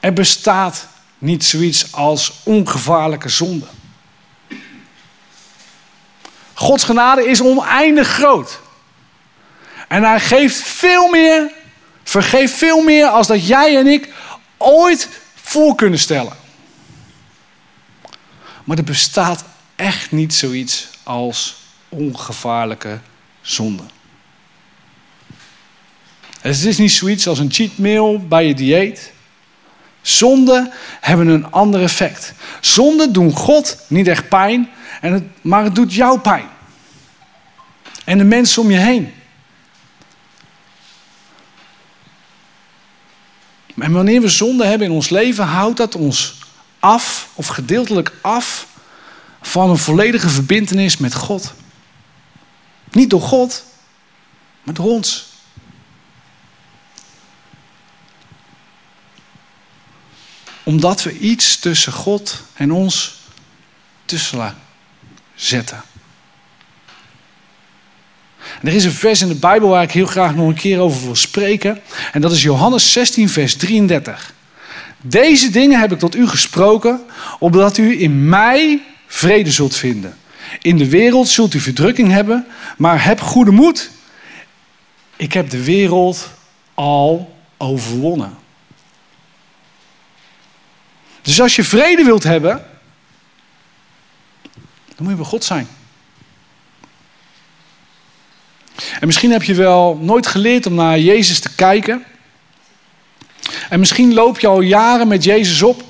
Er 0.01 0.13
bestaat 0.13 0.87
niet 1.19 1.45
zoiets 1.45 1.93
als 1.93 2.33
ongevaarlijke 2.43 3.29
zonde. 3.29 3.67
Gods 6.55 6.85
genade 6.85 7.29
is 7.29 7.43
oneindig 7.43 8.09
groot. 8.09 8.61
En 9.89 10.03
hij 10.03 10.21
geeft 10.21 10.63
veel 10.63 11.09
meer, 11.09 11.53
vergeeft 12.05 12.55
veel 12.55 12.83
meer 12.83 13.07
als 13.07 13.27
dat 13.27 13.47
jij 13.47 13.77
en 13.77 13.87
ik 13.87 14.13
ooit 14.57 15.09
voor 15.35 15.75
kunnen 15.75 15.99
stellen. 15.99 16.37
Maar 18.65 18.79
er 18.79 18.85
bestaat 18.85 19.45
echt 19.77 20.13
niet 20.13 20.35
zoiets 20.35 20.89
als 21.03 21.57
ongevaarlijke 21.89 23.01
zonde. 23.41 23.83
Het 26.41 26.65
is 26.65 26.79
niet 26.79 26.93
zoiets 26.93 27.27
als 27.27 27.39
een 27.39 27.53
cheat 27.53 27.79
meal 27.79 28.27
bij 28.27 28.47
je 28.47 28.55
dieet. 28.55 29.13
Zonden 30.09 30.73
hebben 31.01 31.29
een 31.29 31.51
ander 31.51 31.83
effect. 31.83 32.33
Zonden 32.61 33.13
doen 33.13 33.33
God 33.33 33.79
niet 33.87 34.09
echt 34.09 34.29
pijn, 34.29 34.69
maar 35.41 35.65
het 35.65 35.75
doet 35.75 35.95
jou 35.95 36.19
pijn. 36.19 36.49
En 38.05 38.19
de 38.19 38.25
mensen 38.25 38.63
om 38.63 38.71
je 38.71 38.79
heen. 38.79 39.13
En 43.79 43.93
wanneer 43.93 44.21
we 44.21 44.29
zonde 44.29 44.65
hebben 44.67 44.87
in 44.87 44.93
ons 44.93 45.09
leven, 45.09 45.45
houdt 45.45 45.77
dat 45.77 45.95
ons 45.95 46.39
af, 46.79 47.29
of 47.35 47.47
gedeeltelijk 47.47 48.13
af, 48.21 48.67
van 49.43 49.71
een 49.71 49.79
volledige 49.79 50.29
verbintenis 50.29 50.97
met 50.97 51.15
God. 51.15 51.55
Niet 52.91 53.11
door 53.11 53.23
God, 53.23 53.65
maar 54.63 54.75
door 54.75 54.87
ons. 54.87 55.28
Omdat 60.69 61.03
we 61.03 61.19
iets 61.19 61.59
tussen 61.59 61.93
God 61.93 62.43
en 62.55 62.73
ons 62.73 63.19
tussen 64.05 64.55
zetten. 65.35 65.83
En 68.61 68.69
er 68.69 68.75
is 68.75 68.85
een 68.85 68.91
vers 68.91 69.21
in 69.21 69.29
de 69.29 69.35
Bijbel 69.35 69.69
waar 69.69 69.83
ik 69.83 69.91
heel 69.91 70.07
graag 70.07 70.35
nog 70.35 70.49
een 70.49 70.55
keer 70.55 70.79
over 70.79 71.03
wil 71.03 71.17
spreken. 71.17 71.81
En 72.13 72.21
dat 72.21 72.33
is 72.33 72.43
Johannes 72.43 72.93
16, 72.93 73.29
vers 73.29 73.57
33. 73.57 74.35
Deze 75.01 75.51
dingen 75.51 75.81
heb 75.81 75.93
ik 75.93 75.99
tot 75.99 76.17
u 76.17 76.29
gesproken, 76.29 77.01
opdat 77.39 77.77
u 77.77 78.01
in 78.01 78.29
mij 78.29 78.83
vrede 79.07 79.51
zult 79.51 79.77
vinden. 79.77 80.17
In 80.61 80.77
de 80.77 80.89
wereld 80.89 81.29
zult 81.29 81.55
u 81.55 81.61
verdrukking 81.61 82.11
hebben, 82.11 82.47
maar 82.77 83.05
heb 83.05 83.21
goede 83.21 83.51
moed. 83.51 83.91
Ik 85.17 85.33
heb 85.33 85.51
de 85.51 85.65
wereld 85.65 86.31
al 86.75 87.37
overwonnen. 87.57 88.47
Dus 91.29 91.41
als 91.41 91.57
je 91.57 91.65
vrede 91.65 92.05
wilt 92.05 92.23
hebben, 92.23 92.67
dan 94.87 94.97
moet 94.99 95.11
je 95.11 95.15
bij 95.15 95.25
God 95.25 95.45
zijn. 95.45 95.69
En 99.01 99.07
misschien 99.07 99.31
heb 99.31 99.43
je 99.43 99.55
wel 99.55 99.97
nooit 99.97 100.27
geleerd 100.27 100.67
om 100.67 100.75
naar 100.75 100.99
Jezus 100.99 101.41
te 101.41 101.55
kijken. 101.55 102.05
En 103.69 103.79
misschien 103.79 104.15
loop 104.15 104.39
je 104.39 104.47
al 104.47 104.61
jaren 104.61 105.09
met 105.09 105.25
Jezus 105.25 105.63
op, 105.63 105.83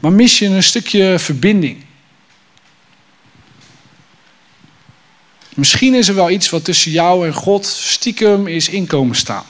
maar 0.00 0.12
mis 0.12 0.38
je 0.38 0.46
een 0.46 0.62
stukje 0.62 1.18
verbinding. 1.18 1.84
Misschien 5.54 5.94
is 5.94 6.08
er 6.08 6.14
wel 6.14 6.30
iets 6.30 6.50
wat 6.50 6.64
tussen 6.64 6.90
jou 6.90 7.26
en 7.26 7.34
God 7.34 7.66
stiekem 7.66 8.46
is 8.46 8.68
inkomen 8.68 9.16
staan. 9.16 9.44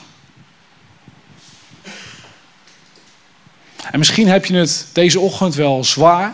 En 3.91 3.97
misschien 3.97 4.27
heb 4.27 4.45
je 4.45 4.55
het 4.55 4.87
deze 4.93 5.19
ochtend 5.19 5.55
wel 5.55 5.83
zwaar 5.83 6.33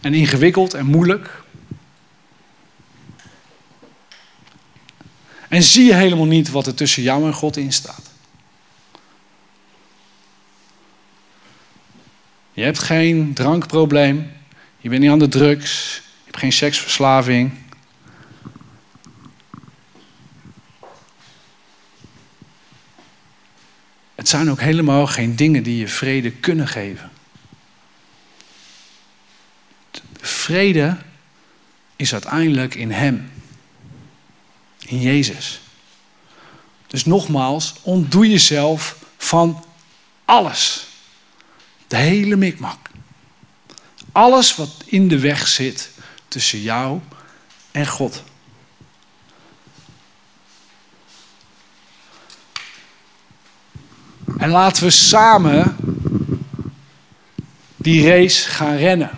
en 0.00 0.14
ingewikkeld 0.14 0.74
en 0.74 0.86
moeilijk. 0.86 1.42
En 5.48 5.62
zie 5.62 5.84
je 5.84 5.94
helemaal 5.94 6.26
niet 6.26 6.50
wat 6.50 6.66
er 6.66 6.74
tussen 6.74 7.02
jou 7.02 7.26
en 7.26 7.32
God 7.32 7.56
in 7.56 7.72
staat. 7.72 8.10
Je 12.52 12.62
hebt 12.62 12.78
geen 12.78 13.34
drankprobleem. 13.34 14.32
Je 14.78 14.88
bent 14.88 15.00
niet 15.00 15.10
aan 15.10 15.18
de 15.18 15.28
drugs. 15.28 15.94
Je 15.94 16.24
hebt 16.24 16.38
geen 16.38 16.52
seksverslaving. 16.52 17.52
Het 24.22 24.30
zijn 24.30 24.50
ook 24.50 24.60
helemaal 24.60 25.06
geen 25.06 25.36
dingen 25.36 25.62
die 25.62 25.76
je 25.76 25.88
vrede 25.88 26.30
kunnen 26.30 26.68
geven. 26.68 27.10
Vrede 30.20 30.96
is 31.96 32.12
uiteindelijk 32.12 32.74
in 32.74 32.90
Hem. 32.90 33.30
In 34.86 35.00
Jezus. 35.00 35.60
Dus 36.86 37.04
nogmaals, 37.04 37.74
ontdoe 37.82 38.28
jezelf 38.28 38.96
van 39.16 39.64
alles. 40.24 40.86
De 41.86 41.96
hele 41.96 42.36
mikmak. 42.36 42.90
Alles 44.12 44.56
wat 44.56 44.70
in 44.84 45.08
de 45.08 45.18
weg 45.18 45.48
zit 45.48 45.90
tussen 46.28 46.60
jou 46.60 47.00
en 47.70 47.86
God. 47.86 48.22
En 54.42 54.50
laten 54.50 54.82
we 54.82 54.90
samen 54.90 55.76
die 57.76 58.08
race 58.08 58.48
gaan 58.48 58.76
rennen. 58.76 59.10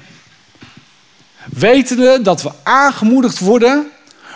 Wetende 1.44 2.22
dat 2.22 2.42
we 2.42 2.50
aangemoedigd 2.62 3.38
worden 3.38 3.90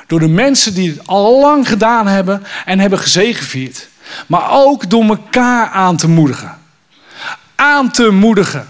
door 0.06 0.20
de 0.20 0.28
mensen 0.28 0.74
die 0.74 0.90
het 0.90 1.06
al 1.06 1.40
lang 1.40 1.68
gedaan 1.68 2.06
hebben 2.06 2.42
en 2.64 2.78
hebben 2.78 2.98
gezegevierd. 2.98 3.88
Maar 4.26 4.50
ook 4.50 4.90
door 4.90 5.04
elkaar 5.04 5.68
aan 5.68 5.96
te 5.96 6.08
moedigen. 6.08 6.58
Aan 7.54 7.90
te 7.90 8.10
moedigen. 8.10 8.68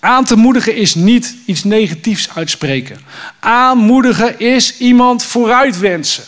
Aan 0.00 0.24
te 0.24 0.36
moedigen 0.36 0.76
is 0.76 0.94
niet 0.94 1.34
iets 1.46 1.64
negatiefs 1.64 2.34
uitspreken. 2.34 3.00
Aanmoedigen 3.40 4.38
is 4.38 4.78
iemand 4.78 5.24
vooruit 5.24 5.78
wensen. 5.78 6.24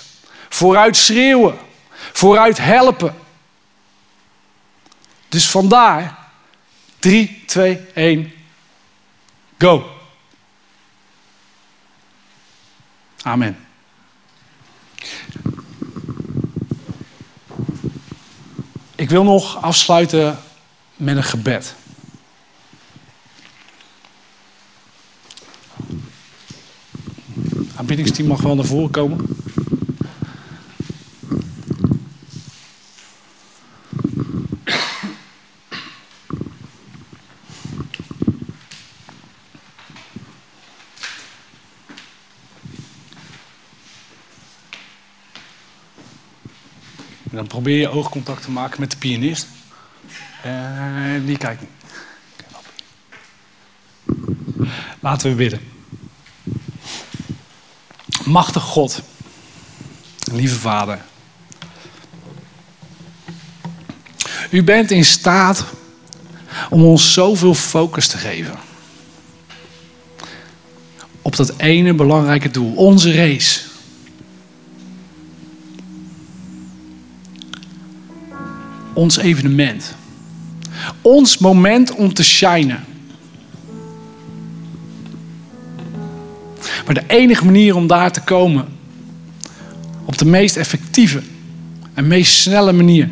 Vooruit 0.48 0.96
schreeuwen. 0.96 1.54
Vooruit 2.12 2.58
helpen. 2.58 3.22
Dus 5.34 5.50
vandaar 5.50 6.18
3, 6.98 7.42
2, 7.46 7.76
1. 7.94 8.32
Go. 9.58 9.90
Amen. 13.22 13.66
Ik 18.94 19.10
wil 19.10 19.24
nog 19.24 19.62
afsluiten 19.62 20.38
met 20.96 21.16
een 21.16 21.24
gebed. 21.24 21.74
Aanbiddingsteam 27.76 28.28
mag 28.28 28.40
wel 28.40 28.54
naar 28.54 28.64
voren 28.64 28.90
komen. 28.90 29.43
En 47.34 47.40
dan 47.40 47.48
probeer 47.48 47.78
je 47.78 47.88
oogcontact 47.88 48.42
te 48.42 48.50
maken 48.50 48.80
met 48.80 48.90
de 48.90 48.96
pianist. 48.96 49.46
En 50.42 51.22
die 51.26 51.36
kijkt 51.36 51.60
niet. 51.60 51.70
Laten 55.00 55.30
we 55.30 55.36
bidden. 55.36 55.60
Machtig 58.24 58.62
God, 58.62 59.02
lieve 60.32 60.58
Vader. 60.58 61.04
U 64.50 64.62
bent 64.62 64.90
in 64.90 65.04
staat 65.04 65.64
om 66.70 66.84
ons 66.84 67.12
zoveel 67.12 67.54
focus 67.54 68.08
te 68.08 68.18
geven. 68.18 68.58
Op 71.22 71.36
dat 71.36 71.56
ene 71.56 71.94
belangrijke 71.94 72.50
doel, 72.50 72.74
onze 72.74 73.14
race. 73.14 73.60
Ons 78.94 79.16
evenement. 79.16 79.94
Ons 81.02 81.38
moment 81.38 81.94
om 81.94 82.14
te 82.14 82.24
shinen. 82.24 82.84
Maar 86.84 86.94
de 86.94 87.04
enige 87.06 87.44
manier 87.44 87.76
om 87.76 87.86
daar 87.86 88.12
te 88.12 88.20
komen, 88.20 88.66
op 90.04 90.18
de 90.18 90.24
meest 90.24 90.56
effectieve 90.56 91.22
en 91.94 92.06
meest 92.06 92.32
snelle 92.32 92.72
manier, 92.72 93.08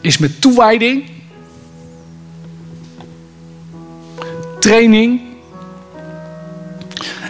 is 0.00 0.18
met 0.18 0.40
toewijding, 0.40 1.04
training 4.60 5.20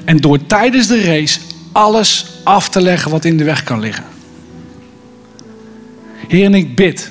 en 0.05 0.16
door 0.16 0.47
tijdens 0.47 0.86
de 0.86 1.03
race 1.03 1.40
alles 1.72 2.26
af 2.45 2.68
te 2.68 2.80
leggen 2.80 3.11
wat 3.11 3.24
in 3.24 3.36
de 3.36 3.45
weg 3.45 3.62
kan 3.62 3.80
liggen. 3.80 4.13
Heer, 6.35 6.45
en 6.45 6.55
ik 6.55 6.74
bid 6.76 7.11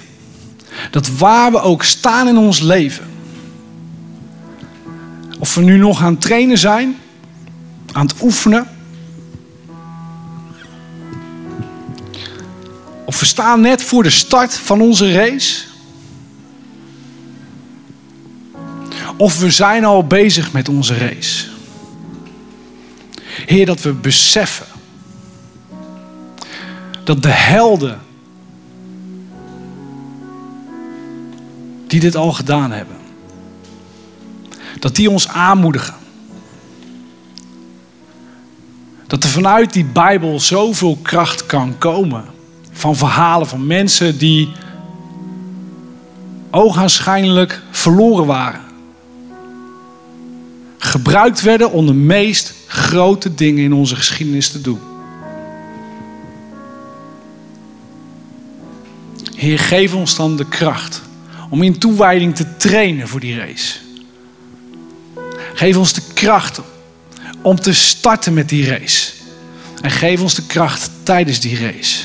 dat 0.91 1.07
waar 1.07 1.51
we 1.51 1.59
ook 1.59 1.83
staan 1.83 2.27
in 2.27 2.37
ons 2.37 2.59
leven, 2.59 3.05
of 5.39 5.55
we 5.55 5.61
nu 5.61 5.77
nog 5.77 6.01
aan 6.01 6.11
het 6.11 6.21
trainen 6.21 6.57
zijn, 6.57 6.97
aan 7.91 8.05
het 8.05 8.21
oefenen, 8.21 8.67
of 13.05 13.19
we 13.19 13.25
staan 13.25 13.61
net 13.61 13.83
voor 13.83 14.03
de 14.03 14.09
start 14.09 14.53
van 14.53 14.81
onze 14.81 15.11
race, 15.13 15.63
of 19.17 19.39
we 19.39 19.51
zijn 19.51 19.85
al 19.85 20.07
bezig 20.07 20.51
met 20.51 20.69
onze 20.69 20.97
race. 20.97 21.47
Heer, 23.45 23.65
dat 23.65 23.81
we 23.81 23.93
beseffen 23.93 24.65
dat 27.03 27.23
de 27.23 27.29
helden 27.29 28.01
die 31.93 32.01
dit 32.01 32.15
al 32.15 32.31
gedaan 32.31 32.71
hebben, 32.71 32.95
dat 34.79 34.95
die 34.95 35.09
ons 35.09 35.27
aanmoedigen. 35.27 35.93
Dat 39.07 39.23
er 39.23 39.29
vanuit 39.29 39.73
die 39.73 39.85
Bijbel 39.85 40.39
zoveel 40.39 40.97
kracht 41.01 41.45
kan 41.45 41.77
komen. 41.77 42.25
Van 42.71 42.95
verhalen 42.95 43.47
van 43.47 43.67
mensen 43.67 44.17
die 44.17 44.51
oogenschijnlijk 46.51 47.61
verloren 47.71 48.25
waren. 48.25 48.61
Gebruikt 50.77 51.41
werden 51.41 51.71
om 51.71 51.85
de 51.85 51.93
meest 51.93 52.53
grote 52.67 53.35
dingen 53.35 53.63
in 53.63 53.73
onze 53.73 53.95
geschiedenis 53.95 54.49
te 54.49 54.61
doen. 54.61 54.79
Heer, 59.35 59.59
geef 59.59 59.93
ons 59.93 60.15
dan 60.15 60.35
de 60.35 60.47
kracht 60.47 61.01
om 61.53 61.61
in 61.61 61.77
toewijding 61.77 62.35
te 62.35 62.57
trainen 62.57 63.07
voor 63.07 63.19
die 63.19 63.37
race. 63.37 63.77
Geef 65.53 65.77
ons 65.77 65.93
de 65.93 66.01
kracht 66.13 66.61
om 67.41 67.55
te 67.55 67.73
starten 67.73 68.33
met 68.33 68.49
die 68.49 68.65
race. 68.65 69.11
En 69.81 69.91
geef 69.91 70.21
ons 70.21 70.35
de 70.35 70.45
kracht 70.45 70.89
tijdens 71.03 71.39
die 71.39 71.59
race. 71.59 71.99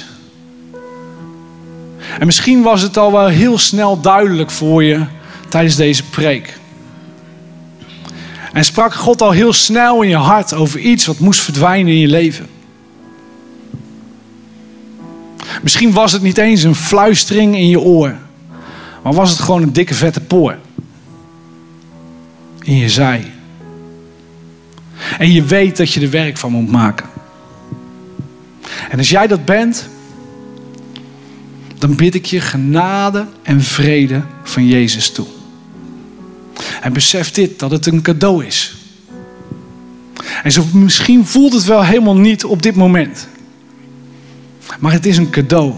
En 2.18 2.26
misschien 2.26 2.62
was 2.62 2.82
het 2.82 2.96
al 2.96 3.12
wel 3.12 3.26
heel 3.26 3.58
snel 3.58 4.00
duidelijk 4.00 4.50
voor 4.50 4.84
je 4.84 5.04
tijdens 5.48 5.76
deze 5.76 6.02
preek. 6.02 6.58
En 8.52 8.64
sprak 8.64 8.94
God 8.94 9.22
al 9.22 9.30
heel 9.30 9.52
snel 9.52 10.02
in 10.02 10.08
je 10.08 10.16
hart 10.16 10.54
over 10.54 10.80
iets 10.80 11.06
wat 11.06 11.18
moest 11.18 11.40
verdwijnen 11.40 11.92
in 11.92 11.98
je 11.98 12.08
leven. 12.08 12.46
Misschien 15.62 15.92
was 15.92 16.12
het 16.12 16.22
niet 16.22 16.38
eens 16.38 16.62
een 16.62 16.74
fluistering 16.74 17.56
in 17.56 17.68
je 17.68 17.80
oor, 17.80 18.26
maar 19.08 19.16
was 19.16 19.30
het 19.30 19.40
gewoon 19.40 19.62
een 19.62 19.72
dikke 19.72 19.94
vette 19.94 20.20
poor 20.20 20.58
in 22.62 22.76
je 22.76 22.88
zij. 22.88 23.32
En 25.18 25.32
je 25.32 25.42
weet 25.42 25.76
dat 25.76 25.92
je 25.92 26.00
er 26.00 26.10
werk 26.10 26.36
van 26.36 26.52
moet 26.52 26.70
maken. 26.70 27.06
En 28.90 28.98
als 28.98 29.08
jij 29.08 29.26
dat 29.26 29.44
bent, 29.44 29.88
dan 31.78 31.94
bid 31.94 32.14
ik 32.14 32.24
je 32.24 32.40
genade 32.40 33.26
en 33.42 33.62
vrede 33.62 34.22
van 34.42 34.66
Jezus 34.66 35.10
toe. 35.10 35.26
En 36.80 36.92
besef 36.92 37.30
dit, 37.30 37.58
dat 37.58 37.70
het 37.70 37.86
een 37.86 38.02
cadeau 38.02 38.44
is. 38.44 38.76
En 40.42 40.52
zo, 40.52 40.64
misschien 40.72 41.26
voelt 41.26 41.52
het 41.52 41.64
wel 41.64 41.84
helemaal 41.84 42.16
niet 42.16 42.44
op 42.44 42.62
dit 42.62 42.74
moment. 42.74 43.28
Maar 44.78 44.92
het 44.92 45.06
is 45.06 45.16
een 45.16 45.30
cadeau. 45.30 45.74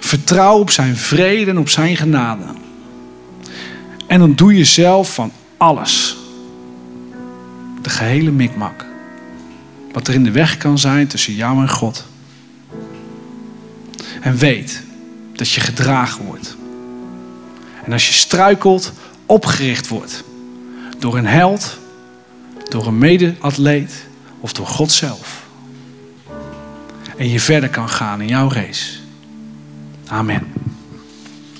Vertrouw 0.00 0.58
op 0.58 0.70
zijn 0.70 0.96
vrede 0.96 1.50
en 1.50 1.58
op 1.58 1.68
zijn 1.68 1.96
genade. 1.96 2.44
En 4.06 4.18
dan 4.18 4.34
doe 4.34 4.56
je 4.56 4.64
zelf 4.64 5.14
van 5.14 5.32
alles. 5.56 6.16
De 7.82 7.90
gehele 7.90 8.30
mikmak. 8.30 8.84
Wat 9.92 10.08
er 10.08 10.14
in 10.14 10.24
de 10.24 10.30
weg 10.30 10.56
kan 10.56 10.78
zijn 10.78 11.06
tussen 11.06 11.34
jou 11.34 11.60
en 11.60 11.70
God. 11.70 12.04
En 14.20 14.36
weet 14.36 14.82
dat 15.32 15.50
je 15.50 15.60
gedragen 15.60 16.24
wordt. 16.24 16.56
En 17.84 17.92
als 17.92 18.06
je 18.08 18.14
struikelt, 18.14 18.92
opgericht 19.26 19.88
wordt. 19.88 20.24
Door 20.98 21.16
een 21.16 21.26
held, 21.26 21.78
door 22.68 22.86
een 22.86 22.98
mede-atleet 22.98 24.06
of 24.40 24.52
door 24.52 24.66
God 24.66 24.92
zelf. 24.92 25.44
En 27.16 27.28
je 27.28 27.40
verder 27.40 27.68
kan 27.68 27.88
gaan 27.88 28.20
in 28.20 28.28
jouw 28.28 28.50
race. 28.50 29.05
Amen. 30.10 30.75